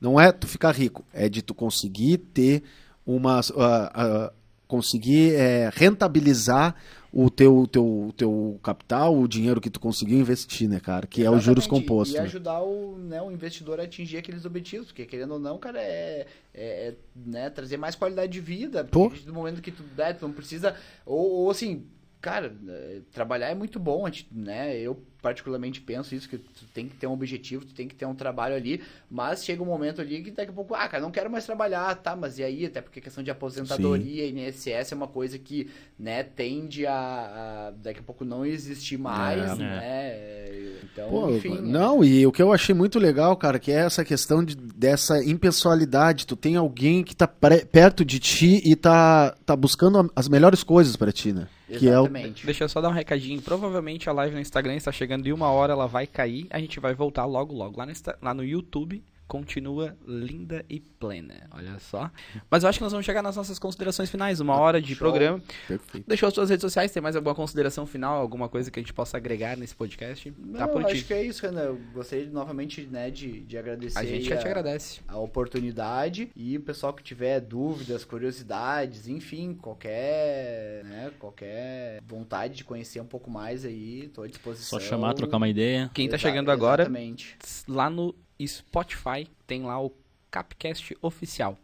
não 0.00 0.18
é 0.18 0.30
tu 0.30 0.46
ficar 0.46 0.70
rico, 0.70 1.04
é 1.12 1.28
de 1.28 1.42
tu 1.42 1.52
conseguir 1.54 2.18
ter 2.18 2.62
uma. 3.04 3.40
ah, 3.40 3.90
ah, 3.94 4.32
conseguir 4.68 5.34
é, 5.34 5.68
rentabilizar 5.74 6.76
o 7.12 7.28
teu, 7.28 7.66
teu, 7.66 8.14
teu 8.16 8.60
capital, 8.62 9.16
o 9.18 9.26
dinheiro 9.26 9.60
que 9.60 9.70
tu 9.70 9.80
conseguiu 9.80 10.18
investir, 10.18 10.68
né, 10.68 10.78
cara? 10.78 11.06
Que 11.06 11.24
é 11.24 11.30
os 11.30 11.42
juros 11.42 11.64
Exatamente, 11.64 11.88
compostos. 11.88 12.14
E 12.14 12.18
né? 12.18 12.24
ajudar 12.24 12.62
o, 12.62 12.96
né, 12.98 13.20
o 13.20 13.32
investidor 13.32 13.80
a 13.80 13.84
atingir 13.84 14.18
aqueles 14.18 14.44
objetivos, 14.44 14.88
porque 14.88 15.04
querendo 15.04 15.32
ou 15.32 15.40
não, 15.40 15.58
cara, 15.58 15.80
é, 15.80 16.26
é, 16.54 16.88
é, 16.88 16.94
né, 17.16 17.50
trazer 17.50 17.76
mais 17.76 17.96
qualidade 17.96 18.32
de 18.32 18.40
vida. 18.40 18.84
Porque 18.84 19.26
no 19.26 19.34
momento 19.34 19.60
que 19.60 19.72
tu, 19.72 19.82
né, 19.96 20.12
tu 20.12 20.26
não 20.26 20.32
precisa. 20.32 20.76
Ou, 21.04 21.30
ou 21.30 21.50
assim, 21.50 21.86
cara, 22.20 22.54
é, 22.68 23.00
trabalhar 23.12 23.48
é 23.48 23.54
muito 23.54 23.80
bom, 23.80 24.04
né? 24.30 24.78
Eu 24.78 25.02
particularmente 25.20 25.80
penso 25.80 26.14
isso, 26.14 26.28
que 26.28 26.38
tu 26.38 26.64
tem 26.72 26.88
que 26.88 26.96
ter 26.96 27.06
um 27.06 27.12
objetivo, 27.12 27.64
tu 27.64 27.74
tem 27.74 27.86
que 27.86 27.94
ter 27.94 28.06
um 28.06 28.14
trabalho 28.14 28.54
ali, 28.54 28.82
mas 29.10 29.44
chega 29.44 29.62
um 29.62 29.66
momento 29.66 30.00
ali 30.00 30.22
que 30.22 30.30
daqui 30.30 30.50
a 30.50 30.54
pouco, 30.54 30.74
ah, 30.74 30.88
cara, 30.88 31.02
não 31.02 31.10
quero 31.10 31.30
mais 31.30 31.44
trabalhar, 31.46 31.94
tá, 31.96 32.16
mas 32.16 32.38
e 32.38 32.42
aí? 32.44 32.66
Até 32.66 32.80
porque 32.80 33.00
questão 33.00 33.22
de 33.22 33.30
aposentadoria 33.30 34.26
e 34.26 34.30
INSS 34.48 34.92
é 34.92 34.94
uma 34.94 35.08
coisa 35.08 35.38
que, 35.38 35.68
né, 35.98 36.22
tende 36.22 36.86
a, 36.86 36.92
a 36.94 37.70
daqui 37.82 38.00
a 38.00 38.02
pouco 38.02 38.24
não 38.24 38.44
existir 38.46 38.96
mais, 38.98 39.50
É. 39.52 39.54
né? 39.56 40.80
Então, 40.92 41.08
Pô, 41.10 41.30
enfim. 41.30 41.54
né? 41.56 41.60
não, 41.60 42.02
e 42.04 42.26
o 42.26 42.32
que 42.32 42.42
eu 42.42 42.52
achei 42.52 42.74
muito 42.74 42.98
legal, 42.98 43.36
cara, 43.36 43.58
que 43.58 43.70
é 43.70 43.76
essa 43.76 44.04
questão 44.04 44.42
de, 44.44 44.56
dessa 44.56 45.22
impessoalidade. 45.24 46.26
Tu 46.26 46.36
tem 46.36 46.56
alguém 46.56 47.02
que 47.04 47.14
tá 47.14 47.26
pre- 47.28 47.64
perto 47.64 48.04
de 48.04 48.18
ti 48.18 48.60
e 48.64 48.74
tá, 48.74 49.34
tá 49.44 49.54
buscando 49.54 49.98
a- 49.98 50.08
as 50.16 50.28
melhores 50.28 50.62
coisas 50.62 50.96
pra 50.96 51.12
ti, 51.12 51.32
né? 51.32 51.46
Que 51.68 51.88
é 51.88 51.92
o, 52.00 52.02
Exatamente. 52.04 52.44
Deixa 52.44 52.64
eu 52.64 52.68
só 52.68 52.80
dar 52.80 52.88
um 52.88 52.92
recadinho. 52.92 53.40
Provavelmente 53.40 54.08
a 54.08 54.12
live 54.12 54.34
no 54.34 54.40
Instagram 54.40 54.74
está 54.74 54.90
chegando 54.90 55.09
em 55.26 55.32
uma 55.32 55.50
hora, 55.50 55.72
ela 55.72 55.86
vai 55.86 56.06
cair. 56.06 56.46
A 56.50 56.58
gente 56.58 56.78
vai 56.80 56.94
voltar 56.94 57.24
logo, 57.24 57.54
logo. 57.54 57.78
Lá 57.78 57.86
no, 57.86 57.92
lá 58.22 58.34
no 58.34 58.44
YouTube, 58.44 59.02
continua 59.30 59.96
linda 60.04 60.64
e 60.68 60.80
plena. 60.80 61.46
Olha 61.52 61.78
só. 61.78 62.10
Mas 62.50 62.64
eu 62.64 62.68
acho 62.68 62.80
que 62.80 62.82
nós 62.82 62.90
vamos 62.90 63.06
chegar 63.06 63.22
nas 63.22 63.36
nossas 63.36 63.60
considerações 63.60 64.10
finais. 64.10 64.40
Uma 64.40 64.56
hora 64.58 64.82
de 64.82 64.88
Show. 64.96 64.98
programa. 65.08 65.40
Perfeito. 65.68 66.04
Deixou 66.08 66.26
as 66.26 66.34
suas 66.34 66.50
redes 66.50 66.62
sociais. 66.62 66.90
Tem 66.90 67.00
mais 67.00 67.14
alguma 67.14 67.32
consideração 67.32 67.86
final? 67.86 68.20
Alguma 68.20 68.48
coisa 68.48 68.72
que 68.72 68.80
a 68.80 68.82
gente 68.82 68.92
possa 68.92 69.16
agregar 69.16 69.56
nesse 69.56 69.72
podcast? 69.74 70.28
tá 70.32 70.36
Não, 70.66 70.68
por 70.68 70.84
acho 70.84 70.96
ti. 70.96 71.04
que 71.04 71.14
é 71.14 71.24
isso, 71.24 71.42
Renan. 71.46 71.60
Eu 71.60 71.80
gostaria 71.94 72.26
de, 72.26 72.32
novamente 72.32 72.82
né, 72.90 73.08
de, 73.08 73.40
de 73.42 73.56
agradecer 73.56 73.98
A 74.00 74.04
gente 74.04 74.24
já 74.24 74.36
te 74.36 74.46
agradece. 74.48 75.00
a 75.06 75.16
oportunidade 75.16 76.30
e 76.34 76.56
o 76.56 76.60
pessoal 76.60 76.92
que 76.92 77.02
tiver 77.04 77.38
dúvidas, 77.40 78.04
curiosidades, 78.04 79.06
enfim, 79.06 79.54
qualquer, 79.54 80.82
né, 80.86 81.12
qualquer 81.20 82.00
vontade 82.04 82.56
de 82.56 82.64
conhecer 82.64 83.00
um 83.00 83.06
pouco 83.06 83.30
mais 83.30 83.64
aí, 83.64 84.08
tô 84.12 84.22
à 84.22 84.26
disposição. 84.26 84.78
Só 84.80 84.84
chamar, 84.84 85.14
trocar 85.14 85.36
uma 85.36 85.48
ideia. 85.48 85.88
Quem 85.94 86.08
tá 86.08 86.16
Exa- 86.16 86.28
chegando 86.28 86.50
agora, 86.50 86.82
Exatamente. 86.82 87.36
lá 87.68 87.88
no 87.88 88.12
Spotify 88.46 89.26
tem 89.46 89.62
lá 89.62 89.80
o 89.82 89.92
Capcast 90.30 90.96
oficial. 91.02 91.56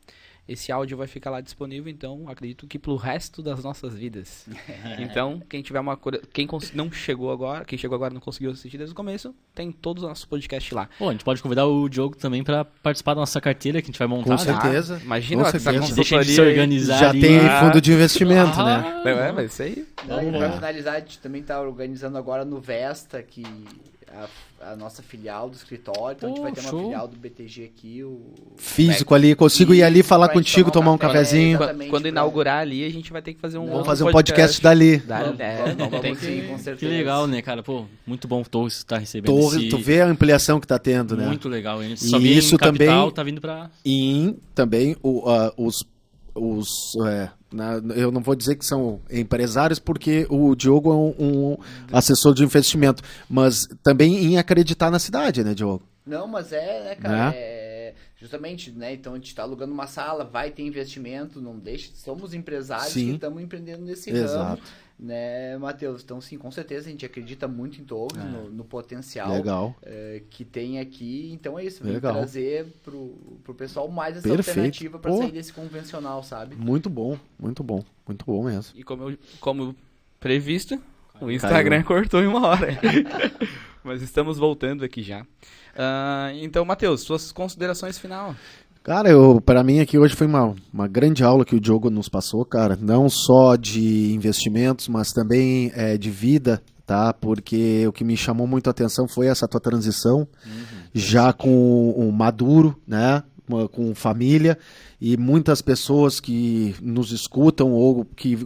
Esse 0.48 0.70
áudio 0.70 0.96
vai 0.96 1.08
ficar 1.08 1.30
lá 1.30 1.40
disponível, 1.40 1.90
então 1.90 2.28
acredito 2.28 2.68
que 2.68 2.78
pro 2.78 2.94
resto 2.94 3.42
das 3.42 3.64
nossas 3.64 3.94
vidas. 3.94 4.46
Então, 5.00 5.42
quem 5.48 5.60
tiver 5.60 5.80
uma 5.80 5.96
cura- 5.96 6.20
quem 6.32 6.46
não 6.72 6.90
chegou 6.92 7.32
agora, 7.32 7.64
quem 7.64 7.76
chegou 7.76 7.96
agora 7.96 8.12
e 8.12 8.14
não 8.14 8.20
conseguiu 8.20 8.52
assistir 8.52 8.78
desde 8.78 8.92
o 8.92 8.96
começo, 8.96 9.34
tem 9.54 9.72
todos 9.72 10.04
os 10.04 10.08
nossos 10.08 10.24
podcasts 10.24 10.70
lá. 10.72 10.88
Pô, 10.98 11.08
a 11.08 11.12
gente 11.12 11.24
pode 11.24 11.42
convidar 11.42 11.66
o 11.66 11.88
Diogo 11.88 12.16
também 12.16 12.44
pra 12.44 12.64
participar 12.64 13.14
da 13.14 13.20
nossa 13.20 13.40
carteira 13.40 13.82
que 13.82 13.86
a 13.86 13.90
gente 13.90 13.98
vai 13.98 14.06
montar. 14.06 14.24
Com 14.24 14.30
né? 14.30 14.38
certeza. 14.60 15.00
Imagina 15.02 15.42
Com 15.42 15.48
essa 15.48 15.58
certeza. 15.58 15.94
Deixa 15.96 16.16
a 16.18 16.22
gente 16.22 16.34
se 16.36 16.40
organizar 16.40 16.98
Já 17.00 17.10
ali. 17.10 17.20
tem 17.20 17.38
Ah. 17.40 17.60
fundo 17.60 17.80
de 17.80 17.92
investimento, 17.92 18.62
né? 18.62 19.02
É, 19.04 19.10
é, 19.28 19.32
mas 19.32 19.52
isso 19.52 19.62
aí. 19.62 19.86
Não, 20.06 20.16
Vamos 20.16 20.30
pra 20.38 20.46
lá. 20.46 20.52
finalizar, 20.52 20.94
a 20.94 21.00
gente 21.00 21.18
também 21.18 21.42
tá 21.42 21.60
organizando 21.60 22.16
agora 22.16 22.44
no 22.44 22.60
Vesta, 22.60 23.20
que 23.20 23.42
a, 24.08 24.28
a 24.72 24.76
nossa 24.76 25.02
filial 25.02 25.48
do 25.48 25.56
escritório, 25.56 26.16
então 26.16 26.28
a 26.28 26.32
gente 26.32 26.42
vai 26.42 26.52
ter 26.52 26.60
uma 26.60 26.70
show. 26.70 26.82
filial 26.82 27.06
do 27.08 27.16
BTG 27.16 27.64
aqui, 27.64 28.02
o 28.02 28.20
Físico 28.56 29.14
ali, 29.14 29.34
consigo 29.34 29.72
ir 29.74 29.82
ali 29.82 30.02
falar 30.02 30.28
contigo, 30.28 30.70
tomar 30.70 30.92
um 30.92 30.98
cafezinho. 30.98 31.56
exatamente, 31.56 31.90
Quando, 31.90 32.08
inaugurar 32.08 32.58
ali, 32.60 32.84
a 32.84 32.90
gente 32.90 33.12
vai 33.12 33.22
ter 33.22 33.34
que 33.34 33.40
fazer 33.40 33.58
um 33.58 33.64
Não, 33.66 33.72
Vamos 33.72 33.86
fazer 33.86 34.04
um 34.04 34.10
podcast 34.10 34.60
dali. 34.60 34.98
Dá, 34.98 35.22
Vamos, 35.22 35.40
é, 35.40 35.56
vamos, 35.56 35.76
não 35.76 35.90
vamos 35.90 36.00
tem 36.02 36.14
sim, 36.14 36.40
que... 36.42 36.48
com 36.48 36.56
Que 36.56 36.62
certeza. 36.62 36.92
legal, 36.92 37.26
né, 37.26 37.42
cara? 37.42 37.62
Pô, 37.62 37.84
muito 38.06 38.26
bom 38.26 38.42
tu 38.42 38.66
estar 38.66 38.98
recebendo 38.98 39.32
Tu, 39.32 39.56
esse... 39.56 39.68
tu 39.68 39.78
vê 39.78 40.00
a 40.00 40.06
ampliação 40.06 40.58
que 40.60 40.66
tá 40.66 40.78
tendo, 40.78 41.16
né? 41.16 41.26
Muito 41.26 41.48
legal. 41.48 41.82
hein? 41.82 41.92
E 41.92 41.96
Só 41.96 42.18
vem 42.18 42.32
isso 42.32 42.58
capital, 42.58 43.02
também- 43.04 43.14
tá 43.14 43.22
vindo 43.22 43.40
pra... 43.40 43.70
E 43.84 44.34
também 44.54 44.96
o, 45.02 45.28
ah, 45.28 45.52
os, 45.56 45.84
os 46.34 46.96
é, 47.06 47.30
né? 47.52 47.80
Eu 47.94 48.10
não 48.10 48.20
vou 48.20 48.34
dizer 48.34 48.56
que 48.56 48.64
são 48.64 49.00
empresários, 49.10 49.78
porque 49.78 50.26
o 50.28 50.54
Diogo 50.54 50.90
é 50.90 50.94
um, 50.94 51.14
um 51.18 51.56
assessor 51.92 52.34
de 52.34 52.42
investimento, 52.42 53.02
mas 53.28 53.68
também 53.82 54.24
em 54.24 54.38
acreditar 54.38 54.90
na 54.90 54.98
cidade, 54.98 55.44
né, 55.44 55.54
Diogo? 55.54 55.82
Não, 56.04 56.26
mas 56.26 56.52
é, 56.52 56.84
né, 56.84 56.94
cara? 56.94 57.30
Né? 57.30 57.36
É, 57.36 57.94
justamente, 58.16 58.70
né? 58.70 58.94
Então 58.94 59.12
a 59.12 59.16
gente 59.16 59.28
está 59.28 59.42
alugando 59.42 59.72
uma 59.72 59.86
sala, 59.86 60.24
vai 60.24 60.50
ter 60.50 60.62
investimento, 60.62 61.40
não 61.40 61.58
deixa. 61.58 61.90
Somos 61.94 62.34
empresários 62.34 62.92
Sim. 62.92 63.08
que 63.08 63.14
estamos 63.14 63.42
empreendendo 63.42 63.84
nesse 63.84 64.10
Exato. 64.10 64.60
ramo 64.60 64.85
né, 64.98 65.56
Matheus? 65.58 66.02
Então, 66.02 66.20
sim, 66.20 66.38
com 66.38 66.50
certeza 66.50 66.88
a 66.88 66.90
gente 66.90 67.04
acredita 67.04 67.46
muito 67.46 67.80
em 67.80 67.84
Torres, 67.84 68.22
é. 68.22 68.24
no, 68.24 68.50
no, 68.50 68.64
potencial 68.64 69.32
é, 69.82 70.22
que 70.30 70.44
tem 70.44 70.78
aqui. 70.78 71.30
Então 71.32 71.58
é 71.58 71.64
isso, 71.64 71.82
vem 71.82 71.94
Legal. 71.94 72.14
trazer 72.14 72.66
pro, 72.82 73.08
pro 73.44 73.54
pessoal 73.54 73.88
mais 73.88 74.16
essa 74.16 74.28
Perfeito. 74.28 74.48
alternativa 74.48 74.98
para 74.98 75.16
sair 75.16 75.32
desse 75.32 75.52
convencional, 75.52 76.22
sabe? 76.22 76.56
Muito 76.56 76.88
bom, 76.88 77.18
muito 77.38 77.62
bom, 77.62 77.84
muito 78.06 78.24
bom 78.24 78.44
mesmo. 78.44 78.72
E 78.78 78.82
como, 78.82 79.10
eu, 79.10 79.18
como 79.40 79.76
previsto, 80.18 80.80
o 81.20 81.30
Instagram 81.30 81.82
Caiu. 81.82 81.86
cortou 81.86 82.22
em 82.22 82.26
uma 82.26 82.46
hora. 82.46 82.68
Mas 83.84 84.02
estamos 84.02 84.36
voltando 84.36 84.84
aqui 84.84 85.02
já. 85.02 85.22
Uh, 85.22 86.34
então, 86.40 86.64
Matheus, 86.64 87.02
suas 87.02 87.30
considerações 87.30 87.98
final. 87.98 88.34
Cara, 88.86 89.10
eu, 89.10 89.40
para 89.44 89.64
mim 89.64 89.80
aqui 89.80 89.98
hoje 89.98 90.14
foi 90.14 90.28
uma, 90.28 90.54
uma 90.72 90.86
grande 90.86 91.24
aula 91.24 91.44
que 91.44 91.56
o 91.56 91.60
Diogo 91.60 91.90
nos 91.90 92.08
passou, 92.08 92.44
cara. 92.44 92.78
Não 92.80 93.08
só 93.08 93.56
de 93.56 94.14
investimentos, 94.14 94.86
mas 94.86 95.12
também 95.12 95.72
é, 95.74 95.98
de 95.98 96.08
vida, 96.08 96.62
tá? 96.86 97.12
Porque 97.12 97.84
o 97.88 97.92
que 97.92 98.04
me 98.04 98.16
chamou 98.16 98.46
muito 98.46 98.68
a 98.68 98.70
atenção 98.70 99.08
foi 99.08 99.26
essa 99.26 99.48
tua 99.48 99.58
transição, 99.58 100.18
uhum. 100.18 100.64
já 100.94 101.32
com 101.32 101.90
o 101.96 102.12
Maduro, 102.12 102.80
né? 102.86 103.24
Com 103.72 103.92
família 103.92 104.56
e 105.00 105.16
muitas 105.16 105.60
pessoas 105.60 106.20
que 106.20 106.76
nos 106.80 107.10
escutam 107.10 107.72
ou 107.72 108.04
que 108.04 108.38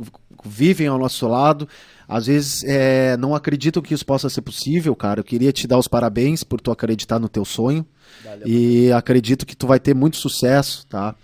vivem 0.43 0.86
ao 0.86 0.99
nosso 0.99 1.28
lado, 1.28 1.68
às 2.11 2.27
vezes 2.27 2.65
é, 2.65 3.17
não 3.17 3.37
acreditam 3.37 3.81
que 3.81 3.95
isso 3.95 4.05
possa 4.05 4.29
ser 4.29 4.43
possível, 4.43 4.97
cara. 4.97 5.21
Eu 5.21 5.25
queria 5.25 5.53
te 5.53 5.65
dar 5.69 5.79
os 5.79 5.87
parabéns 5.87 6.43
por 6.43 6.61
tu 6.61 6.73
acreditar 6.73 7.21
no 7.21 7.29
teu 7.29 7.45
sonho. 7.45 7.87
Valeu, 8.25 8.49
e 8.49 8.93
acredito 8.93 9.47
que 9.47 9.57
tu 9.57 9.69
vai 9.69 9.79
ter 9.79 9.95
muito 9.95 10.17
sucesso, 10.17 10.85
tá? 10.89 11.15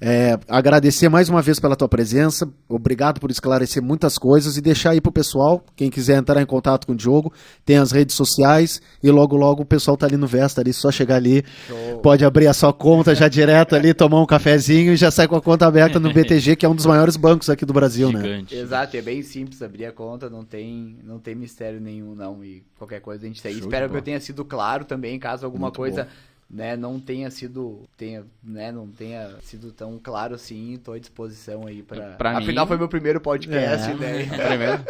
É, 0.00 0.38
agradecer 0.46 1.08
mais 1.08 1.28
uma 1.28 1.42
vez 1.42 1.58
pela 1.58 1.74
tua 1.74 1.88
presença, 1.88 2.48
obrigado 2.68 3.18
por 3.18 3.32
esclarecer 3.32 3.82
muitas 3.82 4.16
coisas 4.16 4.56
e 4.56 4.60
deixar 4.60 4.90
aí 4.90 5.00
pro 5.00 5.10
pessoal, 5.10 5.64
quem 5.74 5.90
quiser 5.90 6.16
entrar 6.18 6.40
em 6.40 6.46
contato 6.46 6.86
com 6.86 6.92
o 6.92 6.96
Diogo, 6.96 7.32
tem 7.64 7.78
as 7.78 7.90
redes 7.90 8.14
sociais 8.14 8.80
e 9.02 9.10
logo 9.10 9.36
logo 9.36 9.62
o 9.62 9.66
pessoal 9.66 9.96
tá 9.96 10.06
ali 10.06 10.16
no 10.16 10.26
Vesta 10.26 10.60
ali, 10.60 10.72
só 10.72 10.92
chegar 10.92 11.16
ali, 11.16 11.44
Show. 11.66 11.98
pode 11.98 12.24
abrir 12.24 12.46
a 12.46 12.52
sua 12.52 12.72
conta 12.72 13.12
já 13.12 13.26
direto 13.26 13.74
ali, 13.74 13.92
tomar 13.92 14.22
um 14.22 14.26
cafezinho 14.26 14.92
e 14.92 14.96
já 14.96 15.10
sai 15.10 15.26
com 15.26 15.34
a 15.34 15.42
conta 15.42 15.66
aberta 15.66 15.98
no 15.98 16.12
BTG, 16.12 16.54
que 16.54 16.64
é 16.64 16.68
um 16.68 16.76
dos 16.76 16.86
maiores 16.86 17.16
bancos 17.16 17.50
aqui 17.50 17.64
do 17.64 17.72
Brasil, 17.72 18.12
né? 18.12 18.20
Gigante. 18.20 18.54
né? 18.54 18.60
Exato, 18.60 18.96
é 18.96 19.02
bem 19.02 19.22
simples 19.22 19.60
abrir 19.62 19.86
a 19.86 19.92
conta, 19.92 20.30
não 20.30 20.44
tem, 20.44 20.96
não 21.02 21.18
tem 21.18 21.34
mistério 21.34 21.80
nenhum 21.80 22.14
não 22.14 22.44
e 22.44 22.62
qualquer 22.78 23.00
coisa 23.00 23.24
a 23.24 23.26
gente 23.26 23.42
tem. 23.42 23.58
Espero 23.58 23.90
que 23.90 23.96
eu 23.96 24.02
tenha 24.02 24.20
sido 24.20 24.44
claro 24.44 24.84
também, 24.84 25.18
caso 25.18 25.44
alguma 25.44 25.66
Muito 25.66 25.76
coisa 25.76 26.04
bom 26.04 26.27
né, 26.50 26.76
não 26.76 26.98
tenha 26.98 27.30
sido, 27.30 27.82
tenha, 27.96 28.24
né, 28.42 28.72
não 28.72 28.88
tenha 28.88 29.36
sido 29.42 29.70
tão 29.70 29.98
claro 29.98 30.34
assim, 30.34 30.74
estou 30.74 30.94
à 30.94 30.98
disposição 30.98 31.66
aí 31.66 31.82
para. 31.82 32.16
Afinal 32.18 32.64
mim... 32.64 32.68
foi 32.68 32.78
meu 32.78 32.88
primeiro 32.88 33.20
podcast, 33.20 33.90
é. 33.90 33.94
né? 33.94 34.26
primeiro. 34.48 34.84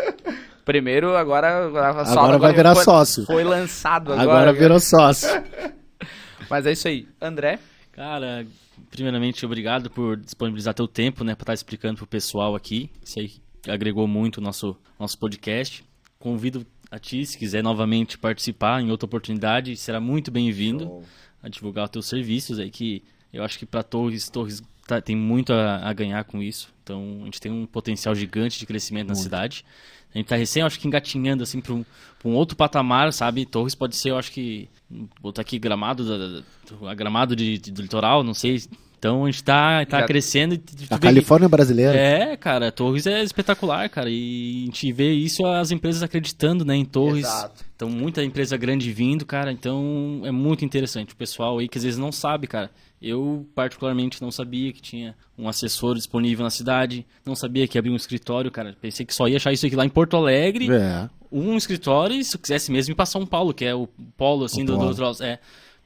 Primeiro, 0.64 1.16
agora 1.16 1.66
agora, 1.66 2.04
só, 2.04 2.20
agora 2.20 2.38
vai 2.38 2.52
virar 2.52 2.74
foi, 2.74 2.84
sócio. 2.84 3.24
Foi 3.24 3.42
lançado 3.42 4.12
agora. 4.12 4.22
Agora 4.22 4.52
virou 4.52 4.78
sócio. 4.78 5.28
Mas 6.48 6.66
é 6.66 6.72
isso 6.72 6.86
aí, 6.86 7.08
André. 7.20 7.58
Cara, 7.90 8.46
primeiramente 8.90 9.44
obrigado 9.44 9.90
por 9.90 10.16
disponibilizar 10.16 10.74
teu 10.74 10.86
tempo, 10.86 11.24
né, 11.24 11.34
para 11.34 11.42
estar 11.42 11.52
tá 11.52 11.54
explicando 11.54 11.96
pro 11.96 12.06
pessoal 12.06 12.54
aqui. 12.54 12.90
Isso 13.02 13.18
aí 13.18 13.32
agregou 13.66 14.06
muito 14.06 14.38
o 14.38 14.40
nosso 14.40 14.76
nosso 14.98 15.18
podcast. 15.18 15.84
Convido 16.18 16.64
a 16.90 16.98
ti, 16.98 17.24
se 17.24 17.36
quiser 17.36 17.62
novamente 17.62 18.18
participar 18.18 18.80
em 18.80 18.90
outra 18.90 19.06
oportunidade, 19.06 19.76
será 19.76 20.00
muito 20.00 20.30
bem-vindo 20.30 21.02
a 21.48 21.50
divulgar 21.50 21.84
os 21.84 21.90
teus 21.90 22.06
serviços 22.06 22.58
aí 22.58 22.70
que 22.70 23.02
eu 23.32 23.44
acho 23.44 23.58
que 23.58 23.66
para 23.66 23.82
Torres, 23.82 24.28
Torres 24.28 24.62
tá, 24.86 25.00
tem 25.00 25.16
muito 25.16 25.52
a, 25.52 25.88
a, 25.88 25.92
ganhar 25.92 26.24
com 26.24 26.42
isso. 26.42 26.72
Então 26.82 27.18
a 27.22 27.24
gente 27.24 27.40
tem 27.40 27.52
um 27.52 27.66
potencial 27.66 28.14
gigante 28.14 28.58
de 28.58 28.66
crescimento 28.66 29.08
muito. 29.08 29.18
na 29.18 29.22
cidade. 29.22 29.64
A 30.14 30.16
gente 30.16 30.26
está 30.26 30.36
recém, 30.36 30.62
acho 30.62 30.80
que 30.80 30.88
engatinhando 30.88 31.42
assim 31.42 31.60
para 31.60 31.74
um, 31.74 31.84
um, 32.24 32.32
outro 32.32 32.56
patamar, 32.56 33.12
sabe? 33.12 33.44
Torres 33.44 33.74
pode 33.74 33.94
ser, 33.96 34.10
eu 34.10 34.18
acho 34.18 34.32
que 34.32 34.68
botar 35.20 35.42
aqui 35.42 35.58
gramado 35.58 36.04
da, 36.04 36.42
da, 36.80 36.94
gramado 36.94 37.36
de, 37.36 37.58
de, 37.58 37.70
do 37.70 37.82
litoral, 37.82 38.24
não 38.24 38.32
sei 38.32 38.62
então 38.98 39.24
a 39.24 39.30
gente 39.30 39.44
tá, 39.44 39.86
tá 39.86 40.02
crescendo. 40.04 40.54
E, 40.56 40.60
a 40.90 40.98
Califórnia 40.98 41.46
é 41.46 41.48
brasileira. 41.48 41.96
É, 41.96 42.36
cara, 42.36 42.72
Torres 42.72 43.06
é 43.06 43.22
espetacular, 43.22 43.88
cara. 43.88 44.10
E 44.10 44.62
a 44.62 44.66
gente 44.66 44.92
vê 44.92 45.12
isso 45.12 45.46
as 45.46 45.70
empresas 45.70 46.02
acreditando, 46.02 46.64
né, 46.64 46.74
em 46.74 46.84
Torres. 46.84 47.24
Exato. 47.24 47.64
Então 47.76 47.88
muita 47.88 48.24
empresa 48.24 48.56
grande 48.56 48.92
vindo, 48.92 49.24
cara. 49.24 49.52
Então 49.52 50.22
é 50.24 50.32
muito 50.32 50.64
interessante. 50.64 51.14
O 51.14 51.16
pessoal 51.16 51.58
aí 51.58 51.68
que 51.68 51.78
às 51.78 51.84
vezes 51.84 51.98
não 51.98 52.10
sabe, 52.10 52.48
cara. 52.48 52.70
Eu, 53.00 53.46
particularmente, 53.54 54.20
não 54.20 54.32
sabia 54.32 54.72
que 54.72 54.82
tinha 54.82 55.14
um 55.38 55.48
assessor 55.48 55.94
disponível 55.94 56.42
na 56.42 56.50
cidade. 56.50 57.06
Não 57.24 57.36
sabia 57.36 57.68
que 57.68 57.78
abria 57.78 57.92
um 57.92 57.96
escritório, 57.96 58.50
cara. 58.50 58.76
Pensei 58.80 59.06
que 59.06 59.14
só 59.14 59.28
ia 59.28 59.36
achar 59.36 59.52
isso 59.52 59.64
aqui 59.64 59.76
lá 59.76 59.84
em 59.84 59.88
Porto 59.88 60.16
Alegre. 60.16 60.68
É. 60.72 61.08
Um 61.30 61.56
escritório 61.56 62.16
e 62.16 62.24
se 62.24 62.34
eu 62.34 62.40
quisesse 62.40 62.72
mesmo 62.72 62.92
ir 62.92 62.96
para 62.96 63.06
São 63.06 63.24
Paulo, 63.24 63.54
que 63.54 63.64
é 63.64 63.72
o 63.72 63.86
polo, 64.16 64.44
assim, 64.44 64.62
o 64.62 64.66
do, 64.66 64.76
polo. 64.76 64.92
do, 64.92 65.12
do... 65.12 65.24
É. 65.24 65.38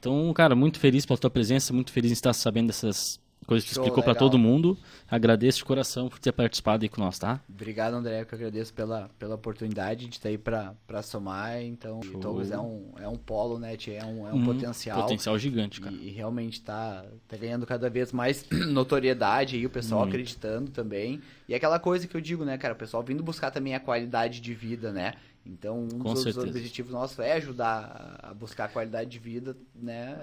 Então, 0.03 0.33
cara, 0.33 0.53
muito 0.53 0.79
feliz 0.79 1.05
pela 1.05 1.17
tua 1.17 1.29
presença, 1.29 1.71
muito 1.71 1.89
feliz 1.93 2.11
em 2.11 2.13
estar 2.13 2.33
sabendo 2.33 2.67
dessas 2.67 3.21
coisas 3.47 3.65
que 3.65 3.73
tu 3.73 3.79
explicou 3.79 4.03
para 4.03 4.13
todo 4.13 4.37
mundo. 4.37 4.77
Agradeço 5.09 5.59
de 5.59 5.63
coração 5.63 6.09
por 6.09 6.19
ter 6.19 6.33
participado 6.33 6.83
aí 6.83 6.89
com 6.89 6.99
nós, 6.99 7.17
tá? 7.17 7.39
Obrigado, 7.47 7.93
André, 7.93 8.19
eu 8.19 8.25
que 8.25 8.35
agradeço 8.35 8.73
pela, 8.73 9.09
pela 9.17 9.35
oportunidade 9.35 10.07
de 10.07 10.15
estar 10.15 10.27
aí 10.27 10.37
para 10.37 11.01
somar. 11.01 11.61
Então, 11.61 12.01
talvez 12.21 12.51
é 12.51 12.59
um, 12.59 12.91
é 12.99 13.07
um 13.07 13.15
polo, 13.15 13.57
né? 13.57 13.77
É 13.87 14.03
um, 14.03 14.27
é 14.27 14.33
um 14.33 14.35
hum, 14.35 14.45
potencial. 14.45 15.03
Potencial 15.03 15.39
gigante, 15.39 15.79
cara. 15.79 15.95
E, 15.95 16.09
e, 16.09 16.11
realmente 16.11 16.59
tá, 16.59 17.05
tá 17.25 17.37
ganhando 17.37 17.65
cada 17.65 17.89
vez 17.89 18.11
mais 18.11 18.45
notoriedade 18.67 19.55
aí, 19.55 19.65
o 19.65 19.69
pessoal 19.69 20.01
muito. 20.01 20.11
acreditando 20.11 20.69
também. 20.69 21.21
E 21.47 21.55
aquela 21.55 21.79
coisa 21.79 22.07
que 22.07 22.15
eu 22.15 22.21
digo, 22.21 22.43
né, 22.43 22.57
cara, 22.57 22.73
o 22.73 22.77
pessoal 22.77 23.01
vindo 23.03 23.23
buscar 23.23 23.51
também 23.51 23.73
a 23.73 23.79
qualidade 23.79 24.41
de 24.41 24.53
vida, 24.53 24.91
né? 24.91 25.13
Então, 25.45 25.83
um 25.83 25.99
Com 25.99 26.13
dos 26.13 26.23
certeza. 26.23 26.47
objetivos 26.47 26.91
nossos 26.91 27.19
é 27.19 27.33
ajudar 27.33 28.19
a 28.23 28.33
buscar 28.33 28.65
a 28.65 28.67
qualidade 28.69 29.09
de 29.09 29.19
vida, 29.19 29.57
né? 29.75 30.15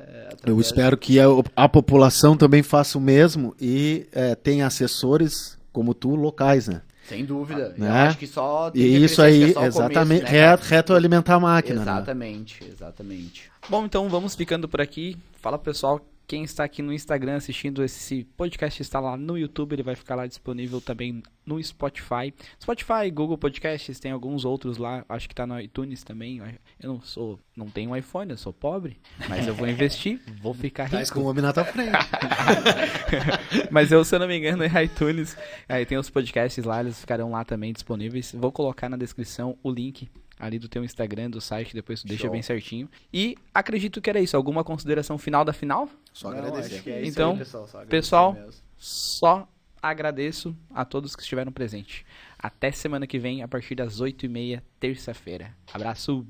Eu 0.46 0.58
espero 0.58 0.96
que 0.96 1.20
a, 1.20 1.26
a, 1.54 1.68
população 1.68 2.36
também 2.36 2.62
faça 2.62 2.96
o 2.96 3.00
mesmo 3.00 3.54
e 3.60 4.06
é, 4.12 4.34
tenha 4.34 4.66
assessores 4.66 5.58
como 5.72 5.92
tu 5.92 6.14
locais, 6.14 6.68
né? 6.68 6.80
Sem 7.06 7.24
dúvida. 7.24 7.74
Né? 7.76 7.88
Eu 7.88 7.92
acho 7.92 8.18
que 8.18 8.26
só 8.26 8.70
tem 8.70 8.82
E 8.82 9.04
isso 9.04 9.20
aí, 9.20 9.52
é 9.54 9.66
exatamente, 9.66 10.20
começo, 10.20 10.32
né, 10.32 10.40
reto, 10.40 10.64
reto 10.64 10.94
alimentar 10.94 11.34
a 11.34 11.40
máquina. 11.40 11.76
Né? 11.76 11.82
Exatamente, 11.82 12.64
né? 12.64 12.70
exatamente. 12.72 13.50
Bom, 13.68 13.84
então 13.84 14.08
vamos 14.08 14.34
ficando 14.34 14.68
por 14.68 14.80
aqui. 14.80 15.18
Fala 15.40 15.58
pessoal 15.58 16.00
quem 16.30 16.44
está 16.44 16.62
aqui 16.62 16.80
no 16.80 16.92
Instagram 16.92 17.34
assistindo 17.34 17.82
esse 17.82 18.22
podcast 18.36 18.80
está 18.80 19.00
lá 19.00 19.16
no 19.16 19.36
YouTube, 19.36 19.72
ele 19.72 19.82
vai 19.82 19.96
ficar 19.96 20.14
lá 20.14 20.28
disponível 20.28 20.80
também 20.80 21.24
no 21.44 21.60
Spotify. 21.60 22.32
Spotify, 22.62 23.10
Google 23.12 23.36
Podcasts, 23.36 23.98
tem 23.98 24.12
alguns 24.12 24.44
outros 24.44 24.78
lá, 24.78 25.04
acho 25.08 25.26
que 25.26 25.32
está 25.32 25.44
no 25.44 25.60
iTunes 25.60 26.04
também. 26.04 26.40
Eu 26.78 26.92
não 26.92 27.00
sou, 27.00 27.40
não 27.56 27.68
tenho 27.68 27.90
um 27.90 27.96
iPhone, 27.96 28.30
eu 28.30 28.36
sou 28.36 28.52
pobre, 28.52 29.00
mas 29.28 29.44
eu 29.48 29.54
vou 29.54 29.66
investir, 29.66 30.20
vou 30.40 30.54
ficar 30.54 30.84
rico. 30.84 30.98
Mas 30.98 31.10
com 31.10 31.18
o 31.18 31.26
Obinato 31.26 31.58
à 31.58 31.64
frente. 31.64 31.90
mas 33.68 33.90
eu, 33.90 34.04
se 34.04 34.14
eu 34.14 34.20
não 34.20 34.28
me 34.28 34.38
engano, 34.38 34.62
é 34.62 34.84
iTunes. 34.84 35.36
Aí 35.68 35.84
tem 35.84 35.98
os 35.98 36.08
podcasts 36.08 36.64
lá, 36.64 36.78
eles 36.78 37.00
ficarão 37.00 37.32
lá 37.32 37.44
também 37.44 37.72
disponíveis. 37.72 38.32
Vou 38.38 38.52
colocar 38.52 38.88
na 38.88 38.96
descrição 38.96 39.58
o 39.64 39.70
link 39.72 40.08
ali 40.40 40.58
do 40.58 40.68
teu 40.68 40.82
Instagram, 40.82 41.30
do 41.30 41.40
site, 41.40 41.74
depois 41.74 42.00
tu 42.00 42.08
deixa 42.08 42.28
bem 42.28 42.42
certinho. 42.42 42.88
E 43.12 43.36
acredito 43.54 44.00
que 44.00 44.08
era 44.08 44.20
isso. 44.20 44.36
Alguma 44.36 44.64
consideração 44.64 45.18
final 45.18 45.44
da 45.44 45.52
final? 45.52 45.88
Só 46.12 46.30
Não, 46.30 46.38
agradecer. 46.38 46.90
É 46.90 47.06
então, 47.06 47.32
aí, 47.32 47.38
pessoal, 47.38 47.68
só, 47.68 47.84
pessoal 47.84 48.36
só 48.76 49.48
agradeço 49.82 50.56
a 50.74 50.84
todos 50.84 51.14
que 51.14 51.22
estiveram 51.22 51.52
presentes. 51.52 52.04
Até 52.38 52.70
semana 52.70 53.06
que 53.06 53.18
vem, 53.18 53.42
a 53.42 53.48
partir 53.48 53.74
das 53.74 54.00
8h30, 54.00 54.62
terça-feira. 54.78 55.54
Abraço! 55.72 56.26